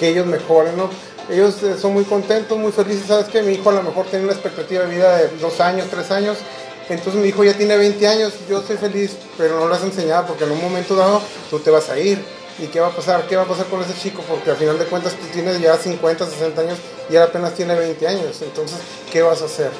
que 0.00 0.08
ellos 0.08 0.24
mejoren, 0.26 0.76
¿no? 0.76 0.88
Ellos 1.30 1.62
eh, 1.62 1.76
son 1.80 1.94
muy 1.94 2.04
contentos, 2.04 2.58
muy 2.58 2.72
felices, 2.72 3.06
¿sabes 3.06 3.26
que 3.26 3.42
Mi 3.42 3.54
hijo 3.54 3.70
a 3.70 3.74
lo 3.74 3.82
mejor 3.82 4.06
tiene 4.06 4.24
una 4.24 4.34
expectativa 4.34 4.84
de 4.84 4.94
vida 4.94 5.16
de 5.16 5.28
dos 5.38 5.60
años, 5.60 5.86
tres 5.90 6.10
años, 6.10 6.38
Entonces 6.88 7.20
mi 7.20 7.28
hijo 7.28 7.44
ya 7.44 7.54
tiene 7.54 7.76
20 7.76 8.08
años, 8.08 8.32
yo 8.48 8.58
estoy 8.58 8.76
feliz, 8.76 9.16
pero 9.38 9.60
no 9.60 9.68
lo 9.68 9.74
has 9.74 9.82
enseñado 9.82 10.26
porque 10.26 10.44
en 10.44 10.52
un 10.52 10.60
momento 10.60 10.96
dado 10.96 11.22
tú 11.50 11.58
te 11.60 11.70
vas 11.70 11.88
a 11.90 11.98
ir. 11.98 12.22
¿Y 12.58 12.66
qué 12.66 12.80
va 12.80 12.88
a 12.88 12.90
pasar? 12.94 13.26
¿Qué 13.26 13.34
va 13.34 13.42
a 13.42 13.46
pasar 13.46 13.66
con 13.66 13.80
ese 13.80 13.94
chico? 13.94 14.22
Porque 14.28 14.50
al 14.50 14.56
final 14.56 14.78
de 14.78 14.84
cuentas 14.84 15.14
tú 15.14 15.26
tienes 15.32 15.58
ya 15.58 15.76
50, 15.76 16.26
60 16.26 16.60
años 16.60 16.78
y 17.08 17.16
él 17.16 17.22
apenas 17.22 17.54
tiene 17.54 17.74
20 17.74 18.06
años. 18.06 18.42
Entonces, 18.42 18.78
¿qué 19.10 19.22
vas 19.22 19.40
a 19.40 19.46
hacer? 19.46 19.70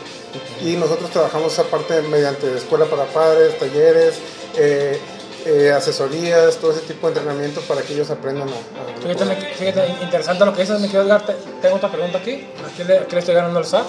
Y 0.63 0.77
nosotros 0.77 1.11
trabajamos 1.11 1.53
esa 1.53 1.65
parte 1.65 2.01
mediante 2.03 2.57
escuela 2.57 2.87
para 2.87 3.05
padres, 3.05 3.59
talleres, 3.59 4.15
eh, 4.57 4.99
eh, 5.47 5.73
asesorías, 5.73 6.57
todo 6.57 6.73
ese 6.73 6.81
tipo 6.81 7.09
de 7.11 7.15
entrenamiento 7.19 7.61
para 7.63 7.83
que 7.83 7.93
ellos 7.95 8.11
aprendan 8.11 8.49
a... 8.49 8.53
a- 8.53 9.03
Fíjate, 9.03 9.25
me- 9.25 9.37
fíjate, 9.37 9.87
interesante 10.03 10.45
lo 10.45 10.53
que 10.55 10.61
dices, 10.63 10.81
me 10.81 10.89
quiero 10.89 11.05
dar, 11.07 11.25
te- 11.27 11.37
tengo 11.61 11.77
otra 11.77 11.91
pregunta 11.91 12.19
aquí, 12.19 12.47
aquí 12.67 12.85
le, 12.85 12.99
aquí 12.99 13.13
le 13.13 13.19
estoy 13.19 13.35
ganando 13.35 13.59
el 13.59 13.65
SAT, 13.67 13.87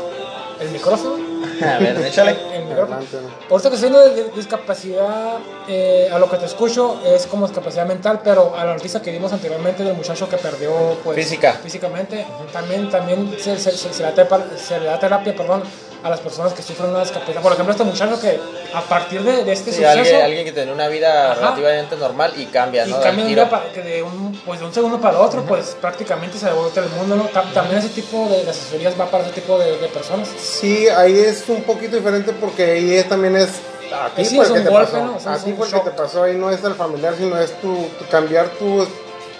el 0.61 0.69
micrófono. 0.69 1.33
A 1.61 1.77
ver, 1.77 1.97
échale. 2.05 2.31
El 2.53 2.65
micrófono. 2.65 2.95
Adelante, 2.97 3.17
¿no? 3.21 3.29
Ahorita 3.51 3.69
que 3.69 3.75
hablando 3.75 3.99
de 3.99 4.23
discapacidad, 4.35 5.37
eh, 5.67 6.09
a 6.11 6.17
lo 6.19 6.29
que 6.29 6.37
te 6.37 6.45
escucho 6.45 6.99
es 7.05 7.27
como 7.27 7.45
discapacidad 7.47 7.85
mental, 7.85 8.21
pero 8.23 8.55
a 8.57 8.65
la 8.65 8.73
noticia 8.73 9.01
que 9.01 9.11
dimos 9.11 9.31
anteriormente 9.33 9.83
del 9.83 9.93
muchacho 9.95 10.27
que 10.29 10.37
perdió 10.37 10.71
pues, 11.03 11.15
Física. 11.17 11.53
físicamente, 11.61 12.25
también, 12.51 12.89
también 12.89 13.35
se, 13.39 13.57
se- 13.59 13.71
se- 13.77 13.93
se 13.93 14.03
le 14.03 14.11
da 14.11 14.15
tepa- 14.27 14.57
se 14.57 14.79
le 14.79 14.85
da 14.87 14.99
terapia 14.99 15.35
perdón, 15.35 15.63
a 16.03 16.09
las 16.09 16.19
personas 16.19 16.53
que 16.53 16.61
sufren 16.61 16.89
una 16.89 16.99
discapacidad. 17.01 17.41
Por 17.41 17.53
ejemplo, 17.53 17.71
este 17.71 17.83
muchacho 17.85 18.19
que 18.19 18.39
a 18.73 18.81
partir 18.81 19.21
de, 19.23 19.43
de 19.45 19.53
este 19.53 19.71
Sí, 19.71 19.77
suceso... 19.77 19.89
alguien, 19.99 20.21
alguien 20.21 20.45
que 20.45 20.51
tiene 20.51 20.71
una 20.73 20.87
vida 20.89 21.31
Ajá. 21.31 21.41
relativamente 21.41 21.95
normal 21.95 22.33
y 22.37 22.45
cambia, 22.47 22.85
y 22.85 22.89
¿no? 22.91 22.99
cambia 22.99 23.23
Del 23.23 23.25
de, 23.25 23.29
tiro. 23.29 23.43
un 23.43 23.49
día 23.49 23.49
para- 23.49 23.71
que 23.71 23.81
de 23.81 24.03
un, 24.03 24.41
pues 24.45 24.59
de 24.59 24.65
un 24.65 24.73
segundo 24.73 24.99
para 24.99 25.19
otro, 25.19 25.43
pues 25.43 25.75
prácticamente 25.79 26.37
se 26.37 26.47
devuelve 26.47 26.71
el 26.81 26.89
mundo, 26.89 27.15
¿no? 27.15 27.29
Tam- 27.29 27.53
También 27.53 27.77
ese 27.79 27.89
tipo 27.89 28.27
de, 28.29 28.43
de 28.43 28.49
asesorías 28.51 28.99
va 28.99 29.09
para 29.09 29.23
ese 29.23 29.33
tipo 29.33 29.57
de, 29.57 29.77
de 29.77 29.87
personas. 29.87 30.27
Sí, 30.37 30.87
ahí 30.89 31.17
es 31.19 31.43
un 31.47 31.63
poquito 31.63 31.95
diferente 31.95 32.33
porque 32.33 32.63
ahí 32.73 32.93
es- 32.95 33.07
también 33.07 33.35
es 33.37 33.49
a 33.93 34.09
ti 34.09 34.25
Sí, 34.25 34.35
fue 34.35 34.45
es 34.45 34.49
el 34.51 34.55
que 34.55 34.59
un 34.61 34.65
te 34.65 34.71
golpe, 34.71 34.91
pasó. 34.91 35.05
¿no? 35.05 35.15
O 35.15 35.19
sea, 35.19 35.33
a 35.33 35.37
ti 35.37 35.51
un 35.51 35.57
fue 35.57 35.67
el 35.67 35.71
que 35.71 35.77
shock. 35.79 35.85
te 35.85 35.91
pasó, 35.91 36.23
ahí 36.23 36.35
no 36.35 36.49
es 36.49 36.63
el 36.63 36.73
familiar, 36.75 37.13
sino 37.17 37.37
es 37.39 37.51
tu, 37.61 37.73
tu- 37.75 38.07
cambiar 38.09 38.47
tu 38.49 38.85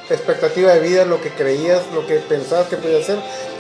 expectativa 0.10 0.72
de 0.74 0.80
vida, 0.80 1.06
lo 1.06 1.22
que 1.22 1.30
creías, 1.30 1.82
lo 1.94 2.06
que 2.06 2.16
pensabas 2.16 2.68
que 2.68 2.78
podías 2.78 3.04
hacer 3.04 3.18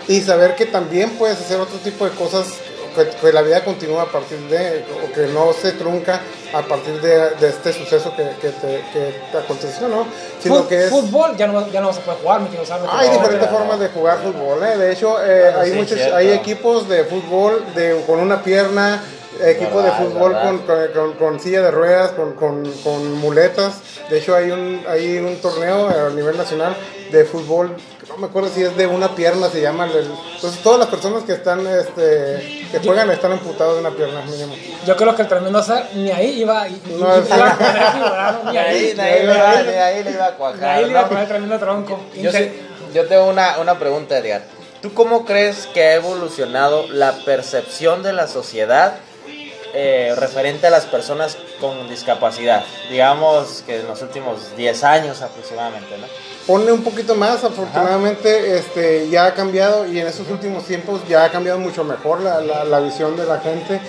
y 0.07 0.21
saber 0.21 0.55
que 0.55 0.65
también 0.65 1.11
puedes 1.11 1.39
hacer 1.39 1.59
otro 1.59 1.77
tipo 1.79 2.05
de 2.05 2.11
cosas, 2.11 2.47
que, 2.93 3.09
que 3.09 3.33
la 3.33 3.41
vida 3.41 3.63
continúa 3.63 4.03
a 4.03 4.05
partir 4.05 4.37
de, 4.49 4.83
o 5.07 5.11
que 5.13 5.27
no 5.27 5.51
se 5.53 5.71
trunca 5.73 6.21
a 6.53 6.61
partir 6.61 6.99
de, 7.01 7.31
de 7.31 7.49
este 7.49 7.73
suceso 7.73 8.15
que, 8.15 8.23
que 8.41 8.49
te, 8.49 8.83
que 8.93 9.15
te 9.31 9.37
aconteció, 9.37 9.87
¿no? 9.87 10.05
Sino 10.39 10.57
Fut- 10.63 10.67
que 10.67 10.83
es... 10.85 10.89
Fútbol 10.89 11.35
ya 11.35 11.47
no, 11.47 11.67
ya 11.71 11.81
no 11.81 11.91
se 11.91 12.01
puede 12.01 12.17
jugar, 12.19 12.41
me 12.41 12.49
quiero 12.49 12.65
saber. 12.65 12.89
Hay 12.91 13.09
diferentes 13.09 13.49
no. 13.51 13.57
formas 13.57 13.79
de 13.79 13.89
jugar 13.89 14.19
fútbol, 14.19 14.63
¿eh? 14.63 14.77
De 14.77 14.91
hecho, 14.91 15.17
eh, 15.23 15.53
hay 15.57 15.71
sí, 15.71 15.75
muchos, 15.77 15.97
cierto. 15.97 16.15
hay 16.15 16.31
equipos 16.31 16.87
de 16.87 17.03
fútbol 17.05 17.63
de, 17.75 18.03
con 18.05 18.19
una 18.19 18.43
pierna, 18.43 19.01
equipos 19.43 19.83
de 19.83 19.91
fútbol 19.91 20.33
con, 20.39 20.57
con, 20.59 20.87
con- 20.93 21.13
con 21.13 21.39
silla 21.39 21.61
de 21.63 21.71
ruedas, 21.71 22.11
con, 22.11 22.33
con, 22.33 22.71
con 22.83 23.13
muletas. 23.13 23.81
De 24.09 24.19
hecho, 24.19 24.35
hay 24.35 24.51
un, 24.51 24.83
hay 24.87 25.17
un 25.17 25.37
torneo 25.37 25.87
a 25.89 26.09
nivel 26.11 26.37
nacional 26.37 26.75
de 27.13 27.25
fútbol, 27.25 27.75
no 28.09 28.17
me 28.17 28.27
acuerdo 28.27 28.49
si 28.53 28.63
es 28.63 28.75
de 28.75 28.85
una 28.87 29.15
pierna, 29.15 29.47
se 29.49 29.61
llama. 29.61 29.85
el- 29.85 30.11
entonces, 30.35 30.61
todas 30.61 30.79
las 30.79 30.89
personas 30.89 31.23
que 31.23 31.33
están, 31.33 31.65
este, 31.65 32.65
que 32.71 32.79
juegan 32.83 33.09
están 33.11 33.31
amputados 33.33 33.75
de 33.75 33.79
una 33.81 33.91
pierna, 33.91 34.21
mínimo. 34.25 34.53
Yo 34.85 34.95
creo 34.97 35.15
que 35.15 35.21
el 35.21 35.27
tremendo 35.27 35.59
hacer 35.59 35.85
ni 35.95 36.11
ahí 36.11 36.41
iba, 36.41 36.67
No, 36.67 37.15
sí. 37.15 37.33
iba 37.35 37.47
a 37.49 37.57
poner 37.57 37.91
figurado, 37.93 38.51
ni 38.51 38.57
ahí, 38.57 38.67
ahí, 38.67 38.93
de 38.93 39.01
ahí, 39.01 39.19
le 39.19 39.23
iba- 39.33 39.63
de 39.63 39.79
ahí 39.79 40.03
le 40.03 40.11
iba 40.11 40.25
a 40.25 40.31
ni 40.31 40.35
cuajar, 40.35 40.63
ahí 40.69 40.83
le 40.85 40.91
iba 40.91 40.99
poner 41.07 41.23
el 41.23 41.29
tremendo 41.29 41.59
tronco. 41.59 41.99
Yo, 42.15 42.31
yo 42.93 43.07
tengo 43.07 43.25
una, 43.27 43.57
una 43.59 43.79
pregunta, 43.79 44.17
Edgar. 44.17 44.41
¿Tú 44.81 44.93
cómo 44.93 45.23
crees 45.23 45.67
que 45.73 45.81
ha 45.83 45.93
evolucionado 45.95 46.87
la 46.89 47.13
percepción 47.25 48.03
de 48.03 48.11
la 48.11 48.27
sociedad 48.27 48.95
eh, 49.73 50.13
referente 50.17 50.67
a 50.67 50.69
las 50.69 50.85
personas 50.85 51.37
con 51.59 51.89
discapacidad? 51.89 52.63
Digamos 52.89 53.63
que 53.65 53.79
en 53.79 53.87
los 53.87 54.01
últimos 54.01 54.55
10 54.55 54.83
años 54.83 55.21
aproximadamente, 55.21 55.97
¿no? 55.97 56.07
Ponle 56.45 56.71
un 56.71 56.83
poquito 56.83 57.15
más, 57.15 57.43
afortunadamente 57.43 58.57
este, 58.57 59.09
ya 59.09 59.27
ha 59.27 59.33
cambiado 59.33 59.87
y 59.87 59.99
en 59.99 60.07
estos 60.07 60.29
últimos 60.29 60.65
tiempos 60.65 61.01
ya 61.07 61.23
ha 61.23 61.31
cambiado 61.31 61.57
mucho 61.57 61.83
mejor 61.83 62.19
la, 62.21 62.41
la, 62.41 62.65
la 62.65 62.79
visión 62.81 63.15
de 63.15 63.25
la 63.25 63.39
gente. 63.39 63.79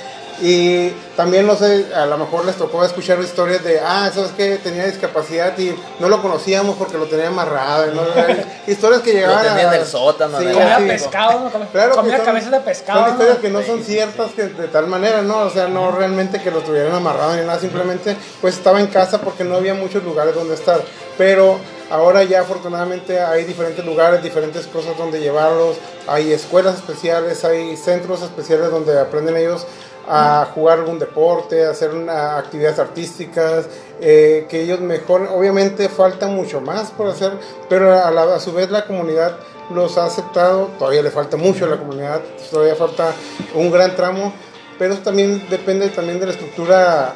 Y 0.41 0.91
también, 1.17 1.47
no 1.47 1.55
sé, 1.55 1.87
a 1.95 2.07
lo 2.07 2.19
mejor 2.19 2.45
les 2.45 2.57
tocó 2.57 2.85
escuchar 2.85 3.21
historias 3.21 3.63
de, 3.63 3.79
ah, 3.81 4.11
¿sabes 4.13 4.33
que 4.33 4.57
Tenía 4.57 4.85
discapacidad 4.87 5.57
y 5.59 5.75
no 6.01 6.09
lo 6.09 6.21
conocíamos 6.21 6.77
porque 6.77 6.99
lo 6.99 7.07
tenía 7.07 7.29
amarrado. 7.29 7.93
¿no? 7.95 8.03
historias 8.67 9.01
que 9.03 9.13
llegaban 9.13 9.45
tenía 9.47 9.71
a... 9.71 9.75
en 9.75 9.81
el 9.81 9.87
sótano, 9.87 10.39
Sí, 10.39 10.47
¿no? 10.47 10.53
Comía 10.55 10.79
sí. 10.79 10.85
pescado, 10.87 11.41
¿no? 11.41 11.51
Comía, 11.51 11.69
Claro 11.71 11.91
que 11.93 11.97
comía 11.99 12.17
son- 12.17 12.27
cabezas 12.27 12.51
de 12.51 12.61
pescado. 12.61 12.99
Son 13.01 13.09
¿no? 13.09 13.13
historias 13.15 13.39
que 13.39 13.49
no 13.51 13.63
son 13.63 13.85
ciertas 13.85 14.31
que 14.33 14.43
de 14.47 14.69
tal 14.69 14.87
manera, 14.89 15.23
¿no? 15.23 15.39
O 15.41 15.51
sea, 15.51 15.69
no 15.69 15.93
realmente 15.93 16.41
que 16.43 16.51
lo 16.51 16.61
tuvieran 16.61 16.93
amarrado 16.95 17.37
ni 17.37 17.43
nada, 17.43 17.59
simplemente 17.61 18.17
pues 18.41 18.55
estaba 18.57 18.81
en 18.81 18.89
casa 18.89 19.21
porque 19.21 19.45
no 19.45 19.55
había 19.57 19.75
muchos 19.75 20.03
lugares 20.03 20.35
donde 20.35 20.55
estar. 20.55 20.81
Pero 21.17 21.59
ahora 21.91 22.25
ya 22.25 22.41
afortunadamente 22.41 23.21
hay 23.21 23.45
diferentes 23.45 23.85
lugares, 23.85 24.21
diferentes 24.23 24.67
cosas 24.67 24.97
donde 24.99 25.21
llevarlos, 25.21 25.77
hay 26.09 26.33
escuelas 26.33 26.75
especiales, 26.75 27.45
hay 27.45 27.77
centros 27.77 28.23
especiales 28.23 28.71
donde 28.71 28.99
aprenden 28.99 29.37
ellos 29.37 29.65
a 30.09 30.47
jugar 30.55 30.79
algún 30.81 30.99
deporte, 30.99 31.65
a 31.65 31.71
hacer 31.71 31.91
una, 31.91 32.37
actividades 32.39 32.79
artísticas, 32.79 33.67
eh, 34.01 34.47
que 34.49 34.63
ellos 34.63 34.81
mejor, 34.81 35.29
obviamente 35.33 35.89
falta 35.89 36.27
mucho 36.27 36.61
más 36.61 36.91
por 36.91 37.07
hacer, 37.09 37.33
pero 37.69 37.93
a, 38.05 38.11
la- 38.11 38.35
a 38.35 38.41
su 38.41 38.53
vez 38.53 38.71
la 38.71 38.85
comunidad 38.87 39.37
los 39.71 39.97
ha 39.97 40.05
aceptado, 40.07 40.69
todavía 40.79 41.03
le 41.03 41.11
falta 41.11 41.37
mucho 41.37 41.65
a 41.65 41.69
la 41.69 41.79
comunidad, 41.79 42.21
todavía 42.51 42.75
falta 42.75 43.13
un 43.55 43.71
gran 43.71 43.97
tramo, 43.97 44.33
pero 44.79 44.93
eso 44.95 45.03
también 45.03 45.47
depende 45.49 45.89
también 45.89 46.21
de 46.21 46.27
la 46.27 46.33
estructura 46.33 47.15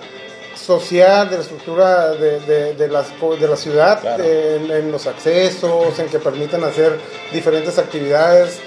social, 0.55 1.29
de 1.31 1.37
la 1.37 1.43
estructura 1.43 2.11
de, 2.13 2.41
de, 2.41 2.75
de 2.75 2.89
las 2.89 3.07
de 3.21 3.49
la 3.49 3.57
ciudad, 3.57 4.01
Claro. 4.01 4.25
en, 4.25 4.71
en 4.71 4.93
los 4.93 5.07
accesos, 5.07 5.99
en 5.99 6.07
que 6.09 6.19
permitan 6.19 6.65
hacer 6.65 6.99
diferentes 7.33 7.79
actividades. 7.79 8.59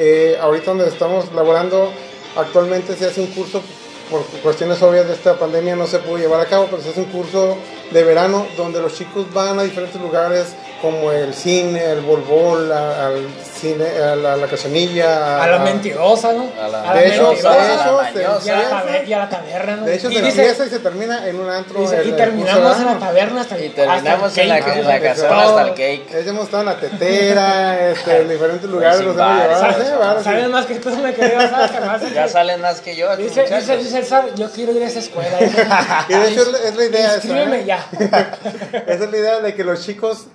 Eh, 0.00 0.38
ahorita 0.40 0.66
donde 0.70 0.86
estamos 0.88 1.32
laborando, 1.32 1.90
actualmente 2.36 2.96
se 2.96 3.06
hace 3.06 3.20
un 3.20 3.28
curso, 3.28 3.62
por 4.10 4.24
cuestiones 4.42 4.80
obvias 4.82 5.06
de 5.06 5.14
esta 5.14 5.38
pandemia 5.38 5.76
no 5.76 5.86
se 5.86 5.98
pudo 5.98 6.18
llevar 6.18 6.40
a 6.40 6.46
cabo, 6.46 6.66
pero 6.70 6.82
se 6.82 6.90
hace 6.90 7.00
un 7.00 7.06
curso 7.06 7.56
de 7.90 8.04
verano 8.04 8.46
donde 8.56 8.80
los 8.80 8.94
chicos 8.94 9.32
van 9.32 9.58
a 9.58 9.62
diferentes 9.62 10.00
lugares 10.00 10.54
como 10.80 11.10
el 11.12 11.34
cine, 11.34 11.82
el 11.84 12.00
bolbol, 12.02 12.70
a- 12.72 13.06
al 13.08 13.26
cine, 13.58 13.84
a 13.86 14.14
la, 14.14 14.32
a 14.34 14.36
la 14.36 14.46
cachanilla, 14.46 15.42
A 15.42 15.46
la 15.48 15.58
mentirosa, 15.58 16.32
¿no? 16.32 16.48
A 16.62 16.68
la- 16.68 16.82
la 16.82 16.94
De 16.94 17.08
hecho, 17.08 17.28
mentirosa. 17.32 17.56
de 17.58 17.74
hecho, 17.74 17.98
a 17.98 18.02
la 18.02 18.12
se 18.12 18.18
y, 18.18 18.22
a 18.24 18.28
la 18.28 18.36
empieza- 18.36 18.70
taber- 18.70 19.08
y 19.08 19.12
a 19.12 19.18
la 19.18 19.28
taberna, 19.28 19.76
¿no? 19.76 19.84
de 19.86 19.94
hecho, 19.96 20.10
y, 20.10 20.14
se 20.14 20.22
dice- 20.22 20.40
empieza 20.42 20.66
y 20.66 20.70
se 20.70 20.78
termina 20.78 21.26
en 21.28 21.40
un 21.40 21.50
antro. 21.50 21.80
dice, 21.80 21.98
el- 21.98 22.08
y 22.08 22.12
terminamos 22.12 22.78
en 22.78 22.86
la 22.86 22.98
taberna 22.98 23.40
hasta 23.40 23.56
el 23.56 23.64
Y 23.64 23.68
terminamos 23.70 24.28
hasta 24.28 24.40
el 24.42 24.50
en 24.50 24.54
la, 24.58 24.64
cake, 24.64 24.76
en 24.96 25.02
casona 25.02 25.42
hasta 25.42 25.62
el 25.62 25.68
cake. 25.70 26.06
Hemos 26.28 26.44
estado 26.44 26.62
en 26.62 26.66
la 26.68 26.76
tetera, 26.80 27.88
este, 27.90 28.16
en 28.22 28.28
diferentes 28.28 28.70
lugares, 28.70 29.00
los 29.00 29.16
hemos 29.16 29.16
bares, 29.16 29.78
llevado. 29.88 30.22
Saben 30.22 30.50
más 30.50 30.66
que 30.66 30.74
tú, 30.76 30.90
me 30.96 31.12
quería, 31.14 31.48
¿sabes? 31.50 32.14
Ya 32.14 32.28
salen 32.28 32.60
más 32.60 32.80
que 32.80 32.94
yo. 32.94 33.16
Dice, 33.16 33.42
dice, 33.44 33.76
dice 33.78 34.04
yo 34.36 34.50
quiero 34.52 34.72
ir 34.72 34.82
a 34.82 34.86
esa 34.86 35.00
escuela. 35.00 35.38
Y 36.08 36.12
de 36.14 36.28
hecho 36.28 36.42
es 36.42 36.76
la- 36.76 36.84
idea 36.84 37.06
esa, 37.06 37.14
Inscríbeme 37.16 37.60
¿eh? 37.60 37.64
ya. 37.66 37.86
Esa 38.86 39.04
es 39.04 39.10
la 39.10 39.16
idea 39.16 39.40
de 39.40 39.54
que 39.54 39.64
los 39.64 39.84
chicos, 39.84 40.26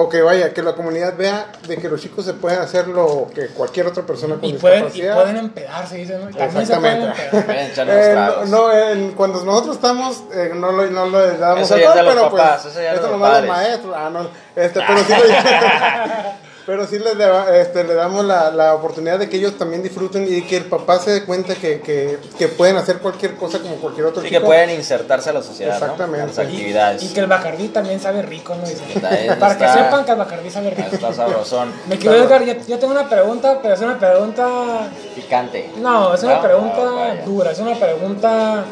o 0.00 0.08
que 0.08 0.22
vaya, 0.22 0.54
que 0.54 0.62
la 0.62 0.74
comunidad 0.74 1.16
vea 1.16 1.46
de 1.66 1.76
que 1.76 1.88
los 1.88 2.00
chicos 2.00 2.24
se 2.24 2.32
pueden 2.34 2.60
hacer 2.60 2.86
lo 2.86 3.26
que 3.34 3.48
cualquier 3.48 3.88
otra 3.88 4.04
persona 4.04 4.36
con 4.36 4.44
Y 4.44 4.52
pueden, 4.52 4.78
y 4.78 4.82
discapacidad. 4.84 5.14
pueden 5.16 5.36
empedarse, 5.38 5.96
dicen, 5.96 6.20
¿no? 6.24 6.30
También 6.36 6.66
se 6.66 6.76
pueden 6.76 7.02
Exactamente. 7.02 7.36
empedar. 7.36 8.28
Eh, 8.44 8.44
no, 8.46 8.72
en- 8.72 9.12
cuando 9.14 9.44
nosotros 9.44 9.74
estamos, 9.74 10.22
eh, 10.32 10.52
no, 10.54 10.70
lo, 10.70 10.86
no 10.86 11.06
lo 11.06 11.36
damos 11.38 11.64
Eso 11.68 11.74
a 11.74 11.92
todo, 11.94 12.04
pero 12.08 12.30
papás, 12.30 12.60
pues, 12.62 12.74
eso 12.74 12.82
ya 12.82 12.92
esto 12.94 13.08
nomás 13.10 13.38
los 13.40 13.48
maestros. 13.48 13.94
Ah, 13.98 14.08
no, 14.12 14.20
este, 14.54 14.80
pero 14.86 14.98
sí, 15.00 15.12
le, 15.14 15.18
pero 16.68 16.86
sí 16.86 16.98
les 16.98 17.16
da- 17.16 17.56
este, 17.58 17.82
le 17.82 17.94
damos 17.94 18.26
la, 18.26 18.50
la 18.50 18.74
oportunidad 18.74 19.18
de 19.18 19.26
que 19.30 19.38
ellos 19.38 19.56
también 19.56 19.82
disfruten 19.82 20.26
y 20.28 20.42
que 20.42 20.58
el 20.58 20.66
papá 20.66 20.98
se 20.98 21.10
dé 21.12 21.24
cuenta 21.24 21.54
que, 21.54 21.80
que, 21.80 22.18
que 22.38 22.48
pueden 22.48 22.76
hacer 22.76 22.98
cualquier 22.98 23.36
cosa 23.36 23.58
como 23.60 23.76
cualquier 23.76 24.04
otro 24.04 24.20
Sí, 24.20 24.28
chico. 24.28 24.40
que 24.42 24.46
pueden 24.46 24.68
insertarse 24.68 25.30
a 25.30 25.32
la 25.32 25.42
sociedad, 25.42 25.72
Exactamente. 25.76 26.26
las 26.26 26.36
Y- 26.36 26.40
actividades. 26.42 27.02
Y 27.04 27.14
que 27.14 27.20
el 27.20 27.26
Bacardí 27.26 27.68
también 27.68 27.98
sabe 28.00 28.20
rico, 28.20 28.54
¿no? 28.54 28.68
Dicen. 28.68 28.84
Está 28.90 29.38
Para 29.38 29.56
que 29.56 29.66
sepan 29.66 30.04
que 30.04 30.10
el 30.10 30.18
Bacardí 30.18 30.50
sabe 30.50 30.70
rico. 30.72 30.88
Está 30.92 31.14
sabrosón. 31.14 31.72
Me 31.88 31.96
quiero 31.96 32.16
Edgar, 32.16 32.44
yo, 32.44 32.52
yo 32.66 32.78
tengo 32.78 32.92
una 32.92 33.08
pregunta, 33.08 33.60
pero 33.62 33.72
es 33.72 33.80
una 33.80 33.98
pregunta. 33.98 34.90
Picante. 35.14 35.70
No, 35.78 36.12
es 36.12 36.22
una 36.22 36.34
No, 36.36 36.42
pregunta 36.42 36.76
no, 36.84 36.96
vaya. 36.96 37.22
dura, 37.24 37.50
es 37.52 37.58
una 37.60 37.74
pregunta. 37.76 38.64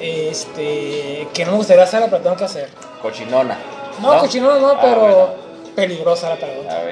Este. 0.00 1.28
que 1.32 1.44
no 1.44 1.52
me 1.52 1.56
gustaría 1.58 1.84
hacerla, 1.84 2.08
pero 2.10 2.22
tengo 2.22 2.36
que 2.36 2.44
hacer. 2.44 2.68
Cochinona. 3.00 3.56
No, 4.02 4.18
cochino 4.18 4.58
no, 4.58 4.70
Ah, 4.72 4.78
pero 4.82 5.00
bueno. 5.00 5.28
peligrosa 5.76 6.30
la 6.30 6.36
pregunta. 6.36 6.82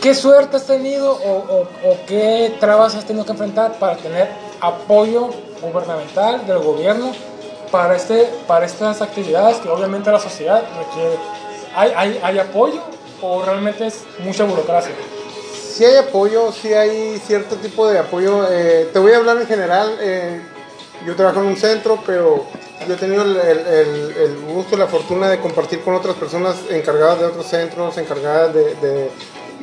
¿Qué 0.00 0.14
suerte 0.14 0.56
has 0.56 0.64
tenido 0.66 1.12
o, 1.12 1.66
qué 2.06 2.54
trabas 2.58 2.94
has 2.94 3.04
tenido 3.04 3.24
que 3.26 3.32
enfrentar 3.32 3.74
para 3.78 3.96
tener 3.96 4.28
apoyo 4.60 5.28
gubernamental 5.60 6.46
del 6.46 6.58
gobierno 6.58 7.12
para, 7.70 7.96
este, 7.96 8.28
para 8.46 8.64
estas 8.64 9.02
actividades 9.02 9.58
que 9.58 9.68
obviamente 9.68 10.10
la 10.10 10.18
sociedad 10.20 10.62
requiere? 10.78 11.16
¿Hay, 11.76 11.92
hay, 11.96 12.20
hay 12.22 12.38
apoyo 12.38 12.80
o 13.20 13.42
realmente 13.42 13.86
es 13.86 14.04
mucha 14.20 14.44
burocracia? 14.44 14.92
sí 15.74 15.84
hay 15.86 15.96
apoyo, 15.96 16.52
sí 16.52 16.74
hay 16.74 17.18
cierto 17.26 17.56
tipo 17.56 17.88
de 17.88 17.98
apoyo. 17.98 18.46
Eh, 18.50 18.90
te 18.92 18.98
voy 18.98 19.12
a 19.12 19.16
hablar 19.18 19.38
en 19.38 19.46
general. 19.46 19.96
eh, 20.00 20.40
yo 21.06 21.16
trabajo 21.16 21.40
en 21.40 21.46
un 21.46 21.56
centro, 21.56 21.98
pero 22.04 22.44
yo 22.86 22.94
he 22.94 22.96
tenido 22.98 23.22
el, 23.22 23.36
el- 23.38 24.40
gusto, 24.52 24.76
la 24.76 24.86
fortuna 24.86 25.30
de 25.30 25.40
compartir 25.40 25.80
con 25.80 25.94
otras 25.94 26.14
personas 26.16 26.56
encargadas 26.68 27.20
de 27.20 27.24
otros 27.26 27.46
centros, 27.46 27.96
encargadas 27.96 28.52
de- 28.52 29.10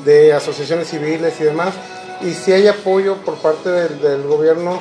de 0.07 0.33
asociaciones 0.33 0.87
civiles 0.87 1.33
y 1.39 1.43
demás. 1.43 1.75
Y 2.21 2.33
sí 2.33 2.53
hay 2.53 2.67
apoyo 2.67 3.17
por 3.17 3.35
parte 3.35 3.69
del, 3.69 4.01
del 4.01 4.23
gobierno, 4.23 4.79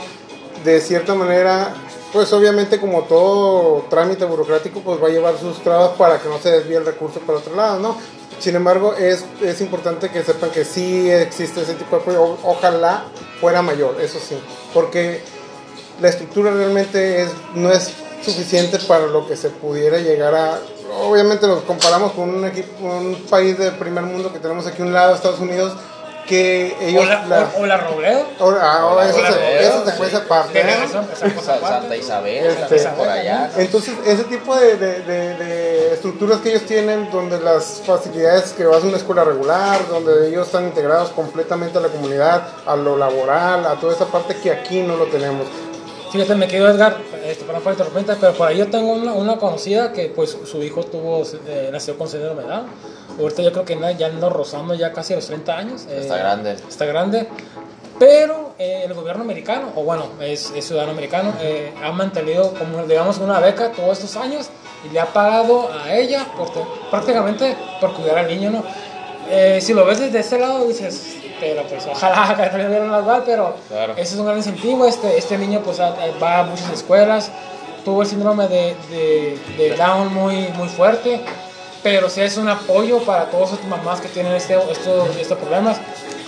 de 0.64 0.80
cierta 0.80 1.14
manera, 1.14 1.74
pues 2.12 2.32
obviamente 2.32 2.80
como 2.80 3.02
todo 3.02 3.84
trámite 3.90 4.24
burocrático, 4.24 4.80
pues 4.80 5.02
va 5.02 5.08
a 5.08 5.10
llevar 5.10 5.36
sus 5.38 5.62
trabas 5.62 5.90
para 5.98 6.18
que 6.18 6.28
no 6.28 6.38
se 6.38 6.50
desvíe 6.50 6.76
el 6.76 6.86
recurso 6.86 7.20
para 7.20 7.38
otro 7.38 7.54
lado, 7.54 7.80
¿no? 7.80 7.98
Sin 8.38 8.54
embargo, 8.54 8.94
es, 8.94 9.24
es 9.42 9.60
importante 9.60 10.10
que 10.10 10.22
sepan 10.22 10.50
que 10.50 10.64
sí 10.64 11.10
existe 11.10 11.62
ese 11.62 11.74
tipo 11.74 11.96
de 11.96 12.02
apoyo. 12.02 12.38
Ojalá 12.44 13.04
fuera 13.40 13.62
mayor, 13.62 13.96
eso 14.00 14.18
sí, 14.18 14.38
porque 14.72 15.20
la 16.00 16.08
estructura 16.08 16.52
realmente 16.52 17.22
es, 17.22 17.30
no 17.54 17.72
es 17.72 17.90
suficiente 18.22 18.78
para 18.86 19.06
lo 19.06 19.26
que 19.26 19.36
se 19.36 19.50
pudiera 19.50 19.98
llegar 19.98 20.34
a... 20.34 20.60
Obviamente 20.92 21.46
nos 21.46 21.62
comparamos 21.62 22.12
con 22.12 22.28
un, 22.34 22.44
equipo, 22.46 22.84
un 22.86 23.26
país 23.30 23.58
de 23.58 23.72
primer 23.72 24.04
mundo 24.04 24.32
que 24.32 24.38
tenemos 24.38 24.66
aquí 24.66 24.82
a 24.82 24.84
un 24.84 24.92
lado, 24.92 25.14
Estados 25.14 25.40
Unidos, 25.40 25.72
que 26.26 26.76
ellos... 26.80 27.04
O 27.04 27.06
la, 27.06 27.24
la- 27.26 27.50
o- 27.56 27.60
o 27.62 27.66
la 27.66 27.76
Robledo. 27.76 28.24
ahora- 28.40 28.72
ahora 28.80 29.08
eso, 29.08 29.18
se, 29.18 29.22
Robledo, 29.30 29.60
eso 29.60 29.84
se 29.84 29.92
fue 29.92 30.06
esa 30.08 30.24
parte. 30.24 30.60
¿eh? 30.60 30.64
Aparte. 31.52 31.60
Santa 31.80 31.96
Isabel, 31.96 32.46
Este, 32.46 32.88
por 32.88 33.08
allá. 33.08 33.50
Entonces, 33.56 33.94
ese 34.04 34.24
tipo 34.24 34.56
de, 34.56 34.76
de- 34.76 35.00
de- 35.02 35.34
de 35.36 35.94
estructuras 35.94 36.40
que 36.40 36.50
ellos 36.50 36.62
tienen, 36.62 37.10
donde 37.12 37.38
las 37.40 37.80
facilidades 37.86 38.52
que 38.52 38.64
vas 38.66 38.82
a 38.82 38.86
una 38.86 38.96
escuela 38.96 39.22
regular, 39.22 39.86
donde 39.88 40.28
ellos 40.28 40.46
están 40.46 40.64
integrados 40.64 41.10
completamente 41.10 41.78
a 41.78 41.80
la 41.80 41.88
comunidad, 41.88 42.42
a 42.66 42.74
lo 42.74 42.96
laboral, 42.96 43.64
a 43.64 43.74
toda 43.76 43.94
esa 43.94 44.06
parte 44.06 44.34
que 44.36 44.50
aquí 44.50 44.82
no 44.82 44.96
lo 44.96 45.04
tenemos. 45.06 45.46
Fíjate, 46.12 46.34
me 46.36 46.46
quedo 46.48 46.68
Edgar, 46.68 46.96
este, 47.26 47.44
para 47.44 47.58
no 47.58 47.64
faltar 47.64 47.86
interrumpirte, 47.86 48.20
pero 48.20 48.32
por 48.34 48.48
ahí 48.48 48.58
yo 48.58 48.68
tengo 48.68 48.92
una, 48.92 49.12
una 49.12 49.36
conocida 49.36 49.92
que 49.92 50.06
pues 50.06 50.36
su 50.44 50.62
hijo 50.62 50.84
tuvo, 50.84 51.22
eh, 51.46 51.68
nació 51.72 51.98
con 51.98 52.08
síndrome 52.08 52.42
de 52.42 52.48
Down. 52.48 52.66
Ahorita 53.18 53.42
yo 53.42 53.52
creo 53.52 53.64
que 53.64 53.78
ya 53.98 54.06
anda 54.06 54.28
rozando 54.28 54.74
ya 54.74 54.92
casi 54.92 55.14
los 55.14 55.26
30 55.26 55.56
años. 55.58 55.86
Está 55.90 56.16
eh, 56.16 56.18
grande. 56.20 56.52
Está 56.68 56.84
grande. 56.86 57.28
Pero 57.98 58.54
eh, 58.58 58.82
el 58.86 58.94
gobierno 58.94 59.22
americano, 59.24 59.72
o 59.74 59.82
bueno, 59.82 60.04
es, 60.20 60.52
es 60.54 60.66
ciudadano 60.66 60.92
americano, 60.92 61.32
eh, 61.40 61.72
ha 61.82 61.90
mantenido 61.92 62.52
como 62.54 62.84
digamos 62.86 63.18
una 63.18 63.40
beca 63.40 63.72
todos 63.72 63.98
estos 63.98 64.16
años 64.22 64.48
y 64.88 64.92
le 64.92 65.00
ha 65.00 65.06
pagado 65.06 65.70
a 65.72 65.94
ella 65.94 66.26
por, 66.36 66.52
te- 66.52 66.60
prácticamente 66.90 67.56
por 67.80 67.94
cuidar 67.94 68.18
al 68.18 68.28
niño, 68.28 68.50
¿no? 68.50 68.62
Eh, 69.30 69.58
si 69.62 69.72
lo 69.72 69.84
ves 69.86 69.98
desde 69.98 70.20
ese 70.20 70.38
lado 70.38 70.66
dices, 70.68 71.16
pero 71.40 71.62
pues 71.64 71.86
ojalá 71.86 72.34
que 72.50 72.58
no 72.58 72.68
dieran 72.68 72.98
igual, 73.00 73.22
pero 73.26 73.54
Claro. 73.68 73.92
ese 73.96 74.14
es 74.14 74.20
un 74.20 74.26
gran 74.26 74.36
incentivo. 74.38 74.86
Este, 74.86 75.16
este 75.18 75.38
niño 75.38 75.60
pues 75.64 75.80
a- 75.80 75.94
va 76.22 76.38
a 76.40 76.42
muchas 76.44 76.70
escuelas, 76.70 77.30
tuvo 77.84 78.02
el 78.02 78.08
síndrome 78.08 78.48
de, 78.48 78.76
de, 78.90 79.38
de 79.56 79.76
Down 79.76 80.12
muy, 80.12 80.48
muy 80.56 80.68
fuerte, 80.68 81.20
pero 81.82 82.08
sí 82.10 82.20
es 82.20 82.36
un 82.36 82.48
apoyo 82.48 82.98
para 83.00 83.26
todas 83.26 83.52
estas 83.52 83.66
mamás 83.68 84.00
que 84.00 84.08
tienen 84.08 84.32
este, 84.32 84.54
estos, 84.70 85.16
estos 85.16 85.38
problemas, 85.38 85.76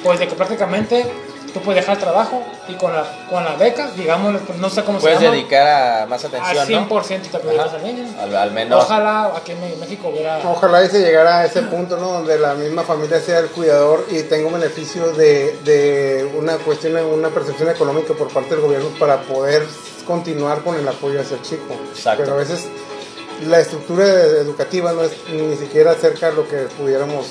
pues 0.05 0.19
de 0.21 0.29
que 0.29 0.35
prácticamente 0.37 1.05
tú 1.53 1.61
puedes 1.61 1.83
dejar 1.83 1.97
el 1.97 2.03
trabajo 2.03 2.43
y 2.69 2.75
con 2.75 2.93
la, 2.93 3.05
con 3.29 3.45
la 3.45 3.55
beca, 3.55 3.91
digamos, 3.97 4.41
pues, 4.47 4.59
no 4.59 4.71
sé 4.71 4.85
cómo 4.85 4.99
Puedes 4.99 5.19
se 5.19 5.25
llama, 5.25 5.37
dedicar 5.37 5.67
a 5.67 6.07
más 6.07 6.25
al 6.25 6.35
atención, 6.35 6.89
100% 6.89 6.91
¿no? 6.91 7.31
te 7.31 7.39
cuidas 7.41 7.67
Ajá. 7.67 7.77
al 7.77 7.85
niño. 7.85 8.05
Al, 8.21 8.37
al 8.37 8.51
menos. 8.53 8.85
Ojalá 8.85 9.33
aquí 9.37 9.53
en 9.53 9.81
México 9.81 10.09
hubiera... 10.09 10.39
Ojalá 10.49 10.85
y 10.85 10.89
se 10.89 11.01
llegara 11.01 11.41
a 11.41 11.45
ese 11.47 11.63
punto, 11.63 11.97
¿no? 11.97 12.13
Donde 12.13 12.39
la 12.39 12.55
misma 12.55 12.83
familia 12.83 13.21
sea 13.21 13.39
el 13.39 13.49
cuidador 13.49 14.07
y 14.11 14.23
tenga 14.23 14.47
un 14.47 14.55
beneficio 14.55 15.13
de, 15.13 15.59
de 15.65 16.31
una 16.37 16.57
cuestión, 16.59 16.97
una 16.97 17.29
percepción 17.29 17.69
económica 17.69 18.15
por 18.15 18.29
parte 18.29 18.51
del 18.51 18.61
gobierno 18.61 18.89
para 18.99 19.23
poder 19.23 19.67
continuar 20.07 20.63
con 20.63 20.77
el 20.77 20.89
apoyo 20.89 21.21
hacia 21.21 21.37
el 21.37 21.43
chico. 21.43 21.75
Exacto. 21.93 22.23
Pero 22.25 22.37
a 22.37 22.39
veces 22.39 22.67
la 23.47 23.61
estructura 23.61 24.05
educativa 24.05 24.93
no 24.93 25.03
es 25.03 25.13
ni 25.31 25.57
siquiera 25.57 25.95
cerca 25.95 26.31
de 26.31 26.37
lo 26.37 26.49
que 26.49 26.57
pudiéramos, 26.79 27.27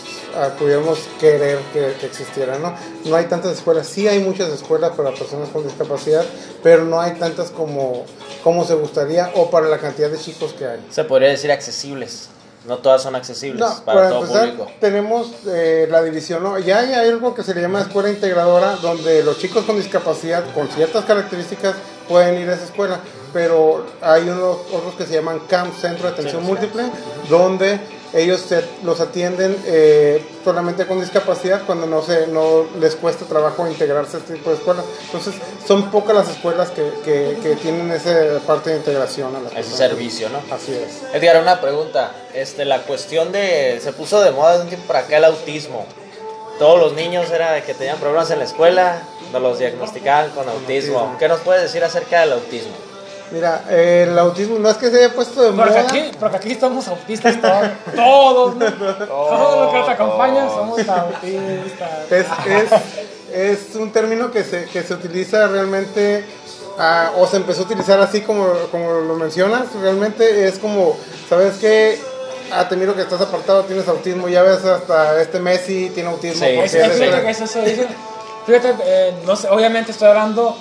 pudiéramos 0.57 0.99
querer 1.19 1.59
que, 1.73 1.93
que 1.99 2.05
existiera, 2.05 2.57
¿no? 2.59 2.73
No 3.05 3.15
hay 3.15 3.25
tantas 3.25 3.53
escuelas, 3.57 3.87
sí 3.87 4.07
hay 4.07 4.19
muchas 4.19 4.49
escuelas 4.49 4.91
para 4.91 5.11
personas 5.11 5.49
con 5.49 5.63
discapacidad, 5.63 6.23
pero 6.63 6.85
no 6.85 6.99
hay 7.01 7.13
tantas 7.13 7.49
como, 7.51 8.05
como 8.43 8.63
se 8.65 8.75
gustaría 8.75 9.31
o 9.35 9.49
para 9.49 9.67
la 9.67 9.77
cantidad 9.77 10.09
de 10.09 10.17
chicos 10.17 10.53
que 10.53 10.65
hay. 10.65 10.85
Se 10.91 11.03
podría 11.03 11.29
decir 11.29 11.51
accesibles. 11.51 12.29
No 12.67 12.79
todas 12.79 13.01
son 13.01 13.15
accesibles 13.15 13.61
No, 13.61 13.67
para 13.85 13.99
para 13.99 14.09
todo 14.09 14.21
empezar, 14.23 14.49
público. 14.49 14.71
tenemos 14.81 15.31
eh, 15.47 15.87
la 15.89 16.03
división, 16.03 16.43
¿no? 16.43 16.59
Ya 16.59 16.79
hay 16.79 16.93
algo 16.95 17.33
que 17.33 17.41
se 17.41 17.55
le 17.55 17.61
llama 17.61 17.79
escuela 17.81 18.09
integradora, 18.09 18.75
donde 18.81 19.23
los 19.23 19.37
chicos 19.39 19.63
con 19.63 19.77
discapacidad, 19.77 20.43
con 20.53 20.67
ciertas 20.67 21.05
características, 21.05 21.75
pueden 22.09 22.41
ir 22.41 22.49
a 22.49 22.55
esa 22.55 22.65
escuela, 22.65 22.99
pero 23.31 23.85
hay 24.01 24.23
unos 24.27 24.57
otros 24.73 24.95
que 24.97 25.05
se 25.05 25.13
llaman 25.13 25.39
CAMP, 25.47 25.73
Centro 25.79 26.07
de 26.09 26.13
Atención 26.13 26.43
Múltiple, 26.43 26.83
donde 27.29 27.79
ellos 28.13 28.41
se- 28.41 28.63
los 28.83 28.99
atienden 29.01 29.55
eh, 29.65 30.25
solamente 30.43 30.85
con 30.87 30.99
discapacidad 31.01 31.63
cuando 31.65 31.85
no, 31.87 32.01
se, 32.01 32.27
no 32.27 32.65
les 32.79 32.95
cuesta 32.95 33.25
trabajo 33.25 33.67
integrarse 33.67 34.17
a 34.17 34.19
este 34.19 34.35
tipo 34.35 34.49
de 34.49 34.55
escuelas. 34.57 34.85
Entonces, 35.05 35.35
son 35.67 35.91
pocas 35.91 36.15
las 36.15 36.29
escuelas 36.29 36.69
que, 36.71 36.89
que, 37.03 37.37
que 37.43 37.55
tienen 37.57 37.91
esa 37.91 38.39
parte 38.45 38.69
de 38.71 38.77
integración 38.77 39.35
a 39.35 39.39
las 39.39 39.51
Ese 39.51 39.61
personas. 39.61 39.77
servicio, 39.89 40.29
¿no? 40.29 40.39
Así 40.53 40.73
es. 40.73 41.01
Edgar, 41.13 41.41
una 41.41 41.59
pregunta. 41.61 42.11
Este, 42.33 42.65
la 42.65 42.83
cuestión 42.83 43.31
de. 43.31 43.79
Se 43.83 43.91
puso 43.93 44.21
de 44.21 44.31
moda 44.31 44.55
de 44.57 44.61
un 44.63 44.67
tiempo 44.69 44.87
para 44.87 44.99
acá 44.99 45.17
el 45.17 45.25
autismo. 45.25 45.85
Todos 46.59 46.79
los 46.79 46.93
niños 46.93 47.29
era 47.29 47.61
que 47.63 47.73
tenían 47.75 47.97
problemas 47.99 48.31
en 48.31 48.39
la 48.39 48.45
escuela, 48.45 49.01
nos 49.31 49.41
los 49.41 49.59
diagnosticaban 49.59 50.31
con 50.31 50.49
autismo. 50.49 50.97
autismo. 50.99 51.15
¿Qué 51.19 51.27
nos 51.27 51.41
puedes 51.41 51.61
decir 51.61 51.83
acerca 51.83 52.21
del 52.21 52.33
autismo? 52.33 52.73
Mira, 53.31 53.65
eh, 53.69 54.05
el 54.09 54.17
autismo 54.17 54.57
no 54.57 54.69
es 54.69 54.77
que 54.77 54.89
se 54.89 54.97
haya 55.03 55.13
puesto 55.13 55.41
de 55.41 55.51
Porque 55.51 55.69
moda. 55.71 55.81
aquí, 55.81 56.11
porque 56.19 56.37
aquí 56.37 56.55
somos 56.55 56.87
autistas 56.87 57.35
todos, 57.41 57.67
todos, 57.95 58.55
¿no? 58.55 58.71
todos 59.05 59.59
los 59.63 59.71
que 59.73 59.79
nos 59.79 59.89
acompañan 59.89 60.49
somos 60.49 60.79
autistas. 60.87 62.11
Es, 62.11 62.25
es, 62.47 62.71
es 63.69 63.75
un 63.75 63.91
término 63.91 64.31
que 64.31 64.43
se, 64.43 64.65
que 64.65 64.81
se 64.83 64.93
utiliza 64.93 65.47
realmente, 65.47 66.25
ah, 66.79 67.11
o 67.17 67.27
se 67.27 67.37
empezó 67.37 67.63
a 67.63 67.65
utilizar 67.65 67.99
así 67.99 68.21
como, 68.21 68.47
como 68.71 68.91
lo 69.01 69.15
mencionas, 69.15 69.65
realmente 69.81 70.47
es 70.47 70.57
como, 70.59 70.95
¿sabes 71.29 71.55
qué? 71.57 71.99
Ah, 72.51 72.69
te 72.69 72.77
miro 72.77 72.95
que 72.95 73.01
estás 73.01 73.19
apartado, 73.19 73.63
tienes 73.65 73.87
autismo, 73.89 74.29
ya 74.29 74.41
ves 74.41 74.63
hasta 74.63 75.21
este 75.21 75.39
Messi 75.39 75.89
tiene 75.93 76.09
autismo. 76.09 76.45
Sí, 76.45 76.53
Es, 76.53 76.73
es- 76.73 76.99
es- 77.01 77.27
eso 77.27 77.45
se 77.47 77.61
dice. 77.61 77.87
Fíjate, 78.45 78.73
eh, 78.85 79.13
no 79.25 79.35
sé, 79.35 79.49
obviamente 79.49 79.91
estoy 79.91 80.07
hablando 80.07 80.55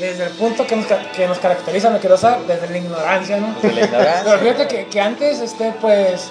desde 0.00 0.24
el 0.24 0.30
punto 0.32 0.66
que 0.66 0.74
nos, 0.76 0.86
ca- 0.86 1.12
que 1.12 1.26
nos 1.28 1.38
caracteriza, 1.38 1.90
me 1.90 1.98
quiero 1.98 2.14
usar, 2.16 2.40
desde 2.48 2.68
la 2.68 2.78
ignorancia, 2.78 3.36
¿no? 3.36 3.54
Desde 3.62 3.72
la 3.80 3.84
ignorancia. 3.86 4.22
Pero 4.24 4.38
fíjate 4.38 4.66
que, 4.66 4.86
que 4.86 5.00
antes, 5.00 5.40
este, 5.40 5.72
pues, 5.80 6.30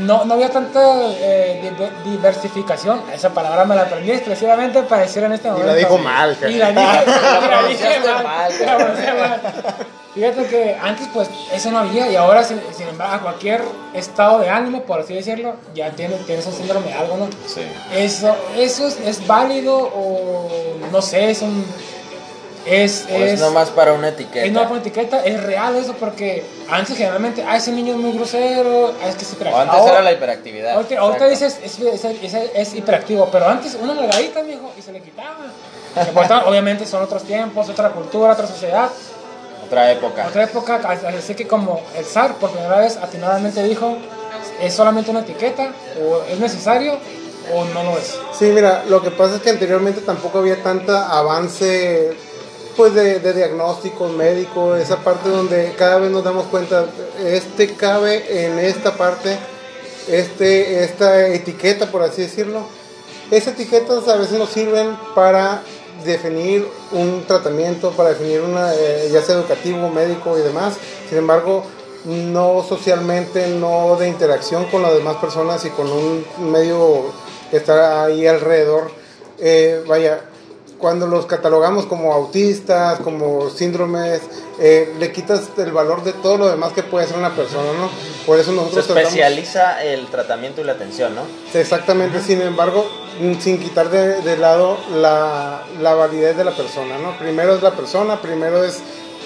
no, 0.00 0.24
no 0.24 0.34
había 0.34 0.48
tanta 0.48 0.80
eh, 1.10 1.60
diver- 1.62 2.04
diversificación. 2.04 3.02
Esa 3.12 3.30
palabra 3.30 3.64
me 3.64 3.74
la 3.74 3.82
aprendí 3.82 4.12
exclusivamente 4.12 4.82
para 4.84 5.02
decir 5.02 5.22
en 5.24 5.32
este 5.32 5.48
la 5.48 5.54
momento. 5.54 5.74
dijo 5.74 5.98
mal, 5.98 6.38
Y 6.48 6.52
la 6.54 6.70
dije, 6.70 7.04
y 7.04 7.50
la 7.50 7.62
dije 7.68 8.00
la 8.06 8.22
mal. 8.22 8.52
Fíjate 10.14 10.44
que 10.46 10.76
antes 10.82 11.08
pues 11.14 11.26
eso 11.54 11.70
no 11.70 11.78
había 11.78 12.06
y 12.10 12.16
ahora 12.16 12.44
sin, 12.44 12.60
sin 12.76 12.86
embargo 12.86 13.14
a 13.14 13.20
cualquier 13.20 13.62
estado 13.94 14.40
de 14.40 14.50
ánimo, 14.50 14.82
por 14.82 15.00
así 15.00 15.14
decirlo, 15.14 15.54
ya 15.74 15.90
tienes, 15.92 16.26
tienes 16.26 16.44
un 16.46 16.52
síndrome 16.52 16.88
de 16.88 16.92
algo, 16.92 17.16
¿no? 17.16 17.28
Sí. 17.46 17.62
Eso, 17.94 18.36
eso 18.54 18.86
es, 18.88 19.00
es 19.00 19.26
válido 19.26 19.74
o 19.74 20.50
no 20.92 21.00
sé, 21.00 21.30
es 21.30 21.40
un... 21.40 21.64
Es, 22.64 23.06
O 23.10 23.14
es 23.16 23.32
es, 23.32 23.40
nomás 23.40 23.70
para 23.70 23.92
una 23.92 24.08
etiqueta. 24.10 24.46
es 24.46 24.52
no 24.52 24.68
por 24.68 24.78
etiqueta, 24.78 25.24
es 25.24 25.42
real 25.42 25.74
eso 25.74 25.94
porque 25.98 26.44
antes 26.70 26.96
generalmente, 26.96 27.44
ah, 27.46 27.56
ese 27.56 27.72
niño 27.72 27.94
es 27.94 27.98
muy 27.98 28.12
grosero, 28.12 28.94
ah, 29.02 29.08
es 29.08 29.16
que 29.16 29.24
es 29.24 29.30
o 29.30 29.34
hiperactivo. 29.34 29.60
antes 29.62 29.80
Ahora- 29.80 29.92
era 29.94 30.02
la 30.02 30.12
hiperactividad. 30.12 30.74
Ahorita, 30.76 31.00
ahorita 31.00 31.26
dices, 31.28 31.58
es, 31.62 31.78
es, 31.80 32.04
es- 32.04 32.34
es 32.54 32.74
hiperactivo, 32.74 33.28
pero 33.32 33.48
antes 33.48 33.74
una 33.80 33.94
nalgadita, 33.94 34.42
mijo, 34.44 34.70
y 34.78 34.82
se 34.82 34.92
le 34.92 35.00
quitaba. 35.00 35.38
Obviamente 36.46 36.86
son 36.86 37.02
otros 37.02 37.24
tiempos, 37.24 37.68
otra 37.68 37.90
cultura, 37.90 38.32
otra 38.32 38.46
sociedad, 38.46 38.88
Otra 39.66 39.90
época. 39.90 40.26
otra 40.28 40.44
época, 40.44 40.80
así 41.18 41.34
que 41.34 41.46
como 41.48 41.80
el 41.96 42.04
zar 42.04 42.34
por 42.36 42.50
primera 42.50 42.78
vez 42.78 42.96
atinadamente 42.96 43.62
dijo, 43.64 43.96
es 44.60 44.72
solamente 44.72 45.10
una 45.10 45.20
etiqueta, 45.20 45.72
o 46.00 46.22
es 46.30 46.38
necesario, 46.38 46.96
o 47.52 47.64
no 47.64 47.82
lo 47.82 47.98
es. 47.98 48.16
Sí, 48.38 48.44
mira, 48.46 48.84
lo 48.88 49.02
que 49.02 49.10
pasa 49.10 49.34
es 49.36 49.42
que 49.42 49.50
anteriormente 49.50 50.00
tampoco 50.02 50.38
había 50.38 50.62
tanta 50.62 51.08
avance 51.18 52.12
pues 52.76 52.94
de, 52.94 53.20
de 53.20 53.32
diagnóstico 53.32 54.08
médico, 54.08 54.76
esa 54.76 54.98
parte 54.98 55.28
donde 55.28 55.74
cada 55.76 55.98
vez 55.98 56.10
nos 56.10 56.24
damos 56.24 56.46
cuenta, 56.46 56.86
este 57.24 57.74
cabe 57.74 58.44
en 58.46 58.58
esta 58.58 58.96
parte, 58.96 59.38
este, 60.08 60.84
esta 60.84 61.28
etiqueta, 61.28 61.90
por 61.90 62.02
así 62.02 62.22
decirlo. 62.22 62.60
Esas 63.30 63.54
etiquetas 63.54 64.08
a 64.08 64.16
veces 64.16 64.38
nos 64.38 64.50
sirven 64.50 64.96
para 65.14 65.62
definir 66.04 66.66
un 66.90 67.24
tratamiento, 67.26 67.92
para 67.92 68.10
definir 68.10 68.40
una, 68.40 68.74
eh, 68.74 69.08
ya 69.12 69.22
sea 69.22 69.36
educativo, 69.36 69.88
médico 69.88 70.38
y 70.38 70.42
demás. 70.42 70.74
Sin 71.08 71.18
embargo, 71.18 71.64
no 72.04 72.64
socialmente, 72.68 73.46
no 73.48 73.96
de 73.96 74.08
interacción 74.08 74.66
con 74.66 74.82
las 74.82 74.92
demás 74.94 75.16
personas 75.16 75.64
y 75.64 75.70
con 75.70 75.90
un 75.90 76.26
medio 76.50 77.12
que 77.50 77.58
está 77.58 78.04
ahí 78.04 78.26
alrededor. 78.26 78.90
eh, 79.38 79.82
vaya, 79.86 80.20
cuando 80.82 81.06
los 81.06 81.24
catalogamos 81.24 81.86
como 81.86 82.12
autistas, 82.12 82.98
como 83.00 83.48
síndromes, 83.48 84.20
eh, 84.58 84.92
le 84.98 85.12
quitas 85.12 85.48
el 85.56 85.72
valor 85.72 86.02
de 86.02 86.12
todo 86.12 86.36
lo 86.36 86.48
demás 86.48 86.72
que 86.72 86.82
puede 86.82 87.06
ser 87.06 87.16
una 87.16 87.34
persona, 87.34 87.72
¿no? 87.78 87.88
Por 88.26 88.38
eso 88.38 88.52
nosotros 88.52 88.84
Se 88.84 88.92
especializa 88.92 89.82
el 89.82 90.08
tratamiento 90.08 90.60
y 90.60 90.64
la 90.64 90.72
atención, 90.72 91.14
¿no? 91.14 91.22
Exactamente, 91.54 92.20
sin 92.20 92.42
embargo, 92.42 92.84
mm, 93.20 93.34
sin 93.40 93.58
quitar 93.60 93.88
de, 93.88 94.20
de 94.22 94.36
lado 94.36 94.76
la, 94.96 95.62
la 95.80 95.94
validez 95.94 96.36
de 96.36 96.44
la 96.44 96.54
persona, 96.54 96.98
¿no? 96.98 97.16
Primero 97.16 97.54
es 97.54 97.62
la 97.62 97.70
persona, 97.70 98.20
primero 98.20 98.64
es 98.64 98.80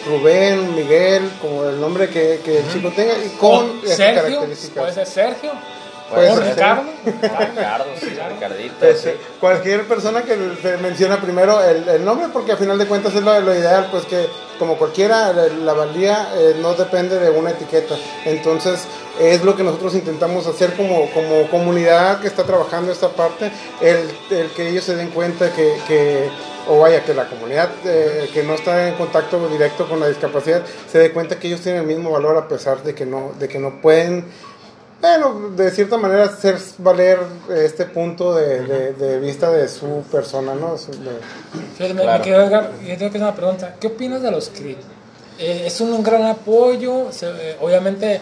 Rubén, 0.06 0.74
Miguel, 0.76 1.32
como 1.40 1.64
el 1.64 1.80
nombre 1.80 2.08
que, 2.10 2.40
que 2.44 2.58
el 2.58 2.72
chico 2.72 2.90
tenga, 2.94 3.14
y 3.14 3.30
con 3.40 3.80
esas 3.82 3.96
Sergio, 3.96 4.22
características. 4.22 4.78
puede 4.78 4.94
ser 4.94 5.06
Sergio, 5.06 5.52
Puede 6.12 6.30
o 6.30 6.36
ser. 6.36 6.54
Ricardo. 6.54 6.82
Ricardo, 7.04 7.84
sí, 7.98 8.06
Ricardito, 8.28 8.74
Pues, 8.78 9.00
sí. 9.00 9.08
eh, 9.10 9.16
Cualquier 9.40 9.86
persona 9.88 10.22
que 10.22 10.36
se 10.62 10.76
menciona 10.78 11.20
primero 11.20 11.62
el, 11.62 11.88
el 11.88 12.04
nombre, 12.04 12.28
porque 12.32 12.52
a 12.52 12.56
final 12.56 12.78
de 12.78 12.86
cuentas 12.86 13.14
es 13.14 13.22
lo, 13.22 13.38
lo 13.40 13.54
ideal, 13.54 13.88
pues 13.90 14.04
que 14.06 14.26
como 14.58 14.76
cualquiera, 14.78 15.32
la, 15.32 15.48
la 15.48 15.72
valía 15.74 16.28
eh, 16.34 16.56
no 16.60 16.74
depende 16.74 17.18
de 17.18 17.28
una 17.30 17.50
etiqueta. 17.50 17.94
Entonces, 18.24 18.84
es 19.20 19.42
lo 19.42 19.54
que 19.56 19.62
nosotros 19.62 19.94
intentamos 19.94 20.46
hacer 20.46 20.74
como, 20.74 21.10
como 21.10 21.48
comunidad 21.50 22.20
que 22.20 22.26
está 22.28 22.44
trabajando 22.44 22.90
esta 22.92 23.08
parte, 23.08 23.50
el, 23.80 24.08
el 24.30 24.50
que 24.50 24.68
ellos 24.68 24.84
se 24.84 24.94
den 24.96 25.10
cuenta 25.10 25.52
que, 25.52 25.76
que 25.86 26.30
o 26.68 26.80
vaya, 26.80 27.04
que 27.04 27.14
la 27.14 27.28
comunidad 27.28 27.68
eh, 27.84 28.28
que 28.32 28.42
no 28.42 28.54
está 28.54 28.88
en 28.88 28.94
contacto 28.94 29.46
directo 29.48 29.88
con 29.88 30.00
la 30.00 30.08
discapacidad 30.08 30.62
se 30.90 30.98
dé 30.98 31.12
cuenta 31.12 31.38
que 31.38 31.46
ellos 31.46 31.60
tienen 31.60 31.82
el 31.82 31.86
mismo 31.86 32.10
valor 32.10 32.36
a 32.36 32.48
pesar 32.48 32.82
de 32.82 32.92
que 32.94 33.06
no, 33.06 33.32
de 33.38 33.46
que 33.48 33.58
no 33.60 33.80
pueden 33.80 34.24
bueno, 35.00 35.50
de 35.56 35.70
cierta 35.70 35.96
manera 35.98 36.24
hacer 36.24 36.58
valer 36.78 37.18
este 37.54 37.84
punto 37.84 38.34
de, 38.34 38.60
de- 38.62 38.92
de 38.94 39.18
vista 39.20 39.50
de 39.50 39.68
su 39.68 40.02
persona, 40.10 40.54
¿no? 40.54 40.76
Su- 40.78 40.90
de- 40.92 41.20
Fíjate, 41.76 41.94
me- 41.94 42.02
Claro. 42.02 42.24
me 42.24 42.30
Edgar, 42.36 42.70
yo 42.80 42.86
tengo 42.86 42.98
que 42.98 43.06
hacer 43.06 43.22
una 43.22 43.34
pregunta. 43.34 43.74
¿Qué 43.78 43.86
opinas 43.88 44.22
de 44.22 44.30
los 44.30 44.48
CRIP? 44.48 44.78
Eh, 45.38 45.64
es 45.66 45.80
un, 45.80 46.02
gran 46.02 46.24
apoyo, 46.24 47.08
se- 47.12 47.28
eh, 47.28 47.56
obviamente, 47.60 48.20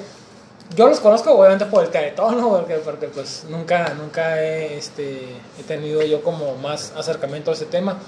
yo 0.76 0.88
los 0.88 0.98
conozco 1.00 1.32
obviamente 1.32 1.66
por 1.66 1.84
el 1.84 1.90
teletón, 1.90 2.40
¿no? 2.40 2.50
porque, 2.50 2.74
porque 2.76 3.06
pues 3.06 3.44
nunca, 3.48 3.94
nunca 3.94 4.42
he, 4.42 4.76
este, 4.76 5.20
he 5.58 5.62
tenido 5.62 6.02
yo 6.02 6.22
como 6.22 6.56
más 6.56 6.92
acercamiento 6.96 7.50
a 7.52 7.54
ese 7.54 7.66
tema, 7.66 7.98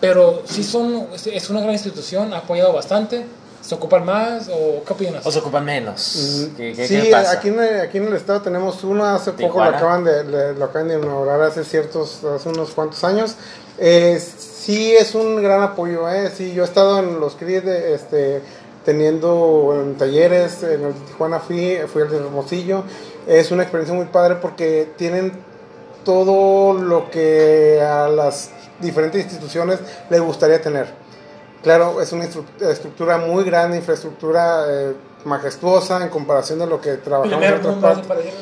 pero 0.00 0.42
sí 0.46 0.64
son, 0.64 1.08
es 1.12 1.50
una 1.50 1.60
gran 1.60 1.72
institución, 1.74 2.32
ha 2.32 2.38
apoyado 2.38 2.72
bastante, 2.72 3.26
¿se 3.62 3.74
ocupan 3.74 4.04
más 4.04 4.48
o 4.48 4.82
qué 4.84 4.92
opinas? 4.92 5.26
O 5.26 5.30
se 5.30 5.38
ocupan 5.38 5.64
menos. 5.64 6.50
¿Qué, 6.56 6.72
qué- 6.72 6.82
Mm, 6.82 6.86
sí, 6.86 7.02
qué 7.02 7.10
pasa? 7.10 7.32
aquí 7.32 7.48
en, 7.48 7.60
el, 7.60 7.80
aquí 7.80 7.98
en 7.98 8.06
el 8.08 8.14
estado 8.14 8.40
tenemos 8.42 8.82
uno, 8.84 9.04
hace 9.04 9.32
poco 9.32 9.58
lo 9.58 9.64
acaban 9.76 10.04
de, 10.04 10.24
le- 10.24 10.52
lo 10.54 10.64
acaban 10.66 10.88
de 10.88 10.94
inaugurar 10.98 11.40
hace 11.42 11.64
ciertos, 11.64 12.22
hace 12.24 12.48
unos 12.48 12.70
cuantos 12.70 13.02
años. 13.04 13.34
Eh, 13.78 14.18
sí 14.20 14.94
es 14.94 15.14
un 15.14 15.42
gran 15.42 15.62
apoyo, 15.62 16.08
¿eh? 16.10 16.30
Sí, 16.36 16.52
yo 16.52 16.62
he 16.62 16.66
estado 16.66 16.98
en 16.98 17.18
los 17.20 17.34
CRIs 17.36 17.64
de, 17.64 17.94
este, 17.94 18.42
teniendo 18.84 19.74
en 19.80 19.96
talleres, 19.96 20.62
en 20.62 20.84
el 20.84 20.94
de 20.94 21.00
Tijuana 21.06 21.38
fui, 21.40 21.78
fui 21.92 22.02
al 22.02 22.10
de 22.10 22.16
Hermosillo. 22.18 22.84
Es 23.26 23.50
una 23.50 23.62
experiencia 23.62 23.94
muy 23.94 24.06
padre 24.06 24.36
porque 24.36 24.90
tienen 24.96 25.32
todo 26.04 26.72
lo 26.74 27.10
que 27.10 27.80
a 27.82 28.08
las 28.08 28.50
diferentes 28.80 29.22
instituciones 29.22 29.78
les 30.08 30.20
gustaría 30.20 30.60
tener. 30.60 30.88
Claro, 31.62 32.00
es 32.00 32.12
una 32.12 32.24
estructura 32.24 33.18
muy 33.18 33.44
grande, 33.44 33.76
infraestructura 33.76 34.64
eh, 34.68 34.92
majestuosa 35.24 36.02
en 36.02 36.08
comparación 36.08 36.58
de 36.58 36.66
lo 36.66 36.80
que 36.80 36.92
trabajamos 36.94 37.44
en 37.44 37.54
otras 37.54 37.76
partes. 38.06 38.32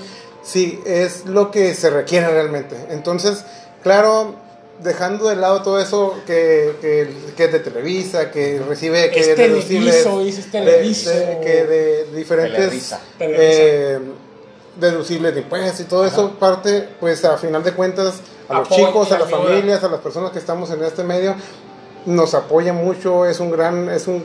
Sí, 0.42 0.80
es 0.86 1.26
lo 1.26 1.50
que 1.50 1.74
se 1.74 1.90
requiere 1.90 2.28
realmente. 2.28 2.76
Entonces, 2.90 3.44
claro, 3.82 4.34
dejando 4.82 5.28
de 5.28 5.34
lado 5.36 5.62
todo 5.62 5.80
eso 5.80 6.14
que, 6.26 6.76
que, 6.80 7.10
que 7.36 7.44
es 7.46 7.52
de 7.52 7.58
Televisa, 7.58 8.30
que 8.30 8.60
recibe 8.66 9.10
que 9.10 9.20
Es 9.20 9.36
deducibles 9.36 10.04
Televiso, 10.04 10.20
dices 10.24 10.44
de- 10.46 10.50
Televiso. 10.60 11.10
de- 11.10 11.40
que 11.42 11.64
de 11.66 12.04
diferentes 12.14 12.56
Televisa. 12.60 13.00
eh, 13.18 13.98
deducibles 14.78 15.34
de 15.34 15.40
impuestos 15.40 15.80
y 15.80 15.84
todo 15.84 16.06
eso 16.06 16.30
parte, 16.38 16.88
pues 17.00 17.24
a 17.24 17.36
final 17.36 17.64
de 17.64 17.72
cuentas, 17.72 18.20
a 18.48 18.60
los 18.60 18.68
chicos, 18.68 19.10
a 19.10 19.18
las 19.18 19.28
familias, 19.28 19.82
a 19.82 19.88
las 19.88 20.00
personas 20.00 20.30
que 20.30 20.38
estamos 20.38 20.70
en 20.70 20.84
este 20.84 21.02
medio, 21.02 21.34
nos 22.06 22.34
apoya 22.34 22.72
mucho, 22.72 23.26
es 23.26 23.40
un 23.40 23.50
gran, 23.50 23.88
es 23.90 24.06
un 24.08 24.24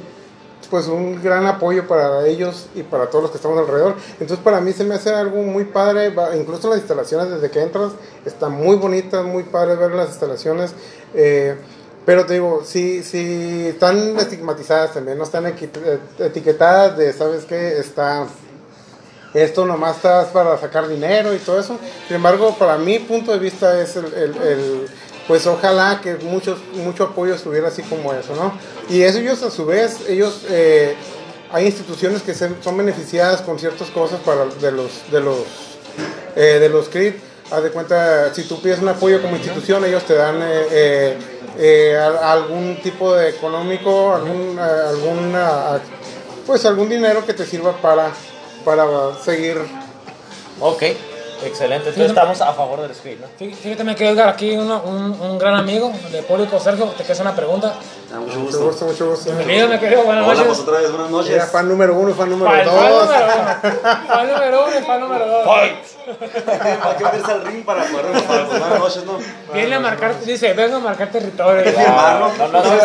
pues 0.69 0.87
un 0.87 1.21
gran 1.21 1.45
apoyo 1.45 1.87
para 1.87 2.25
ellos 2.25 2.65
y 2.73 2.81
para 2.81 3.05
todos 3.07 3.23
los 3.23 3.31
que 3.31 3.37
estamos 3.37 3.59
alrededor. 3.59 3.95
Entonces 4.13 4.39
para 4.39 4.59
mí 4.59 4.71
se 4.73 4.83
me 4.83 4.95
hace 4.95 5.13
algo 5.13 5.43
muy 5.43 5.65
padre, 5.65 6.11
incluso 6.35 6.67
las 6.69 6.79
instalaciones 6.79 7.29
desde 7.29 7.51
que 7.51 7.61
entras, 7.61 7.91
están 8.25 8.53
muy 8.53 8.77
bonitas, 8.77 9.23
muy 9.23 9.43
padre 9.43 9.75
ver 9.75 9.91
las 9.91 10.09
instalaciones. 10.09 10.73
eh, 11.13 11.55
pero 12.05 12.25
te 12.25 12.33
digo, 12.33 12.63
sí, 12.65 13.01
sí, 13.03 13.67
están 13.67 14.17
estigmatizadas 14.17 14.93
también, 14.93 15.17
no 15.17 15.23
están 15.25 15.45
eh, 15.47 15.99
etiquetadas 16.19 16.97
de, 16.97 17.13
¿sabes 17.13 17.45
qué? 17.45 17.77
Está, 17.77 18.25
esto 19.33 19.65
nomás 19.65 19.95
está 19.97 20.25
para 20.31 20.57
sacar 20.57 20.87
dinero 20.87 21.33
y 21.33 21.37
todo 21.39 21.59
eso. 21.59 21.77
Sin 22.07 22.17
embargo, 22.17 22.55
para 22.59 22.77
mi 22.77 22.99
punto 22.99 23.31
de 23.31 23.39
vista 23.39 23.79
es 23.81 23.95
el, 23.95 24.05
el- 24.13 24.37
el- 24.37 24.87
pues 25.27 25.45
ojalá 25.47 26.01
que 26.01 26.15
muchos, 26.15 26.59
mucho 26.73 27.03
apoyo 27.05 27.33
estuviera 27.35 27.67
así 27.69 27.81
como 27.83 28.13
eso, 28.13 28.35
¿no? 28.35 28.53
Y 28.89 29.01
eso 29.03 29.19
ellos 29.19 29.41
a 29.43 29.51
su 29.51 29.65
vez, 29.65 29.97
ellos, 30.09 30.41
eh, 30.49 30.95
hay 31.51 31.65
instituciones 31.65 32.21
que 32.23 32.33
se- 32.33 32.61
son 32.61 32.77
beneficiadas 32.77 33.41
con 33.41 33.57
ciertas 33.59 33.89
cosas 33.89 34.19
para 34.21 34.45
de 34.45 34.71
los, 34.71 35.11
de 35.11 35.21
los, 35.21 35.37
eh, 36.35 36.57
de 36.59 36.69
los 36.69 36.89
CRIP. 36.89 37.19
Haz 37.51 37.63
de 37.63 37.69
cuenta, 37.71 38.33
si 38.33 38.43
tú 38.43 38.59
pides 38.61 38.79
un 38.79 38.87
apoyo 38.89 39.21
como 39.21 39.35
institución, 39.35 39.85
ellos 39.85 40.03
te 40.05 40.15
dan 40.15 40.41
eh, 40.41 40.65
eh, 40.71 41.17
eh, 41.59 41.97
algún 42.21 42.79
tipo 42.81 43.13
de 43.13 43.29
económico, 43.29 44.13
algún, 44.15 44.57
eh, 44.57 44.61
alguna, 44.89 45.79
pues 46.47 46.65
algún 46.65 46.89
dinero 46.89 47.25
que 47.25 47.33
te 47.33 47.45
sirva 47.45 47.73
para, 47.81 48.09
para 48.65 48.85
seguir. 49.23 49.57
Ok, 50.59 50.83
excelente. 51.45 51.89
Entonces 51.89 52.09
estamos 52.11 52.41
a 52.41 52.53
favor 52.53 52.81
del 52.81 52.93
script, 52.95 53.21
¿no? 53.21 53.27
Fí- 53.39 53.53
Fíjate, 53.53 53.83
me 53.83 53.95
quedó 53.95 54.09
Edgar 54.11 54.29
aquí 54.29 54.55
uno- 54.57 54.81
un, 54.85 55.19
un 55.19 55.37
gran 55.37 55.55
amigo 55.55 55.91
de 56.11 56.23
público, 56.23 56.59
Sergio, 56.59 56.85
te 56.97 57.03
queda 57.03 57.21
una 57.21 57.35
pregunta. 57.35 57.73
Ah, 58.13 58.19
mucho 58.19 58.39
Mucho 58.39 58.39
gusto. 58.41 58.65
gusto, 58.65 58.85
mucho 58.85 59.09
gusto. 59.09 59.25
Bienvenido, 59.35 59.67
me 59.67 59.79
querido, 59.79 60.03
buenas 60.03 60.23
Hola, 60.25 60.35
pues 60.43 60.47
noches. 60.49 60.63
otra 60.67 60.79
vez, 60.81 60.91
buenas 60.91 61.09
noches. 61.11 61.33
Era 61.33 61.45
fan 61.47 61.67
número 61.67 61.95
uno, 61.95 62.13
fan 62.13 62.29
número 62.29 62.51
Fan, 62.51 62.65
fan 62.65 62.89
dos. 62.89 63.07
número 63.07 63.25
uno. 63.25 64.07
Fan 64.07 64.27
número 64.27 64.65
uno 64.67 64.79
y 64.79 64.83
fan 64.83 64.99
número 64.99 65.27
dos. 65.27 65.45
Hay 66.83 66.95
que 66.97 67.03
meterse 67.03 67.31
al 67.31 67.45
ring 67.45 67.63
para 67.63 67.83
poder 67.85 68.05
noches, 68.79 69.05
¿no? 69.05 69.17
Viene 69.53 69.75
a 69.75 69.79
marcar, 69.79 70.19
dice, 70.21 70.53
vengo 70.53 70.77
a 70.77 70.79
marcar 70.79 71.09
territorio. 71.11 71.61
Hay 71.61 71.73
que 71.73 71.83
¿no? 71.83 72.25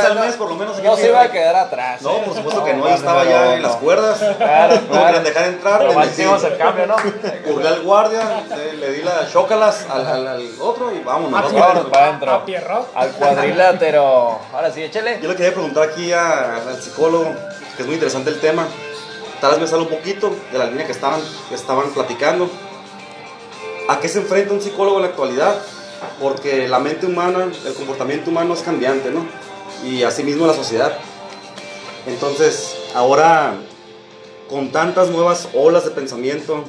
Al 0.08 0.20
mes, 0.20 0.36
por 0.36 0.50
lo 0.50 0.56
menos. 0.56 0.82
No 0.82 0.96
se 0.96 1.08
iba 1.08 1.22
a 1.22 1.30
quedar 1.30 1.56
atrás. 1.56 2.02
No, 2.02 2.16
¿eh? 2.16 2.22
por 2.24 2.34
supuesto 2.34 2.64
que 2.64 2.74
no, 2.74 2.88
yo 2.88 2.94
estaba 2.94 3.24
ya 3.24 3.54
en 3.54 3.62
las 3.62 3.76
cuerdas. 3.76 4.18
Claro, 4.36 4.80
No 4.90 5.04
querían 5.04 5.24
dejar 5.24 5.46
entrar. 5.46 5.78
Pero 5.78 6.04
hicimos 6.04 6.44
el 6.44 6.56
cambio, 6.56 6.86
¿no? 6.86 6.96
Purgué 7.46 7.68
al 7.68 7.82
guardia, 7.82 8.42
le, 8.78 8.92
di 8.92 9.02
las 9.02 9.32
chócalas 9.32 9.86
al, 9.90 10.06
al, 10.06 10.26
al 10.26 10.48
otro 10.60 10.92
y 10.94 11.00
vámonos. 11.00 11.32
Para 11.32 11.48
Vámonos 11.48 11.92
adentro. 11.92 12.32
A 12.32 12.44
Pierrot. 12.44 12.90
Al 12.94 13.10
cuadrilátero. 13.10 14.38
Ahora 14.52 14.70
sí, 14.70 14.82
échale. 14.82 15.18
Yo 15.20 15.28
le 15.28 15.36
quería 15.36 15.52
preguntar 15.52 15.88
aquí 15.88 16.12
al 16.12 16.80
psicólogo, 16.80 17.34
que 17.76 17.82
es 17.82 17.86
muy 17.86 17.94
interesante 17.94 18.30
el 18.30 18.40
tema. 18.40 18.66
Tal 19.40 19.52
vez 19.52 19.60
me 19.60 19.66
sale 19.66 19.82
un 19.82 19.88
poquito 19.88 20.34
de 20.50 20.58
la 20.58 20.64
línea 20.64 20.84
que 20.84 20.92
estaban, 20.92 21.20
que 21.48 21.54
estaban 21.54 21.90
platicando. 21.90 22.50
¿A 23.89 24.01
qué 24.01 24.09
se 24.09 24.18
enfrenta 24.18 24.53
un 24.53 24.61
psicólogo 24.61 24.97
en 24.97 25.03
la 25.03 25.09
actualidad? 25.09 25.62
Porque 26.20 26.68
la 26.68 26.78
mente 26.78 27.07
humana, 27.07 27.51
el 27.64 27.74
comportamiento 27.74 28.30
humano 28.30 28.53
es 28.53 28.61
cambiante, 28.61 29.11
¿no? 29.11 29.26
Y 29.82 30.03
asimismo 30.03 30.47
la 30.47 30.53
sociedad. 30.53 30.93
Entonces, 32.07 32.76
ahora, 32.95 33.55
con 34.51 34.72
tantas 34.72 35.09
nuevas 35.09 35.49
olas 35.55 35.86
de 35.86 35.91
pensamiento 35.91 36.64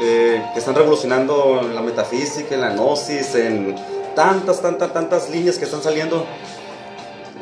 eh, 0.00 0.44
que 0.52 0.58
están 0.58 0.74
revolucionando 0.74 1.60
en 1.62 1.74
la 1.74 1.80
metafísica, 1.80 2.54
en 2.54 2.60
la 2.60 2.74
gnosis, 2.74 3.34
en 3.36 3.74
tantas, 4.14 4.60
tantas, 4.60 4.92
tantas 4.92 5.30
líneas 5.30 5.56
que 5.56 5.64
están 5.64 5.82
saliendo, 5.82 6.26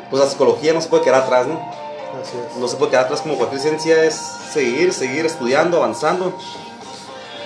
pues 0.09 0.23
la 0.23 0.29
psicología 0.29 0.71
no 0.71 0.79
se 0.79 0.87
puede 0.87 1.03
quedar 1.03 1.23
atrás, 1.23 1.45
¿no? 1.45 1.59
Así 2.21 2.37
es. 2.37 2.57
No 2.57 2.69
se 2.69 2.77
puede 2.77 2.91
quedar 2.91 3.05
atrás 3.05 3.19
como 3.19 3.35
cualquier 3.35 3.59
ciencia, 3.59 4.01
es 4.05 4.15
seguir, 4.53 4.93
seguir 4.93 5.25
estudiando, 5.25 5.75
avanzando. 5.77 6.37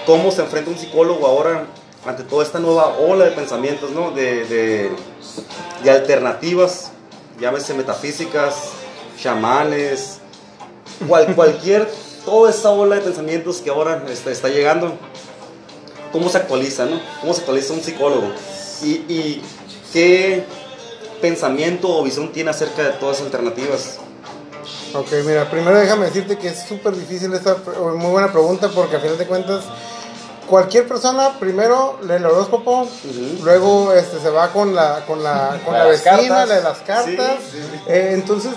¿Cómo 0.08 0.32
se 0.32 0.42
enfrenta 0.42 0.72
un 0.72 0.78
psicólogo 0.78 1.28
ahora 1.28 1.68
ante 2.06 2.24
toda 2.24 2.42
esta 2.42 2.60
nueva 2.60 2.98
ola 2.98 3.26
de 3.26 3.32
pensamientos, 3.32 3.92
¿no? 3.92 4.12
De, 4.12 4.46
de, 4.46 4.90
de 5.84 5.92
alternativas, 5.92 6.92
llámese 7.42 7.74
metafísicas, 7.74 8.56
chamanes, 9.22 10.20
cual, 11.10 11.36
cualquier, 11.36 11.92
toda 12.24 12.50
esta 12.50 12.70
ola 12.70 12.96
de 12.96 13.02
pensamientos 13.02 13.58
que 13.58 13.70
ahora 13.70 14.02
está, 14.08 14.48
llegando. 14.48 14.94
¿Cómo 16.14 16.30
se 16.30 16.38
actualiza, 16.38 16.86
no? 16.86 17.02
¿Cómo 17.20 17.34
se 17.34 17.42
actualiza 17.42 17.74
un 17.74 17.82
psicólogo? 17.82 18.32
¿Y, 18.82 18.92
y 19.10 19.42
qué 19.92 20.46
pensamiento 21.20 21.90
o 21.90 22.02
visión 22.02 22.32
tiene 22.32 22.52
acerca 22.52 22.82
de 22.82 22.92
todas 22.92 23.18
las 23.18 23.26
alternativas? 23.26 24.00
Ok, 24.94 25.08
mira, 25.26 25.50
primero 25.50 25.78
déjame 25.78 26.06
decirte 26.06 26.38
que 26.38 26.48
es 26.48 26.64
súper 26.64 26.96
difícil 26.96 27.34
esta, 27.34 27.58
muy 27.96 28.10
buena 28.10 28.32
pregunta 28.32 28.70
porque 28.70 28.96
a 28.96 29.00
final 29.00 29.18
de 29.18 29.28
cuentas 29.28 29.66
cualquier 30.48 30.88
persona 30.88 31.38
primero 31.40 32.00
lee 32.04 32.14
el 32.14 32.26
horóscopo, 32.26 32.88
luego 33.44 33.94
este, 33.94 34.20
se 34.20 34.30
va 34.30 34.50
con 34.52 34.74
la, 34.74 35.04
con 35.06 35.24
la, 35.24 35.60
con 35.66 35.74
La 35.74 35.86
vecina, 35.86 36.46
de 36.46 36.62
las 36.62 36.80
cartas. 36.80 37.38
Sí, 37.52 37.60
sí, 37.60 37.70
sí. 37.72 37.80
Eh, 37.88 38.12
entonces, 38.14 38.54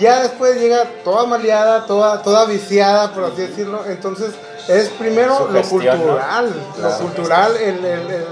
ya 0.00 0.22
después 0.22 0.60
llega 0.60 0.84
toda 1.04 1.26
maleada, 1.26 1.86
toda, 1.86 2.22
toda 2.22 2.46
viciada, 2.46 3.12
por 3.12 3.24
así 3.24 3.42
decirlo. 3.42 3.84
Entonces, 3.86 4.32
es 4.68 4.88
primero 4.90 5.48
lo 5.50 5.62
cultural, 5.62 6.54
lo 6.80 6.98
cultural, 6.98 7.56
el, 7.56 7.84
el, 7.84 8.10
el, 8.10 8.26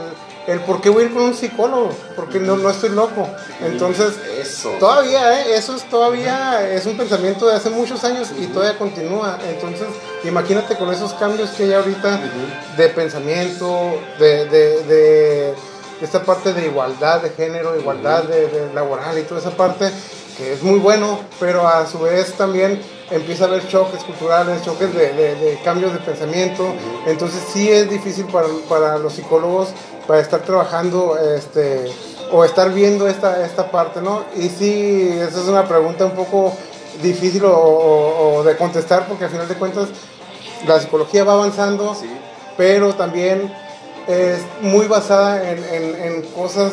el 0.47 0.61
por 0.61 0.80
qué 0.80 0.90
voy 0.90 1.05
a 1.05 1.07
ir 1.07 1.12
con 1.14 1.22
un 1.22 1.34
psicólogo, 1.34 1.90
porque 2.16 2.38
no, 2.38 2.57
no 2.57 2.68
estoy 2.70 2.90
loco. 2.90 3.28
Entonces, 3.64 4.12
Eso. 4.40 4.70
Todavía, 4.78 5.40
¿eh? 5.40 5.55
eso 5.57 5.74
es 5.74 5.88
todavía, 5.88 6.68
es 6.70 6.84
un 6.86 6.97
pensamiento 6.97 7.47
de 7.47 7.55
hace 7.57 7.70
muchos 7.70 8.05
años 8.05 8.28
y 8.38 8.47
todavía 8.49 8.78
continúa. 8.78 9.38
Entonces, 9.49 9.86
imagínate 10.24 10.76
con 10.76 10.92
esos 10.92 11.14
cambios 11.14 11.51
que 11.51 11.64
hay 11.64 11.72
ahorita 11.72 12.20
de 12.76 12.88
pensamiento, 12.88 13.99
de, 14.18 14.45
de, 14.47 14.82
de 14.84 15.55
esta 16.03 16.22
parte 16.22 16.53
de 16.53 16.66
igualdad 16.66 17.22
de 17.22 17.30
género, 17.30 17.78
igualdad 17.78 18.24
de, 18.24 18.49
de 18.49 18.74
laboral 18.74 19.18
y 19.18 19.22
toda 19.22 19.40
esa 19.40 19.51
parte, 19.53 19.90
que 20.36 20.53
es 20.53 20.62
muy 20.62 20.78
bueno, 20.78 21.20
pero 21.40 21.66
a 21.66 21.86
su 21.86 22.01
vez 22.01 22.34
también 22.34 22.82
empieza 23.11 23.45
a 23.45 23.49
haber 23.49 23.66
choques 23.68 24.03
culturales, 24.03 24.62
choques 24.62 24.92
de, 24.95 25.12
de- 25.14 25.34
de 25.36 25.61
cambios 25.64 25.92
de 25.92 26.01
pensamiento. 26.01 26.66
Entonces, 27.07 27.40
sí 27.53 27.70
es 27.70 27.88
difícil 27.88 28.26
para, 28.26 28.49
para 28.68 28.99
los 28.99 29.14
psicólogos 29.14 29.68
para 30.07 30.21
estar 30.21 30.41
trabajando 30.43 31.17
este, 31.19 31.91
o 32.33 32.45
estar 32.45 32.73
viendo 32.73 33.07
esta, 33.09 33.45
esta 33.45 33.71
parte, 33.71 34.01
¿no? 34.03 34.25
Y 34.37 34.49
sí, 34.49 35.09
esa 35.21 35.41
es 35.41 35.47
una 35.49 35.67
pregunta 35.67 36.05
un 36.05 36.13
poco 36.13 36.53
difícil 37.03 37.45
o, 37.45 37.53
o- 37.57 38.35
o 38.39 38.45
de 38.45 38.57
contestar 38.57 39.07
porque 39.09 39.25
al 39.25 39.31
final 39.31 39.49
de 39.49 39.55
cuentas 39.55 39.89
la 40.67 40.79
psicología 40.81 41.25
va 41.25 41.35
avanzando, 41.35 41.95
Sí. 41.95 42.09
pero 42.57 42.95
también 42.95 43.53
es 44.07 44.41
muy 44.61 44.87
basada 44.87 45.51
en, 45.51 45.59
en- 45.65 46.03
en 46.03 46.23
cosas 46.33 46.73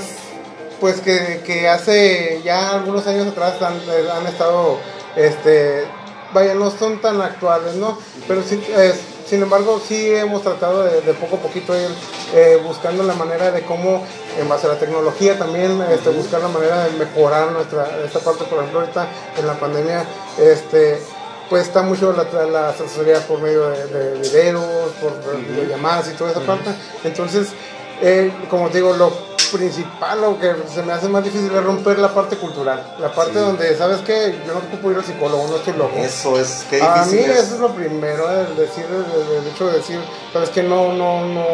pues 0.80 1.00
que, 1.00 1.42
que 1.46 1.70
hace 1.70 2.42
ya 2.44 2.72
algunos 2.72 3.06
años 3.08 3.28
atrás 3.28 3.54
han, 3.62 3.80
han 4.16 4.26
estado, 4.28 4.78
este, 5.16 5.86
vaya, 6.34 6.56
no 6.56 6.72
son 6.72 7.00
tan 7.02 7.22
actuales, 7.22 7.76
¿no? 7.76 7.98
Pero 8.28 8.42
sí, 8.42 8.64
eh, 8.70 8.94
sin 9.32 9.42
embargo, 9.42 9.80
sí 9.88 10.14
hemos 10.14 10.42
tratado 10.42 10.84
de, 10.84 11.00
de 11.00 11.14
poco 11.14 11.38
a 11.38 11.40
poquito 11.40 11.74
ir 11.74 11.88
eh, 12.36 12.62
buscando 12.62 13.02
la 13.02 13.14
manera 13.14 13.50
de 13.50 13.62
cómo, 13.62 14.06
en 14.38 14.50
base 14.50 14.68
a 14.68 14.72
la 14.72 14.78
tecnología 14.78 15.40
también, 15.40 15.82
este, 15.90 16.10
buscar 16.10 16.42
la 16.42 16.50
manera 16.50 16.84
de 16.84 16.98
mejorar 16.98 17.50
nuestra, 17.54 17.98
esta 18.04 18.20
parte, 18.20 18.44
por 18.44 18.60
ejemplo, 18.60 18.82
ahorita 18.82 19.08
en 19.40 19.48
la 19.48 19.54
pandemia, 19.54 20.04
este, 20.38 21.02
pues 21.50 21.64
está 21.66 21.82
mucho 21.82 22.12
la, 22.12 22.46
la 22.46 22.70
asesoría 22.72 23.26
por 23.26 23.40
medio 23.40 23.70
de, 23.70 23.86
de 23.88 24.20
videos, 24.20 24.92
por 25.00 25.14
videollamadas 25.48 26.10
y 26.10 26.12
toda 26.16 26.32
esa 26.32 26.42
parte. 26.42 26.70
Entonces, 27.06 27.54
eh, 28.02 28.34
como 28.50 28.68
te 28.68 28.80
digo, 28.80 28.92
lo 28.98 29.31
principal, 29.52 30.22
lo 30.22 30.39
que 30.39 30.54
se 30.74 30.82
me 30.84 30.93
hace 30.93 31.08
más 31.10 31.24
difícil 31.24 31.54
es 31.54 31.64
romper 31.64 31.99
la 31.99 32.14
parte 32.14 32.38
cultural. 32.38 32.95
La 32.99 33.12
parte 33.14 33.34
Sí. 33.34 33.39
donde, 33.39 33.76
¿sabes 33.78 33.99
qué? 34.02 34.39
Yo 34.45 34.54
no 34.54 34.60
ocupo 34.60 34.91
ir 34.91 34.97
al 34.97 35.04
psicólogo, 35.06 35.47
no 35.47 35.56
estoy 35.58 35.74
loco. 35.74 35.95
Eso 35.97 36.39
es, 36.39 36.66
qué 36.70 36.82
A 36.82 36.95
difícil 37.04 37.20
mí 37.20 37.26
es. 37.26 37.38
eso 37.39 37.56
es 37.56 37.60
lo 37.62 37.70
primero, 37.74 38.30
el 38.30 38.56
decir, 38.56 38.86
el, 38.89 39.38
el 39.38 39.47
hecho 39.47 39.68
de 39.68 39.74
decir, 39.78 39.99
sabes 40.34 40.49
que 40.49 40.64
no, 40.64 40.93
no, 40.93 41.26
no, 41.26 41.45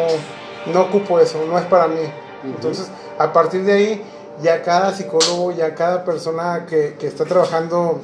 no 0.66 0.80
ocupo 0.82 1.18
eso, 1.20 1.44
no 1.46 1.58
es 1.58 1.64
para 1.66 1.88
mí. 1.88 2.00
Entonces, 2.44 2.86
a 3.18 3.32
partir 3.32 3.64
de 3.64 3.72
ahí, 3.72 4.04
ya 4.42 4.62
cada 4.62 4.94
psicólogo, 4.94 5.52
ya 5.52 5.74
cada 5.74 6.04
persona 6.04 6.66
que, 6.66 6.96
que 6.98 7.06
está 7.08 7.24
trabajando 7.24 8.00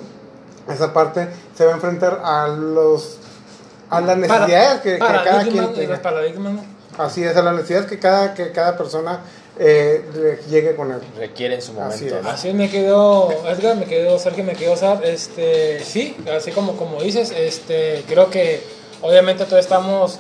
esa 0.69 0.93
parte, 0.93 1.29
se 1.57 1.65
va 1.65 1.73
a 1.73 1.75
enfrentar 1.75 2.21
a 2.25 2.49
los 2.49 3.19
a 3.91 4.01
las 4.01 4.17
necesidades 4.17 4.81
que, 4.81 4.93
que 4.95 4.99
cada 4.99 5.43
quien 5.45 5.73
tenga. 5.75 6.01
Así 6.99 7.23
es, 7.23 7.37
a 7.37 7.43
las 7.43 7.55
necesidades 7.55 7.87
que 7.87 7.99
cada, 7.99 8.35
que 8.35 8.51
cada 8.51 8.77
persona 8.77 9.21
eh, 9.59 10.05
le 10.15 10.37
llegue 10.51 10.75
con 10.75 10.91
él. 10.91 11.01
Requiere 11.17 11.55
en 11.55 11.63
su 11.63 11.73
Así 11.73 12.05
momento, 12.05 12.19
es. 12.19 12.23
¿no? 12.25 12.31
Así 12.31 12.53
me 12.53 12.71
quedó 12.71 13.31
Edgar, 13.49 13.77
me 13.77 13.85
quedó 13.85 14.19
Sergio, 14.19 14.45
me 14.45 14.55
quedó 14.55 14.77
Sar. 14.77 15.05
Este, 15.05 15.81
sí, 15.85 16.17
así 16.35 16.51
como, 16.51 16.77
como 16.77 17.01
dices, 17.01 17.33
este, 17.37 18.05
creo 18.09 18.31
que 18.31 18.63
obviamente 19.01 19.45
todos 19.45 19.61
estamos, 19.61 20.19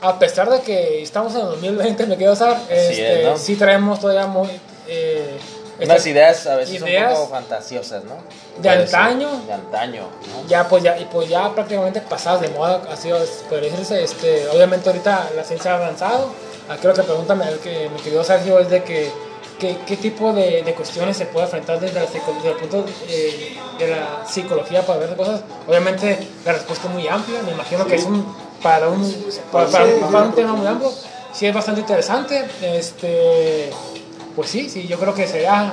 a 0.00 0.18
pesar 0.18 0.50
de 0.50 0.60
que 0.60 1.02
estamos 1.02 1.34
en 1.34 1.40
el 1.40 1.46
2020, 1.46 2.06
me 2.06 2.18
quedó 2.18 2.36
Sar, 2.36 2.60
este, 2.68 3.22
es, 3.22 3.26
¿no? 3.26 3.38
sí 3.38 3.56
traemos 3.56 4.00
todavía 4.00 4.26
muy... 4.26 4.48
Eh, 4.88 5.38
Unas 5.82 6.06
ideas 6.06 6.46
a 6.46 6.56
veces 6.56 6.80
ideas 6.80 7.12
un 7.12 7.16
poco 7.16 7.30
fantasiosas, 7.30 8.04
¿no? 8.04 8.16
de 8.60 8.70
antaño. 8.70 9.42
De 9.46 9.52
antaño, 9.52 10.02
¿no? 10.02 10.48
ya 10.48 10.66
pues 10.68 10.82
ya 10.82 10.98
y 10.98 11.04
pues 11.06 11.28
ya 11.28 11.54
prácticamente 11.54 12.00
pasadas 12.00 12.40
de 12.40 12.48
moda 12.48 12.82
así 12.90 13.10
es, 13.10 13.44
podría 13.48 13.70
decirse 13.70 14.02
este 14.02 14.48
obviamente 14.48 14.88
ahorita 14.88 15.30
la 15.36 15.44
ciencia 15.44 15.72
ha 15.72 15.76
avanzado 15.76 16.30
aquí 16.68 16.86
lo 16.86 16.94
que 16.94 17.02
pregúntame 17.02 17.48
el 17.48 17.58
que 17.58 17.88
mi 17.90 18.00
querido 18.00 18.22
Sergio 18.24 18.58
es 18.58 18.68
de 18.70 18.82
que 18.82 19.10
que- 19.58 19.78
qué 19.86 19.96
tipo 19.96 20.34
de, 20.34 20.62
de 20.62 20.74
cuestiones 20.74 21.16
se 21.16 21.24
puede 21.24 21.46
enfrentar 21.46 21.80
desde, 21.80 21.98
la 21.98 22.06
psico- 22.06 22.34
desde 22.34 22.50
el 22.50 22.56
punto 22.56 22.84
eh, 23.08 23.56
de 23.78 23.88
la 23.88 24.22
psicología 24.28 24.84
para 24.84 24.98
ver 24.98 25.16
cosas. 25.16 25.40
Obviamente 25.66 26.18
la 26.44 26.52
respuesta 26.52 26.88
es 26.88 26.92
muy 26.92 27.08
amplia 27.08 27.40
me 27.42 27.52
imagino 27.52 27.86
que 27.86 27.94
es 27.94 28.04
un 28.04 28.26
para 28.62 28.88
un 28.88 29.00
para, 29.50 29.66
para 29.70 29.84
un, 29.86 30.12
para 30.12 30.24
un 30.26 30.32
tema 30.34 30.52
muy 30.52 30.66
amplio. 30.66 30.90
Sí 31.32 31.46
es 31.46 31.54
bastante 31.54 31.80
interesante 31.80 32.44
este 32.60 33.70
pues 34.34 34.50
sí 34.50 34.68
sí 34.68 34.86
yo 34.86 34.98
creo 34.98 35.14
que 35.14 35.26
sería 35.26 35.72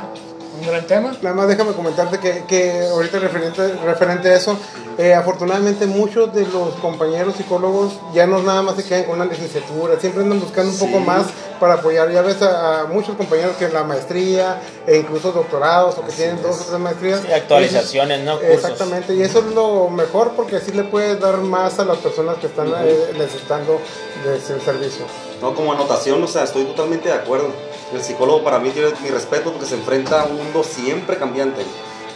un 0.64 0.70
gran 0.70 0.88
tema 0.88 1.14
Nada 1.22 1.36
más 1.36 1.48
déjame 1.48 1.74
comentarte 1.74 2.20
que, 2.20 2.44
que 2.48 2.88
ahorita 2.88 3.20
referente, 3.20 3.74
referente 3.86 4.30
a 4.30 4.36
eso, 4.36 4.58
eh, 4.98 5.14
afortunadamente 5.14 5.86
muchos 5.86 6.34
de 6.34 6.46
los 6.48 6.76
compañeros 6.76 7.36
psicólogos 7.36 7.94
ya 8.14 8.26
no 8.26 8.42
nada 8.42 8.62
más 8.62 8.76
se 8.76 8.84
quedan 8.84 9.04
con 9.06 9.16
una 9.16 9.26
licenciatura, 9.26 10.00
siempre 10.00 10.24
andan 10.24 10.40
buscando 10.40 10.72
un 10.72 10.78
poco 10.78 11.00
más 11.00 11.28
para 11.60 11.76
apoyar. 11.76 12.12
Ya 12.12 12.22
ves 12.22 12.42
a, 12.42 12.82
a 12.82 12.86
muchos 12.86 13.16
compañeros 13.16 13.56
que 13.58 13.70
la 13.70 13.84
maestría 13.84 14.62
e 14.86 14.98
incluso 14.98 15.32
doctorados 15.32 15.98
o 15.98 16.06
que 16.06 16.12
tienen 16.12 16.42
dos 16.42 16.62
o 16.62 16.64
tres 16.66 16.80
maestrías. 16.80 17.22
Sí, 17.22 17.32
actualizaciones, 17.32 18.24
¿no? 18.24 18.40
Cursos. 18.40 18.56
Exactamente, 18.56 19.14
y 19.16 19.22
eso 19.22 19.40
es 19.40 19.46
lo 19.56 19.90
mejor 19.90 20.34
porque 20.36 20.58
así 20.58 20.72
le 20.72 20.84
puedes 20.84 21.20
dar 21.20 21.38
más 21.38 21.80
a 21.80 21.86
las 21.86 21.98
personas 21.98 22.38
que 22.38 22.48
están 22.48 22.68
eh, 22.68 23.14
necesitando 23.18 23.80
de 24.26 24.38
ese 24.38 24.60
servicio. 24.60 25.06
No, 25.42 25.54
como 25.54 25.74
anotación, 25.74 26.24
o 26.24 26.28
sea, 26.28 26.44
estoy 26.44 26.66
totalmente 26.66 27.10
de 27.10 27.16
acuerdo. 27.16 27.50
El 27.94 28.04
psicólogo 28.04 28.44
para 28.44 28.60
mí 28.60 28.72
tiene 28.72 28.90
mi 29.04 29.10
respeto 29.10 29.52
porque 29.52 29.66
se 29.66 29.76
enfrenta 29.76 30.22
a 30.22 30.26
un 30.26 30.38
mundo 30.38 30.64
siempre 30.64 31.18
cambiante. 31.18 31.62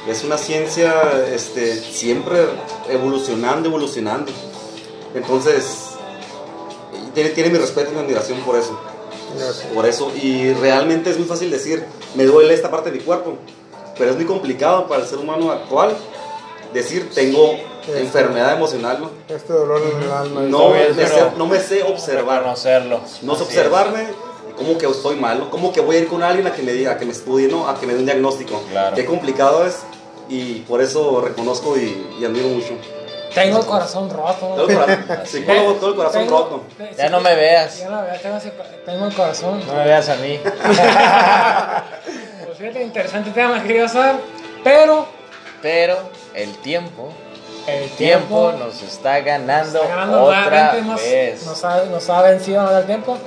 Es 0.07 0.23
una 0.23 0.38
ciencia 0.38 0.93
este, 1.32 1.75
siempre 1.75 2.45
evolucionando, 2.89 3.69
evolucionando. 3.69 4.32
Entonces, 5.13 5.89
tiene, 7.13 7.30
tiene 7.32 7.49
mi 7.49 7.57
respeto 7.57 7.91
y 7.91 7.95
mi 7.95 8.01
admiración 8.01 8.39
por 8.39 8.55
eso. 8.55 8.80
Gracias. 9.38 9.67
Por 9.73 9.86
eso, 9.86 10.11
y 10.21 10.53
realmente 10.53 11.09
es 11.09 11.17
muy 11.17 11.28
fácil 11.28 11.51
decir, 11.51 11.86
me 12.15 12.23
duele 12.23 12.53
esta 12.53 12.71
parte 12.71 12.89
de 12.89 12.97
mi 12.97 13.03
cuerpo, 13.03 13.38
pero 13.97 14.11
es 14.11 14.15
muy 14.15 14.25
complicado 14.25 14.88
para 14.88 15.03
el 15.03 15.07
ser 15.07 15.19
humano 15.19 15.51
actual 15.51 15.95
decir, 16.73 17.09
tengo 17.13 17.55
enfermedad 17.95 18.55
emocional, 18.55 18.99
¿no? 18.99 19.11
Este 19.28 19.53
dolor 19.53 19.82
en 19.82 20.03
el 20.03 20.11
alma. 20.11 20.41
No, 20.41 20.75
es 20.75 20.95
me 20.95 21.07
sé, 21.07 21.23
no 21.38 21.47
me 21.47 21.59
sé 21.59 21.84
observar. 21.84 22.39
Reconocerlo. 22.39 23.01
No 23.21 23.36
sé 23.36 23.43
observarme, 23.43 24.07
cómo 24.58 24.78
que 24.78 24.86
estoy 24.88 25.16
mal, 25.16 25.39
¿no? 25.39 25.49
cómo 25.49 25.72
que 25.72 25.80
voy 25.82 25.95
a 25.95 25.99
ir 25.99 26.08
con 26.08 26.22
alguien 26.24 26.47
a 26.47 26.53
que 26.53 26.64
me 26.64 26.74
diga, 26.74 26.91
a 26.93 26.97
que 26.97 27.05
me 27.05 27.12
estudie, 27.14 27.47
¿no? 27.47 27.68
A 27.70 27.80
que 27.80 27.86
me 27.86 27.93
dé 27.93 27.99
un 27.99 28.05
diagnóstico. 28.05 28.62
Claro. 28.72 28.95
Qué 28.95 29.05
complicado 29.05 29.66
es 29.66 29.84
y 30.30 30.60
por 30.62 30.82
eso 30.82 31.22
reconozco 31.22 31.78
y, 31.78 32.18
y 32.20 32.26
admiro 32.26 32.47
mucho. 32.49 32.74
tengo 33.34 33.60
el 33.60 33.66
corazón 33.66 34.10
roto 34.10 34.68
el 34.68 35.28
psicólogo, 35.28 35.74
todo 35.76 35.89
el 35.91 35.95
corazón 35.95 36.24
Tengo- 36.26 36.38
roto. 36.38 36.64
Ya 36.97 37.10
no 37.10 37.22
me 37.22 37.36
veas. 37.36 37.80
Ya 37.80 37.89
no 37.89 38.01
me 38.01 38.08
veas, 38.08 38.22
tengo, 38.86 39.05
el 39.05 39.14
corazón. 39.14 39.62
No 39.68 39.74
me 39.74 39.84
veas 39.86 40.10
a 40.10 40.16
mí. 40.18 40.39
Pues 42.45 42.58
fíjate, 42.58 42.84
interesante 42.84 43.30
tema, 43.32 43.62
querido 43.62 43.88
Sar. 43.88 44.16
Pero 44.64 45.05
Pero 45.62 45.97
el 46.34 46.55
tiempo, 46.58 47.12
el 47.68 47.89
tiempo 47.91 48.53
nos 48.57 48.82
está 48.82 49.20
ganando, 49.20 49.82
está 49.82 49.95
ganando 49.95 50.24
otra 50.24 50.74
nos, 50.82 51.01
vez. 51.01 51.45
nos, 51.45 51.63
ha, 51.65 51.84
nos 51.84 52.09
ha 52.09 52.22
vencido 52.22 52.63
no 52.63 52.78
el 52.78 52.86
tiempo. 52.86 53.18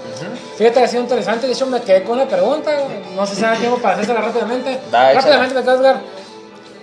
Fíjate 0.57 0.79
que 0.79 0.85
ha 0.85 0.89
sido 0.89 1.03
interesante. 1.03 1.47
De 1.47 1.53
hecho, 1.53 1.67
me 1.67 1.81
quedé 1.83 2.03
con 2.03 2.15
una 2.19 2.27
pregunta. 2.27 2.73
No 3.15 3.27
sé 3.27 3.35
si 3.35 3.43
da 3.43 3.55
tiempo 3.55 3.77
para 3.79 3.95
hacérsela 3.95 4.23
rápidamente. 4.23 4.81
Da, 4.91 5.13
rápidamente, 5.13 5.55
me 5.55 5.61
Edgar. 5.61 6.01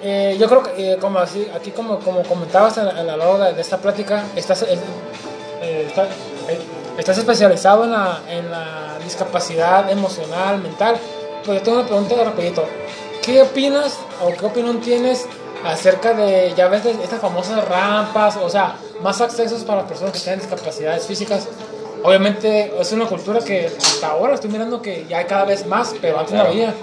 Eh, 0.03 0.38
yo 0.39 0.47
creo 0.47 0.62
que, 0.64 0.93
eh, 0.93 0.97
como 0.97 1.18
así, 1.18 1.49
aquí 1.55 1.72
como, 1.72 1.97
como 1.99 2.22
comentabas 2.24 2.78
a, 2.78 2.82
a 2.91 3.03
lo 3.03 3.18
largo 3.18 3.39
de, 3.39 3.60
esta 3.60 3.78
plática, 3.78 4.24
estás, 4.36 4.62
eh, 4.62 4.78
eh, 5.64 5.86
está- 5.88 6.03
eh, 6.03 6.60
estás 6.99 7.18
especializado 7.18 7.86
en 7.86 7.91
la, 7.91 8.20
en 8.30 8.51
la 8.51 8.99
discapacidad 9.03 9.89
emocional, 9.89 10.60
mental. 10.60 10.95
Pues 11.43 11.58
yo 11.58 11.64
tengo 11.64 11.78
una 11.80 11.88
pregunta 11.88 12.16
rapidito. 12.24 12.66
¿Qué 13.24 13.41
opinas 13.41 13.97
o 14.24 14.30
qué 14.32 14.45
opinión 14.45 14.80
tienes 14.80 15.26
acerca 15.66 16.14
de, 16.14 16.53
ya 16.55 16.68
ves, 16.68 16.84
de 16.84 16.91
estas 16.91 17.20
famosas 17.20 17.64
rampas, 17.68 18.38
o 18.38 18.49
sea, 18.49 18.76
más 19.01 19.20
accesos 19.22 19.64
para 19.64 19.86
personas 19.88 20.14
que 20.14 20.20
tienen 20.20 20.39
discapacidades 20.39 21.05
físicas? 21.05 21.47
Obviamente 22.03 22.74
es 22.80 22.91
una 22.91 23.05
cultura 23.05 23.39
que 23.39 23.68
hasta 23.78 24.08
ahora 24.08 24.36
estoy 24.36 24.49
mirando 24.51 24.82
que 24.82 25.05
ya 25.10 25.18
hay 25.20 25.26
cada 25.26 25.45
vez 25.45 25.66
más, 25.66 25.93
pero 26.01 26.20
antes 26.20 26.34
no 26.34 26.39
Claro. 26.41 26.51
había. 26.53 26.74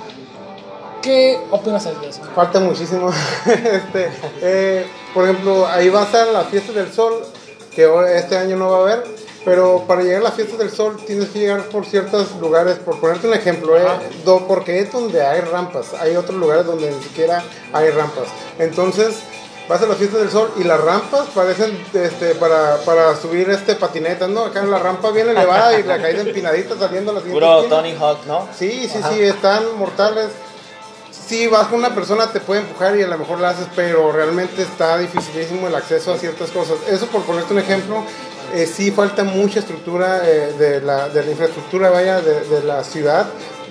¿Qué 1.02 1.38
opinas 1.50 1.84
de 1.84 2.08
eso? 2.08 2.22
Falta 2.34 2.60
muchísimo. 2.60 3.10
este, 3.46 4.10
eh, 4.40 4.86
por 5.12 5.24
ejemplo, 5.24 5.66
ahí 5.66 5.88
va 5.90 6.02
a 6.02 6.04
estar 6.04 6.26
la 6.28 6.44
fiesta 6.44 6.72
del 6.72 6.92
sol, 6.92 7.22
que 7.70 7.88
este 8.16 8.36
año 8.36 8.56
no 8.56 8.70
va 8.70 8.76
a 8.78 8.80
haber. 8.80 9.13
Pero 9.44 9.84
para 9.86 10.02
llegar 10.02 10.20
a 10.20 10.24
las 10.24 10.34
fiestas 10.34 10.58
del 10.58 10.70
sol 10.70 10.96
tienes 11.06 11.28
que 11.28 11.40
llegar 11.40 11.64
por 11.64 11.84
ciertos 11.84 12.34
lugares, 12.40 12.76
por 12.78 12.98
ponerte 12.98 13.26
un 13.28 13.34
ejemplo, 13.34 13.76
¿eh? 13.76 13.84
Do- 14.24 14.46
porque 14.48 14.78
es 14.80 14.90
donde 14.92 15.22
hay 15.24 15.40
rampas, 15.42 15.92
hay 16.00 16.16
otros 16.16 16.38
lugares 16.38 16.64
donde 16.64 16.90
ni 16.90 17.02
siquiera 17.02 17.42
hay 17.72 17.90
rampas. 17.90 18.24
Entonces 18.58 19.16
vas 19.68 19.82
a 19.82 19.86
las 19.86 19.98
fiestas 19.98 20.20
del 20.20 20.30
sol 20.30 20.50
y 20.56 20.64
las 20.64 20.80
rampas 20.80 21.26
parecen 21.34 21.78
este, 21.92 22.34
para, 22.36 22.78
para 22.86 23.16
subir 23.16 23.50
este 23.50 23.74
patinetas, 23.74 24.30
¿no? 24.30 24.44
Acá 24.46 24.60
en 24.60 24.70
la 24.70 24.78
rampa 24.78 25.10
bien 25.10 25.28
elevada 25.28 25.78
y 25.78 25.82
la 25.82 26.00
caída 26.00 26.22
empinadita 26.22 26.76
saliendo 26.78 27.10
a 27.10 27.14
la 27.14 27.20
siguiente 27.20 27.40
Puro 27.46 27.58
esquina. 27.60 27.76
Tony 27.76 27.94
Hawk, 27.98 28.24
¿no? 28.26 28.48
Sí, 28.58 28.88
sí, 28.90 28.98
sí, 29.10 29.22
están 29.22 29.76
mortales. 29.76 30.28
Sí, 31.26 31.46
vas 31.46 31.68
con 31.68 31.78
una 31.78 31.94
persona, 31.94 32.30
te 32.30 32.40
puede 32.40 32.60
empujar 32.60 32.96
y 32.98 33.02
a 33.02 33.06
lo 33.06 33.16
mejor 33.16 33.40
la 33.40 33.50
haces, 33.50 33.66
pero 33.74 34.12
realmente 34.12 34.60
está 34.62 34.98
dificilísimo 34.98 35.68
el 35.68 35.74
acceso 35.74 36.12
a 36.12 36.18
ciertas 36.18 36.50
cosas. 36.50 36.76
Eso 36.88 37.06
por 37.06 37.22
ponerte 37.22 37.54
un 37.54 37.60
ejemplo, 37.60 38.02
eh, 38.54 38.66
sí 38.66 38.90
falta 38.90 39.24
mucha 39.24 39.58
estructura 39.60 40.20
eh, 40.24 40.54
de, 40.58 40.80
la, 40.80 41.08
de 41.08 41.24
la 41.24 41.30
infraestructura, 41.30 41.90
vaya, 41.90 42.20
de, 42.20 42.40
de 42.44 42.62
la 42.62 42.82
ciudad 42.84 43.26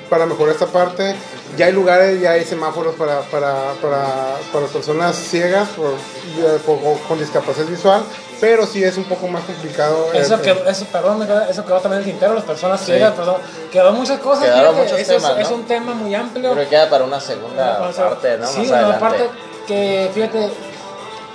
para 0.09 0.25
mejorar 0.25 0.53
esta 0.53 0.67
parte. 0.67 1.15
Ya 1.57 1.67
hay 1.67 1.71
lugares, 1.71 2.19
ya 2.19 2.31
hay 2.31 2.43
semáforos 2.45 2.95
para, 2.95 3.21
para, 3.21 3.73
para, 3.81 4.05
para 4.51 4.65
personas 4.67 5.15
ciegas 5.15 5.69
por- 5.69 5.91
eh, 5.93 6.59
por- 6.65 6.79
con 7.07 7.19
discapacidad 7.19 7.67
visual, 7.67 8.03
pero 8.41 8.65
sí 8.65 8.84
es 8.84 8.97
un 8.97 9.03
poco 9.05 9.27
más 9.27 9.43
complicado. 9.43 10.07
eh, 10.13 10.19
Eso 10.19 10.36
eh, 10.36 10.41
quedó, 10.41 10.67
eso, 10.67 10.86
perdón, 10.91 11.27
eso 11.49 11.63
quedó 11.65 11.79
también 11.79 12.01
en 12.01 12.07
el 12.07 12.11
tintero, 12.13 12.34
las 12.34 12.43
personas 12.43 12.79
Sí. 12.79 12.88
ciegas, 12.88 13.13
perdón. 13.13 13.38
Quedó 13.71 13.91
muchas 13.93 14.19
cosas. 14.19 14.45
Quedaron 14.45 14.73
fíjate, 14.75 14.84
muchos 14.93 14.99
eso 14.99 15.13
es- 15.17 15.23
temas, 15.23 15.39
es, 15.39 15.49
¿no? 15.49 15.55
un 15.57 15.63
tema 15.65 15.93
muy 15.93 16.13
amplio. 16.15 16.55
Que 16.55 16.67
queda 16.67 16.89
para 16.89 17.03
una 17.05 17.19
segunda 17.19 17.79
O 17.88 17.93
sea, 17.93 18.09
parte, 18.09 18.38
¿no? 18.39 18.47
Sí, 18.47 18.59
Más 18.59 18.67
una 18.67 18.77
adelante. 18.77 18.99
parte 18.99 19.29
que, 19.67 20.11
fíjate, 20.13 20.49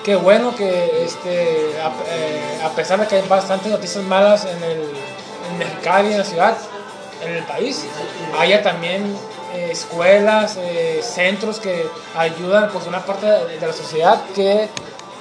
qué 0.04 0.16
bueno 0.16 0.54
que 0.54 1.04
este, 1.04 1.72
a, 1.82 1.88
eh, 2.10 2.60
a 2.64 2.68
pesar 2.70 3.00
de 3.00 3.06
que 3.06 3.16
hay 3.16 3.28
bastantes 3.28 3.70
noticias 3.70 4.02
malas 4.04 4.44
en 4.44 4.62
el 4.62 4.82
en 5.50 5.58
Mexicali, 5.58 6.12
en 6.12 6.18
la 6.18 6.24
ciudad, 6.24 6.56
en 7.24 7.32
el 7.36 7.42
país, 7.44 7.84
haya 8.38 8.62
también 8.62 9.16
eh, 9.54 9.70
escuelas, 9.72 10.56
eh, 10.58 11.00
centros 11.02 11.58
que 11.58 11.88
ayudan 12.16 12.68
pues 12.70 12.86
una 12.86 13.04
parte 13.04 13.26
de, 13.26 13.58
de 13.58 13.66
la 13.66 13.72
sociedad 13.72 14.20
que 14.34 14.68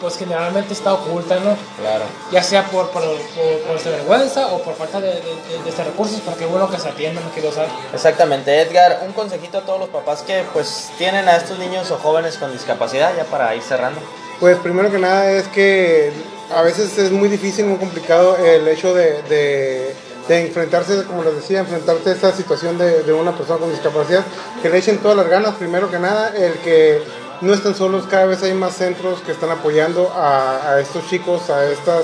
pues 0.01 0.15
generalmente 0.17 0.73
está 0.73 0.93
oculta, 0.93 1.36
¿no? 1.39 1.57
Claro. 1.80 2.03
Ya 2.32 2.43
sea 2.43 2.63
por, 2.65 2.89
por, 2.91 3.01
por, 3.03 3.59
por 3.67 3.75
esta 3.78 3.89
vergüenza 3.89 4.47
o 4.47 4.59
por 4.61 4.75
falta 4.75 4.99
de, 5.01 5.07
de, 5.07 5.21
de- 5.63 5.69
estos 5.69 5.86
recursos, 5.86 6.21
pero 6.23 6.38
qué 6.38 6.45
bueno 6.45 6.69
que 6.69 6.78
se 6.78 6.89
atiendan, 6.89 7.25
mi 7.25 7.32
querido 7.32 7.51
Sal. 7.51 7.65
Exactamente, 7.93 8.61
Edgar, 8.61 9.01
un 9.07 9.13
consejito 9.13 9.57
a 9.57 9.61
todos 9.61 9.80
los 9.80 9.89
papás 9.89 10.21
que 10.21 10.43
pues 10.53 10.91
tienen 10.99 11.28
a 11.28 11.38
estos 11.38 11.57
niños 11.57 11.89
o 11.89 11.97
jóvenes 11.97 12.38
con 12.38 12.51
discapacidad, 12.51 13.15
ya 13.17 13.23
para 13.23 13.55
ir 13.55 13.63
cerrando. 13.63 13.99
Pues 14.40 14.58
primero 14.60 14.92
que 14.92 15.00
nada 15.00 15.32
es 15.32 15.48
que 15.48 16.12
a 16.56 16.62
veces 16.62 16.98
es 16.98 17.12
muy 17.12 17.28
difícil, 17.30 17.66
muy 17.66 17.78
complicado 17.78 18.38
el 18.38 18.68
hecho 18.68 18.94
de, 18.94 19.22
de- 19.24 19.96
enfrentarse, 20.30 21.04
como 21.06 21.24
les 21.24 21.36
decía, 21.36 21.60
enfrentarse 21.60 22.10
a 22.10 22.14
esta 22.14 22.32
situación 22.34 22.78
de, 22.78 23.04
de 23.04 23.14
una 23.14 23.36
persona 23.36 23.60
con 23.60 23.72
discapacidad, 23.72 24.24
que 24.62 24.70
le 24.70 24.78
echen 24.78 24.98
todas 24.98 25.16
las 25.16 25.30
ganas, 25.30 25.56
primero 25.56 25.90
que 25.90 26.00
nada, 26.00 26.36
el 26.36 26.52
que 26.56 27.02
no 27.40 27.54
estén 27.54 27.74
solos, 27.76 28.06
cada 28.08 28.26
vez 28.26 28.44
hay 28.44 28.54
más 28.54 28.76
centros 28.76 29.22
que 29.22 29.32
están 29.32 29.52
apoyando 29.52 30.12
a, 30.14 30.80
estos 30.82 31.10
chicos, 31.10 31.50
a 31.50 31.72
estas, 31.72 32.04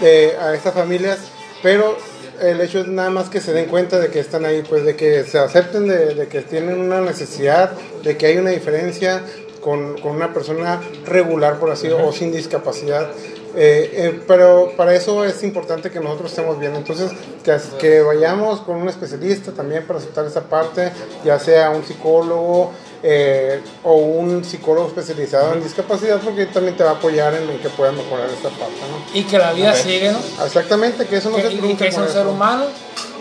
eh, 0.00 0.34
a 0.40 0.54
estas 0.54 0.72
familias, 0.72 1.18
pero 1.62 1.98
el 2.40 2.58
hecho 2.62 2.80
es 2.80 2.86
nada 2.88 3.10
más 3.10 3.28
que 3.28 3.40
se 3.42 3.52
den 3.52 3.66
cuenta 3.66 3.98
de 3.98 4.08
que 4.08 4.18
están 4.18 4.46
ahí, 4.46 4.64
pues 4.66 4.84
de 4.84 4.96
que 4.96 5.22
se 5.24 5.38
acepten 5.38 5.86
de 5.88 6.26
que 6.28 6.40
tienen 6.40 6.80
una 6.80 7.02
necesidad, 7.02 7.72
de 8.02 8.16
que 8.16 8.26
hay 8.26 8.38
una 8.38 8.50
diferencia 8.50 9.22
con, 9.62 9.98
con 10.00 10.12
una 10.16 10.32
persona 10.34 10.80
regular, 11.06 11.58
por 11.58 11.70
así, 11.70 11.88
o 11.88 12.12
sin 12.12 12.32
discapacidad. 12.32 13.08
Eh, 13.54 13.90
eh, 13.92 14.20
pero 14.26 14.72
para 14.78 14.94
eso 14.94 15.24
es 15.24 15.42
importante 15.42 15.90
que 15.90 16.00
nosotros 16.00 16.30
estemos 16.30 16.58
bien. 16.58 16.74
Entonces, 16.74 17.10
que, 17.44 17.56
que 17.78 18.00
vayamos 18.00 18.60
con 18.62 18.76
un 18.76 18.88
especialista 18.88 19.52
también 19.52 19.86
para 19.86 19.98
aceptar 19.98 20.24
esa 20.26 20.42
parte, 20.42 20.90
ya 21.24 21.38
sea 21.38 21.68
un 21.70 21.84
psicólogo 21.84 22.72
eh, 23.02 23.60
o 23.84 23.94
un 23.96 24.42
psicólogo 24.44 24.88
especializado 24.88 25.52
en 25.52 25.62
discapacidad, 25.62 26.18
porque 26.20 26.46
también 26.46 26.76
te 26.76 26.82
va 26.84 26.90
a 26.90 26.94
apoyar 26.94 27.34
en, 27.34 27.48
en 27.50 27.58
que 27.58 27.68
puedas 27.68 27.94
mejorar 27.94 28.26
esta 28.30 28.48
parte. 28.48 28.74
¿no? 28.90 29.18
Y 29.18 29.24
que 29.24 29.36
la 29.38 29.52
vida 29.52 29.74
sigue, 29.74 30.12
¿no? 30.12 30.44
Exactamente, 30.46 31.04
que 31.06 31.16
eso 31.16 31.28
no 31.30 31.36
Que- 31.36 31.42
se 31.42 31.52
y 31.52 31.58
trunque 31.58 31.76
que 31.84 31.88
es 31.90 31.96
un 31.98 32.04
eso. 32.04 32.12
ser 32.14 32.26
humano, 32.26 32.64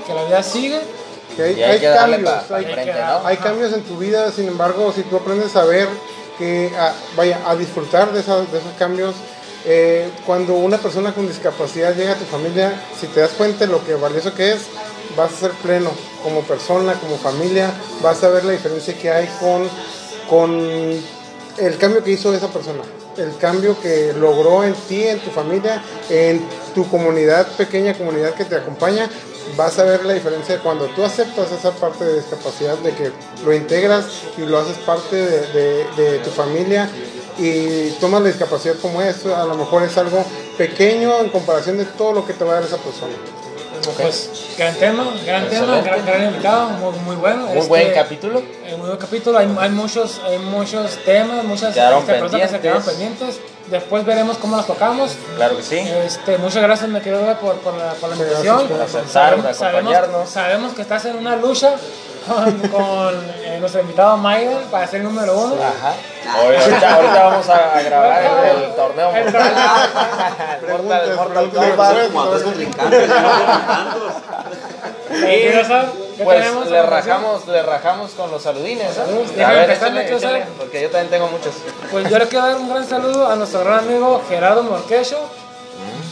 que 0.08 0.14
la 0.14 0.24
vida 0.26 0.42
sigue. 0.44 0.80
Que 1.36 1.44
hay, 1.44 1.60
Y 1.60 1.64
hay 1.64 1.72
hay 1.72 1.80
que 1.80 1.88
darle 1.88 2.16
cambios, 2.18 2.44
para 2.46 2.58
hay, 2.60 2.66
frente, 2.74 2.94
¿no? 2.94 3.28
hay 3.28 3.38
cambios 3.38 3.74
en 3.74 3.82
tu 3.84 3.98
vida, 3.98 4.32
sin 4.32 4.48
embargo, 4.50 4.92
si 4.96 5.02
tú 5.04 5.16
aprendes 5.18 5.56
a 5.56 5.64
ver 5.66 5.88
que, 6.42 6.72
a- 6.76 6.96
vaya, 7.16 7.40
a 7.46 7.56
disfrutar 7.56 8.12
de 8.12 8.20
esos 8.22 8.48
cambios, 8.80 9.14
eh, 9.64 10.10
cuando 10.26 10.56
una 10.56 10.80
persona 10.80 11.14
con 11.14 11.28
discapacidad 11.28 11.96
llega 11.96 12.14
a 12.14 12.16
tu 12.16 12.26
familia, 12.26 12.74
si 13.00 13.06
te 13.06 13.20
das 13.20 13.30
cuenta 13.38 13.68
de 13.68 13.72
lo 13.72 13.86
que 13.86 13.94
valioso 13.94 14.34
que 14.34 14.54
es, 14.54 14.62
vas 15.16 15.32
a 15.34 15.38
ser 15.38 15.52
pleno 15.52 15.92
como 16.24 16.42
persona, 16.42 16.96
como 16.96 17.16
familia, 17.18 17.72
vas 18.02 18.24
a 18.24 18.30
ver 18.30 18.44
la 18.44 18.54
diferencia 18.54 18.98
que 18.98 19.12
hay 19.12 19.30
con, 19.40 19.70
con 20.28 20.50
el 21.58 21.78
cambio 21.78 22.04
que 22.04 22.10
hizo 22.12 22.34
esa 22.34 22.48
persona, 22.48 22.82
el 23.18 23.38
cambio 23.38 23.80
que 23.80 24.14
logró 24.14 24.64
en 24.64 24.74
ti, 24.74 25.04
en 25.04 25.20
tu 25.20 25.30
familia, 25.30 25.84
en 26.10 26.42
tu 26.74 26.90
comunidad, 26.90 27.46
pequeña 27.56 27.94
comunidad 27.94 28.34
que 28.34 28.46
te 28.46 28.56
acompaña, 28.56 29.08
vas 29.56 29.78
a 29.80 29.84
ver 29.84 30.06
la 30.06 30.14
diferencia 30.14 30.60
cuando 30.60 30.86
tú 30.88 31.04
aceptas 31.04 31.52
esa 31.52 31.72
parte 31.72 32.04
de 32.06 32.16
discapacidad, 32.16 32.78
de 32.80 32.94
que 32.94 33.12
lo 33.46 33.54
integras 33.54 34.06
y 34.38 34.42
lo 34.42 34.60
haces 34.60 34.78
parte 34.80 35.16
de, 35.16 35.48
de- 35.54 35.86
de 35.96 36.20
tu 36.20 36.30
familia 36.30 36.90
y 37.38 37.90
tomas 38.00 38.22
la 38.22 38.28
discapacidad 38.28 38.76
como 38.82 39.02
es, 39.02 39.26
a 39.26 39.46
lo 39.46 39.56
mejor 39.56 39.84
es 39.84 39.98
algo 39.98 40.24
pequeño 40.58 41.20
en 41.20 41.30
comparación 41.30 41.78
de 41.78 41.86
todo 41.86 42.14
lo 42.14 42.26
que 42.26 42.34
te 42.34 42.44
va 42.44 42.52
a 42.52 42.56
dar 42.56 42.64
esa 42.64 42.78
persona. 42.78 43.14
Pues, 43.98 44.30
gran 44.60 44.76
tema, 44.76 45.12
gran 45.26 45.50
tema, 45.50 45.82
gran, 45.82 46.06
gran 46.06 46.24
invitado, 46.26 46.70
muy, 46.70 46.94
muy 47.00 47.16
bueno. 47.16 47.48
Muy 47.48 47.58
Este, 47.58 47.68
buen 47.70 47.94
capítulo. 47.94 48.40
eh, 48.40 48.76
muy 48.78 48.88
buen 48.88 48.98
capítulo, 49.00 49.38
hay, 49.40 49.56
hay 49.60 49.70
muchos, 49.72 50.22
hay 50.24 50.38
muchos 50.38 50.98
temas, 51.04 51.44
muchas 51.46 51.74
Quedaron 51.74 52.00
este, 52.02 52.12
preguntas 52.14 52.42
que 52.42 52.48
se 52.48 52.60
quedaron 52.62 52.84
pendientes. 52.84 53.40
Después 53.68 54.06
veremos 54.06 54.38
cómo 54.38 54.58
las 54.58 54.68
tocamos. 54.68 55.16
Claro 55.36 55.58
que 55.58 55.64
sí. 55.64 55.78
Este, 55.78 56.38
muchas 56.38 56.62
gracias, 56.64 56.90
me 56.90 57.02
querido 57.02 57.22
por, 57.40 57.56
por 57.58 57.74
la, 57.76 57.94
por 57.94 58.10
la 58.10 58.16
invitación. 58.16 58.68
gracias 58.68 58.72
por 58.72 58.82
aceptar, 58.82 59.36
por 59.36 59.54
sabemos, 59.54 59.62
acompañarnos. 59.62 60.30
sabemos 60.30 60.74
que 60.74 60.82
estás 60.82 61.06
en 61.06 61.16
una 61.18 61.36
lucha 61.36 61.76
con, 62.28 62.60
con, 62.70 63.30
eh, 63.44 63.58
nuestro 63.60 63.82
invitado 63.82 64.18
Maiden 64.18 64.58
para 64.70 64.88
ser 64.88 65.02
el 65.02 65.08
número 65.08 65.38
uno. 65.38 65.56
Ajá. 65.56 65.94
Hoy- 66.40 66.56
ahorita, 66.56 66.96
ahorita 66.96 67.24
vamos 67.24 67.50
a, 67.50 67.82
grabar 67.82 68.22
el, 68.24 68.64
el 68.64 68.76
torneo. 68.76 69.16
El 69.16 69.26
Mortal, 70.72 71.16
Mortal 71.16 71.52
¿no? 71.54 72.76
Tantos. 72.76 74.14
Eh, 75.14 75.40
¿quieres 75.42 75.68
saber 75.68 75.90
qué 76.18 76.24
Pues 76.24 76.46
a 76.56 76.66
le 76.70 76.84
rajamos, 76.84 77.48
le 77.48 77.64
rajamos 77.64 78.12
con 78.12 78.32
los 78.32 78.42
saludines. 78.42 78.94
Saludos. 78.94 79.30
A 79.44 79.52
ver, 79.52 79.72
échale, 79.72 80.46
porque 80.58 80.82
yo 80.84 80.90
también 80.90 81.10
tengo 81.10 81.28
muchos. 81.28 81.54
Pues 81.92 82.10
yo 82.10 82.18
le 82.18 82.28
quiero 82.28 82.46
dar 82.46 82.56
un 82.56 82.70
gran 82.70 82.88
saludo 82.88 83.28
a 83.30 83.36
nuestro 83.36 83.62
gran 83.64 83.80
amigo 83.80 84.22
Gerardo 84.30 84.64
Morquecho. 84.64 85.20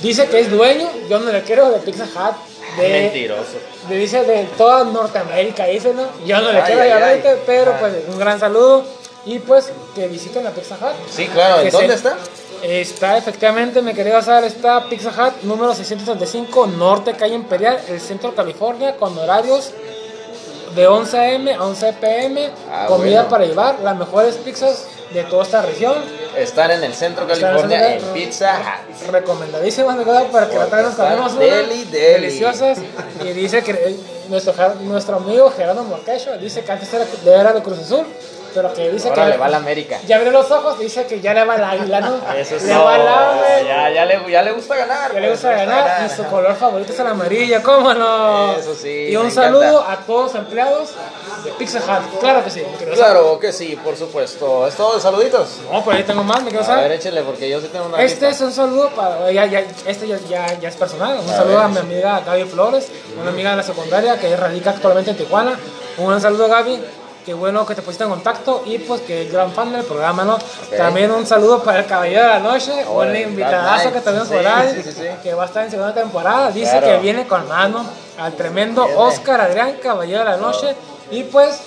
Dice 0.01 0.28
que 0.28 0.39
es 0.39 0.49
dueño, 0.51 0.89
yo 1.10 1.20
no 1.20 1.32
le 1.32 1.43
quiero, 1.43 1.70
de 1.72 1.80
Pizza 1.80 2.05
Hut. 2.05 2.36
De, 2.82 2.90
Mentiroso. 3.02 3.44
de- 3.88 3.98
dice 3.98 4.24
de 4.24 4.44
toda 4.58 4.84
Norteamérica, 4.86 5.66
dice, 5.66 5.94
¿no? 5.94 6.04
Yo 6.26 6.40
no 6.42 6.52
le 6.52 6.60
Ay, 6.62 6.66
quiero, 6.66 6.82
ay, 6.82 6.92
ay. 7.24 7.24
pero 7.46 7.72
Ah. 7.74 7.78
pues 7.80 7.94
un 8.08 8.18
gran 8.20 8.40
saludo. 8.40 8.84
Y 9.26 9.40
pues 9.40 9.72
que 9.94 10.08
visiten 10.08 10.44
la 10.44 10.52
Pizza 10.52 10.76
Hut. 10.76 10.96
Sí, 11.12 11.28
claro. 11.28 11.62
¿En 11.62 11.70
dónde 11.72 11.90
se- 11.90 11.94
está? 11.96 12.18
Está 12.64 13.18
efectivamente, 13.18 13.82
mi 13.82 13.94
querido 13.94 14.18
Azar, 14.18 14.44
está 14.44 14.86
Pizza 14.90 15.10
Hut 15.10 15.44
número 15.44 15.74
635, 15.74 16.68
Norte 16.68 17.14
Calle 17.14 17.36
Imperial, 17.36 17.80
el 17.88 18.00
centro 18.02 18.32
de 18.32 18.36
California, 18.36 18.96
con 18.98 19.18
horarios 19.18 19.72
de 20.76 20.88
11 20.88 21.18
a.m. 21.18 21.54
a 21.54 21.64
11 21.64 21.94
p.m. 21.94 22.50
Ah, 22.72 22.86
comida 22.88 23.22
bueno. 23.24 23.30
para 23.30 23.46
llevar, 23.46 23.80
las 23.82 23.96
mejores 23.98 24.36
pizzas 24.36 24.86
de 25.12 25.24
toda 25.24 25.43
esta 25.43 25.62
región. 25.62 25.95
Están 26.38 26.72
en 26.72 26.84
el 26.84 26.93
centro 26.93 27.26
de 27.26 27.39
California, 27.39 27.95
en 27.95 28.03
Pizza 28.14 28.60
Hut. 28.60 29.12
Recomendadísimas, 29.12 29.97
para 30.32 30.47
que 30.49 30.57
la 30.57 30.64
Están 30.66 30.91
comemos 30.93 31.34
una, 31.34 31.41
deli, 31.45 31.84
deli. 31.86 32.14
deliciosas. 32.26 32.78
Y 33.24 33.28
dice 33.34 33.64
que 33.64 33.72
eh, 33.72 33.99
nuestro, 34.30 34.53
nuestro 34.82 35.18
amigo 35.18 35.51
Gerardo 35.55 35.84
Morquecho 35.84 36.38
dice 36.38 36.64
que 36.64 36.72
antes 36.72 36.93
era 36.93 37.05
de, 37.05 37.53
de 37.53 37.64
Cruz 37.64 37.80
Azul, 37.80 38.05
pero 38.53 38.74
que 38.74 38.89
dice 38.89 39.10
Ahora 39.10 39.24
que 39.26 39.30
le 39.32 39.38
va 39.38 39.45
a 39.45 39.49
la 39.49 39.57
América. 39.57 39.99
ya 40.07 40.16
abrió 40.18 40.32
los 40.32 40.49
ojos, 40.49 40.80
dice 40.80 41.05
que 41.05 41.20
ya 41.20 41.34
le 41.34 41.43
va 41.45 41.55
al 41.55 41.64
águila, 41.64 42.01
¿no? 42.01 42.16
Eso 42.38 42.55
es 42.55 42.64
le 42.64 42.74
todo. 42.74 42.86
va 42.86 43.32
ave. 43.32 43.66
Ya, 43.68 43.89
ya, 43.91 44.05
le, 44.05 44.32
ya 44.32 44.41
le 44.41 44.51
gusta 44.51 44.76
ganar. 44.76 45.12
Que 45.12 45.20
le 45.20 45.28
pues, 45.28 45.41
gusta 45.41 45.55
ganar 45.55 46.05
y 46.05 46.10
su 46.16 46.24
color 46.26 46.55
favorito 46.55 46.93
es 46.93 46.99
el 46.99 47.07
amarillo, 47.07 47.62
¿cómo 47.64 47.93
no? 47.93 48.55
Eso 48.55 48.76
sí, 48.76 49.07
Y 49.10 49.16
un 49.16 49.30
saludo 49.32 49.64
encanta. 49.82 49.91
a 49.93 49.97
todos 50.05 50.34
los 50.34 50.36
empleados 50.36 50.89
de 51.44 51.52
Pizza 51.52 51.80
Hut. 51.80 52.20
Claro 52.20 52.44
que 52.44 52.50
sí, 52.52 52.64
Claro 52.94 53.40
que 53.40 53.52
sí, 53.54 53.78
por 53.84 53.96
supuesto. 53.96 54.68
¿Es 54.68 54.76
todo 54.76 54.96
de 54.96 55.02
saluditos? 55.02 55.48
No, 55.72 55.84
por 55.84 55.94
ahí 55.96 56.04
tengo 56.04 56.24
más, 56.24 56.42
me 56.44 56.50
quiero 56.50 56.66
A 56.66 56.68
ver, 56.68 56.76
saber. 56.78 56.92
échele, 56.94 57.22
porque 57.24 57.50
yo 57.50 57.60
sí 57.62 57.68
tengo 57.72 57.86
una 57.86 58.02
Este 58.02 58.28
lista. 58.28 58.30
es 58.30 58.42
un 58.42 58.52
saludo 58.54 58.90
para. 58.90 59.32
Ya, 59.32 59.46
ya, 59.46 59.64
este 59.86 60.08
ya, 60.08 60.18
ya, 60.30 60.60
ya 60.60 60.70
es 60.70 60.76
personal. 60.76 61.20
Un 61.24 61.30
A 61.30 61.36
saludo 61.36 61.56
ver. 61.56 61.66
a 61.66 61.68
mi 61.68 61.78
amiga 61.80 62.22
Gaby 62.26 62.44
Flores, 62.46 62.88
una 63.20 63.30
amiga 63.32 63.52
de 63.52 63.58
la 63.58 63.64
secundaria 63.64 64.18
que 64.20 64.36
radica 64.36 64.72
actualmente 64.72 65.12
en 65.12 65.18
Tijuana. 65.18 65.58
Un 65.98 66.20
saludo, 66.22 66.48
Gaby. 66.48 66.82
qué 67.26 67.34
bueno 67.36 67.64
que 67.66 67.76
te 67.76 67.82
pusiste 67.84 68.06
en 68.06 68.10
contacto 68.10 68.64
y 68.66 68.80
pues 68.80 69.02
que 69.02 69.24
es 69.24 69.32
gran 69.32 69.52
fan 69.52 69.72
del 69.72 69.84
programa, 69.84 70.24
¿no? 70.24 70.40
También 70.76 71.12
un 71.12 71.28
saludo 71.28 71.62
para 71.62 71.80
el 71.80 71.86
Caballero 71.86 72.22
de 72.24 72.28
la 72.30 72.40
Noche, 72.40 72.72
Oh, 72.88 73.02
un 73.02 73.16
invitadazo 73.16 73.92
que 73.92 74.00
tenemos 74.02 74.30
Knight. 74.30 74.44
por 74.48 74.52
ahí, 74.52 74.74
Sí, 74.74 74.82
sí, 74.84 74.92
sí, 74.94 75.02
sí. 75.02 75.08
que 75.22 75.34
va 75.36 75.44
a 75.44 75.46
estar 75.46 75.64
en 75.66 75.70
segunda 75.70 75.94
temporada. 75.94 76.50
Dice 76.50 76.72
Claro. 76.72 76.88
que 76.88 76.98
viene 77.00 77.28
con 77.28 77.48
mano 77.48 77.86
al 78.18 78.34
tremendo. 78.34 78.84
Oscar 78.98 79.42
Adrián 79.42 79.74
Caballero 79.84 80.20
de 80.20 80.26
la 80.26 80.38
Noche. 80.38 80.76
Y 81.12 81.24
pues, 81.24 81.60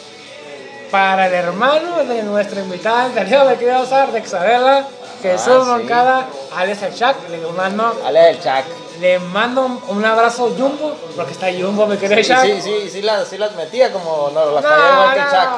para 0.91 1.27
el 1.27 1.35
hermano 1.35 2.05
de 2.05 2.23
nuestra 2.23 2.61
invitada 2.61 3.05
anterior, 3.07 3.47
me 3.47 3.57
quería 3.57 3.81
usar 3.81 4.13
de 4.13 4.21
Isabela, 4.21 4.87
Jesús 5.23 5.49
Ah, 5.49 5.63
sí. 5.65 5.71
Moncada, 5.71 6.27
Alex 6.57 6.83
El 6.83 6.95
Chac, 6.95 7.17
le 7.31 7.39
mando, 7.39 8.03
Ale 8.05 8.21
del 8.21 8.41
Chac. 8.41 8.65
le 9.01 9.19
mando 9.19 9.81
un, 9.89 10.05
abrazo 10.05 10.53
Jumbo, 10.57 10.95
porque 11.17 11.33
está 11.33 11.47
Jumbo, 11.53 11.87
me 11.87 11.97
quería 11.99 12.17
Sí, 12.23 12.25
Chac. 12.29 12.43
sí, 12.45 12.61
sí, 12.61 12.91
sí, 12.91 13.03
las, 13.03 13.29
sí 13.29 13.39
las 13.39 13.55
metía 13.55 13.93
como 13.93 14.31
no, 14.35 14.53
las 14.53 14.63
No, 14.65 14.69
fallaba 14.71 14.93
igual 14.93 15.15
que 15.15 15.19
el 15.21 15.25
no. 15.27 15.31
Chac. 15.33 15.51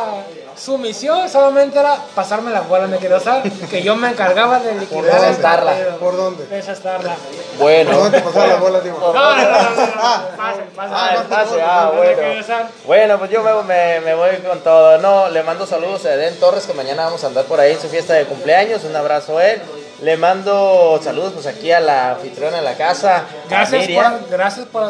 Su 0.56 0.78
misión 0.78 1.28
solamente 1.28 1.78
era 1.78 1.96
pasarme 2.14 2.50
la 2.50 2.60
bola, 2.62 2.86
me 2.86 2.98
quería 2.98 3.16
usar, 3.16 3.42
que 3.42 3.82
yo 3.82 3.96
me 3.96 4.08
encargaba 4.10 4.60
de 4.60 4.74
liquidar. 4.74 5.02
¿Por 5.98 6.16
dónde? 6.16 6.46
Desestarla. 6.46 7.14
¿Por 7.58 7.58
Bueno. 7.58 7.98
dónde 7.98 8.18
te 8.18 8.24
pasaron 8.24 8.48
las 8.50 8.60
bolas, 8.60 8.82
Diego? 8.82 8.98
No, 9.00 9.12
no, 9.12 9.42
no, 9.42 10.36
pasen. 10.36 10.64
Ah, 10.78 11.10
el 11.16 11.22
pase, 11.24 11.62
ah, 11.62 11.90
Me 11.92 11.96
bueno. 11.98 12.22
Bueno, 12.86 13.18
pues 13.18 13.30
yo 13.30 13.42
me, 13.42 13.62
me, 13.64 14.00
me 14.00 14.14
voy 14.14 14.36
con 14.38 14.60
todo. 14.60 14.98
No, 14.98 15.28
le 15.28 15.42
mando 15.42 15.66
saludos 15.66 16.04
a 16.06 16.14
Eden 16.14 16.38
Torres, 16.38 16.66
que 16.66 16.74
mañana 16.74 17.04
vamos 17.04 17.24
a 17.24 17.26
andar 17.28 17.44
por 17.46 17.58
ahí 17.60 17.72
en 17.72 17.80
su 17.80 17.88
fiesta 17.88 18.14
de 18.14 18.24
cumpleaños. 18.24 18.84
Un 18.84 18.94
abrazo 18.94 19.38
a 19.38 19.46
él. 19.48 19.62
Le 20.04 20.18
mando 20.18 21.00
saludos 21.02 21.32
pues 21.32 21.46
aquí 21.46 21.72
a 21.72 21.80
la 21.80 22.10
anfitriona 22.10 22.58
de 22.58 22.62
la 22.62 22.74
casa. 22.74 23.22
Gracias 23.48 23.88
por, 23.88 24.28
gracias 24.30 24.66
por 24.66 24.82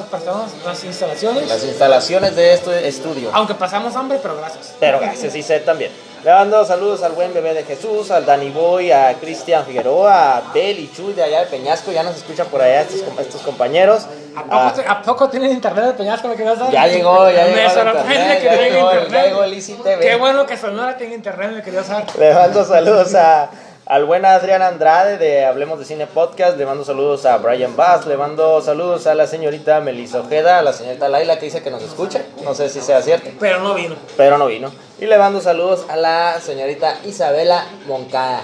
las 0.65 0.83
instalaciones. 0.85 1.49
Las 1.49 1.62
instalaciones 1.65 2.35
de 2.35 2.55
este 2.55 2.89
estudio. 2.89 3.31
Aunque 3.33 3.55
pasamos 3.55 3.95
hambre, 3.95 4.19
pero 4.21 4.37
gracias. 4.37 4.75
Pero 4.81 4.99
gracias, 4.99 5.37
y 5.37 5.43
sé 5.45 5.61
también. 5.61 5.93
Le 6.25 6.33
mando 6.33 6.65
saludos 6.65 7.03
al 7.05 7.12
buen 7.12 7.33
bebé 7.33 7.55
de 7.55 7.62
Jesús, 7.65 8.11
al 8.11 8.27
Dani 8.27 8.51
Boy, 8.51 8.91
a 8.91 9.15
Cristian 9.21 9.65
Figueroa, 9.65 10.39
a 10.39 10.41
Bel 10.53 10.79
y 10.81 10.91
Chuy 10.91 11.12
de 11.12 11.23
allá 11.23 11.41
de 11.41 11.47
Peñasco. 11.47 11.93
Ya 11.93 12.03
nos 12.03 12.17
escuchan 12.17 12.47
por 12.49 12.61
allá 12.62 12.81
estos, 12.81 13.03
com- 13.03 13.21
estos 13.21 13.41
compañeros. 13.43 14.07
¿A 14.35 14.43
poco, 14.43 14.57
Ah, 14.57 14.73
te- 14.75 14.85
¿A 14.89 15.03
poco 15.03 15.29
tienen 15.29 15.53
internet 15.53 15.85
de 15.85 15.93
Peñasco? 15.93 16.27
Me 16.27 16.35
quedas 16.35 16.59
ya 16.73 16.87
llegó, 16.89 17.31
ya 17.31 17.45
llegó. 17.45 17.57
Me 17.57 17.71
sorprende 17.71 18.39
que 18.41 18.49
tenga 18.49 18.69
internet. 18.81 19.11
ya 19.12 19.25
llegó 19.27 19.45
el. 19.45 19.62
Qué 20.01 20.17
bueno 20.17 20.45
que 20.47 20.57
Sonora 20.57 20.97
tenga 20.97 21.15
internet, 21.15 21.51
me 21.53 21.62
quería 21.62 21.83
usar. 21.83 22.05
Le 22.19 22.35
mando 22.35 22.65
saludos 22.65 23.15
a, 23.15 23.51
al 23.87 24.07
buen 24.07 24.24
Adrián 24.24 24.62
Andrade 24.62 25.18
de 25.18 25.45
Hablemos 25.45 25.78
de 25.78 25.85
Cine 25.85 26.07
Podcast. 26.07 26.57
Le 26.57 26.64
mando 26.64 26.85
saludos 26.85 27.26
a 27.26 27.37
Brian 27.37 27.76
Bass. 27.76 28.07
Le 28.07 28.16
mando 28.16 28.61
saludos 28.62 29.07
a 29.07 29.14
la 29.14 29.26
señorita 29.26 29.80
Melissa 29.80 30.20
Ojeda, 30.20 30.59
a 30.59 30.62
la 30.62 30.72
señorita 30.72 31.09
Laila 31.09 31.39
que 31.39 31.47
dice 31.47 31.62
que 31.62 31.70
nos 31.70 31.82
escucha. 31.82 32.22
No 32.43 32.55
sé 32.55 32.68
si 32.70 32.80
sea 32.80 33.03
cierto, 33.03 33.30
Pero 33.39 33.61
no 33.61 33.74
vino. 33.74 33.95
pero 34.16 34.39
no 34.39 34.47
vino. 34.47 34.72
Y 34.99 35.07
le 35.07 35.18
mando 35.18 35.41
saludos 35.41 35.85
a 35.89 35.97
la 35.97 36.41
señorita 36.41 36.99
Isabela 37.05 37.66
Moncada. 37.87 38.43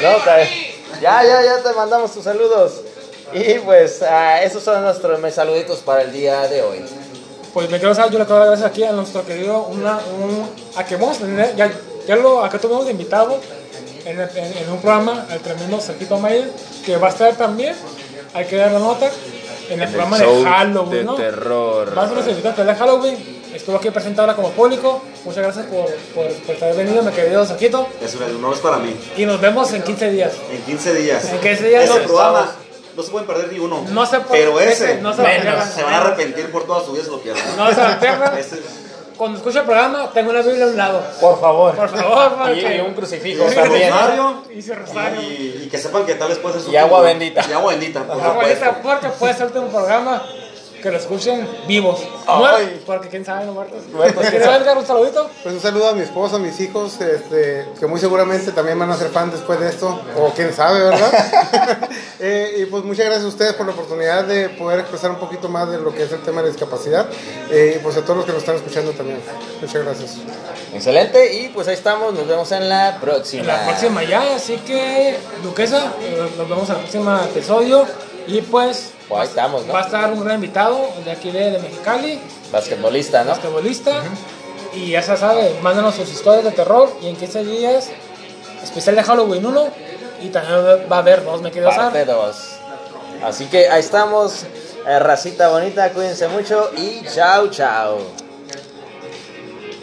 No, 0.00 0.08
ya, 1.00 1.22
ya, 1.22 1.42
ya 1.42 1.62
te 1.62 1.72
mandamos 1.74 2.12
tus 2.12 2.24
saludos. 2.24 2.80
Y 3.32 3.54
pues 3.60 4.02
ah, 4.02 4.42
esos 4.42 4.62
son 4.62 4.82
nuestros 4.82 5.20
mis 5.20 5.34
saluditos 5.34 5.78
para 5.78 6.02
el 6.02 6.12
día 6.12 6.48
de 6.48 6.62
hoy. 6.62 6.84
Pues 7.54 7.70
me 7.70 7.78
quiero 7.78 7.92
usar, 7.92 8.10
yo 8.10 8.18
le 8.18 8.24
quiero 8.24 8.40
dar 8.40 8.48
gracias 8.48 8.68
aquí 8.68 8.82
a 8.82 8.92
nuestro 8.92 9.24
querido, 9.24 9.64
una, 9.64 9.98
un, 9.98 10.48
a 10.76 10.84
que 10.84 10.96
vamos 10.96 11.16
a 11.16 11.20
tener, 11.20 11.56
ya, 11.56 11.70
ya 12.06 12.16
lo, 12.16 12.44
acá 12.44 12.58
tuvimos 12.58 12.84
de 12.84 12.92
invitado 12.92 13.38
en, 14.04 14.20
el- 14.20 14.30
en, 14.36 14.58
en 14.58 14.70
un 14.70 14.80
programa, 14.80 15.26
el 15.30 15.40
tremendo 15.40 15.80
Sergito 15.80 16.18
Mayer, 16.18 16.50
que 16.84 16.96
va 16.96 17.08
a 17.08 17.10
estar 17.10 17.34
también, 17.36 17.74
hay 18.34 18.44
que 18.46 18.56
dar 18.56 18.72
la 18.72 18.78
nota, 18.78 19.10
en 19.68 19.80
el 19.82 19.88
programa 19.88 20.18
de 20.18 20.24
Halloween, 20.44 21.06
¿no? 21.06 21.14
terror. 21.14 21.96
Va 21.96 22.02
a 22.02 22.04
ser 22.06 22.14
nuestro 22.14 22.32
invitado 22.36 22.64
de 22.64 22.74
Halloween, 22.74 23.40
estuvo 23.54 23.76
aquí 23.76 23.90
presente 23.90 24.20
ahora 24.20 24.34
como 24.34 24.50
público, 24.50 25.02
muchas 25.24 25.42
gracias 25.44 25.66
por, 25.66 25.86
por, 26.14 26.26
por 26.32 26.64
haber 26.64 26.76
venido, 26.84 27.02
mi 27.02 27.12
querido 27.12 27.44
Sergito, 27.46 27.86
Es 28.02 28.14
un 28.16 28.22
honor 28.44 28.58
para 28.60 28.78
mí. 28.78 28.94
y 29.16 29.24
nos 29.26 29.40
vemos 29.40 29.72
en 29.72 29.82
15 29.82 30.10
días. 30.10 30.32
En 30.50 30.62
15 30.62 30.94
días. 30.94 31.24
En 31.32 31.38
15 31.40 31.68
días 31.68 31.84
Ese 31.84 31.94
nos 31.94 32.02
programa 32.06 32.38
estamos. 32.40 32.56
no 32.96 33.02
se 33.04 33.10
pueden 33.10 33.26
perder 33.28 33.52
ni 33.52 33.58
uno. 33.60 33.84
No 33.90 34.06
se 34.06 34.20
puede- 34.20 34.40
Pero 34.42 34.58
ese, 34.60 34.72
ese 34.92 35.02
no 35.02 35.14
se 35.14 35.22
menos. 35.22 35.64
Se 35.68 35.82
van 35.84 35.94
a 35.94 35.98
arrepentir 36.00 36.50
por 36.50 36.66
toda 36.66 36.84
su 36.84 36.92
vida 36.92 37.04
si 37.04 37.10
lo 37.10 37.20
pierden. 37.20 37.42
No 37.56 37.72
se 37.72 37.80
lo 37.88 38.00
pierdan. 38.00 38.32
Cuando 39.20 39.36
escuche 39.36 39.58
el 39.58 39.64
programa, 39.66 40.10
tengo 40.14 40.30
una 40.30 40.40
Biblia 40.40 40.64
a 40.64 40.68
un 40.68 40.76
lado. 40.78 41.02
Por 41.20 41.38
favor. 41.38 41.76
Por 41.76 41.88
favor, 41.90 42.32
Y, 42.56 42.60
porque... 42.62 42.76
y 42.76 42.80
un 42.80 42.94
crucifijo 42.94 43.44
Y 43.52 43.54
también. 43.54 43.92
rosario. 43.92 44.42
Y 44.56 44.62
su 44.62 44.74
rosario. 44.74 45.20
Y, 45.20 45.60
y 45.64 45.68
que 45.70 45.76
sepan 45.76 46.06
que 46.06 46.14
tal 46.14 46.28
vez 46.30 46.38
puede 46.38 46.54
ser 46.54 46.62
su 46.62 46.72
Y 46.72 46.76
agua 46.78 47.02
bendita. 47.02 47.44
Y 47.46 47.52
agua 47.52 47.72
bendita, 47.72 48.02
por 48.06 48.18
Agua 48.18 48.44
bendita, 48.44 48.80
porque 48.82 49.08
puede 49.10 49.34
ser 49.34 49.52
un 49.58 49.68
programa 49.68 50.22
que 50.80 50.90
lo 50.90 50.96
escuchen 50.96 51.46
vivos. 51.66 52.00
Ay. 52.26 52.82
Porque 52.86 53.08
quién 53.08 53.24
sabe, 53.24 53.46
no 53.46 53.52
muertos. 53.52 53.86
Muertos, 53.92 54.20
quién 54.20 54.30
¿Quieres 54.30 54.46
sabe. 54.46 54.62
Edgar 54.62 54.78
un 54.78 54.86
saludito? 54.86 55.30
Pues 55.42 55.54
un 55.54 55.60
saludo 55.60 55.88
a 55.88 55.94
mi 55.94 56.02
esposa, 56.02 56.36
a 56.36 56.38
mis 56.38 56.58
hijos, 56.60 57.00
este, 57.00 57.66
que 57.78 57.86
muy 57.86 58.00
seguramente 58.00 58.52
también 58.52 58.78
van 58.78 58.90
a 58.90 58.96
ser 58.96 59.10
fan 59.10 59.30
después 59.30 59.60
de 59.60 59.68
esto, 59.68 60.00
o 60.16 60.30
quién 60.30 60.52
sabe, 60.52 60.80
¿verdad? 60.80 61.88
Eh, 62.22 62.56
y 62.58 62.66
pues 62.66 62.84
muchas 62.84 63.06
gracias 63.06 63.24
a 63.24 63.28
ustedes 63.28 63.54
por 63.54 63.64
la 63.64 63.72
oportunidad 63.72 64.24
de 64.24 64.50
poder 64.50 64.80
expresar 64.80 65.10
un 65.10 65.16
poquito 65.16 65.48
más 65.48 65.70
de 65.70 65.78
lo 65.78 65.94
que 65.94 66.02
es 66.02 66.12
el 66.12 66.20
tema 66.20 66.42
de 66.42 66.50
discapacidad, 66.50 67.06
eh, 67.50 67.76
y 67.76 67.78
pues 67.82 67.96
a 67.96 68.02
todos 68.02 68.18
los 68.18 68.26
que 68.26 68.32
nos 68.32 68.42
están 68.42 68.56
escuchando 68.56 68.92
también. 68.92 69.20
Muchas 69.58 69.82
gracias. 69.82 70.16
Excelente, 70.74 71.32
y 71.40 71.48
pues 71.48 71.66
ahí 71.68 71.74
estamos, 71.74 72.12
nos 72.12 72.26
vemos 72.26 72.52
en 72.52 72.68
la 72.68 72.98
próxima. 73.00 73.40
En 73.40 73.46
la 73.46 73.64
próxima 73.64 74.02
ya, 74.04 74.34
así 74.34 74.56
que, 74.58 75.18
Duquesa, 75.42 75.94
eh, 76.02 76.30
nos 76.36 76.48
vemos 76.48 76.68
en 76.68 76.74
el 76.74 76.80
próximo 76.82 77.16
episodio. 77.16 77.86
Y 78.30 78.42
pues, 78.42 78.92
Pues 79.08 79.22
ahí 79.22 79.28
estamos, 79.28 79.66
¿no? 79.66 79.72
va 79.72 79.80
a 79.80 79.84
estar 79.84 80.12
un 80.12 80.20
gran 80.22 80.36
invitado 80.36 80.88
de 81.04 81.10
aquí 81.10 81.30
de, 81.32 81.50
de 81.50 81.58
Mexicali, 81.58 82.20
Basquetbolista, 82.52 83.24
¿no? 83.24 83.30
basquetbolista. 83.30 84.02
Y 84.72 84.90
ya 84.90 85.02
se 85.02 85.16
sabe, 85.16 85.58
mándanos 85.62 85.96
sus 85.96 86.08
historias 86.08 86.44
de 86.44 86.52
terror. 86.52 86.88
Y 87.02 87.08
en 87.08 87.16
15 87.16 87.44
días, 87.44 87.88
especial 88.62 88.94
de 88.94 89.02
Halloween 89.02 89.44
1. 89.44 89.68
Y 90.22 90.28
también 90.28 90.86
va 90.90 90.96
a 90.96 90.98
haber 91.00 91.24
dos, 91.24 91.42
me 91.42 91.50
quedo 91.50 91.70
Parte 91.70 92.04
2. 92.04 92.36
Así 93.24 93.46
que 93.46 93.68
ahí 93.68 93.80
estamos, 93.80 94.44
eh, 94.86 94.98
racita 94.98 95.48
bonita, 95.48 95.90
cuídense 95.90 96.28
mucho 96.28 96.70
y 96.76 97.02
chao, 97.12 97.48
chao. 97.48 97.98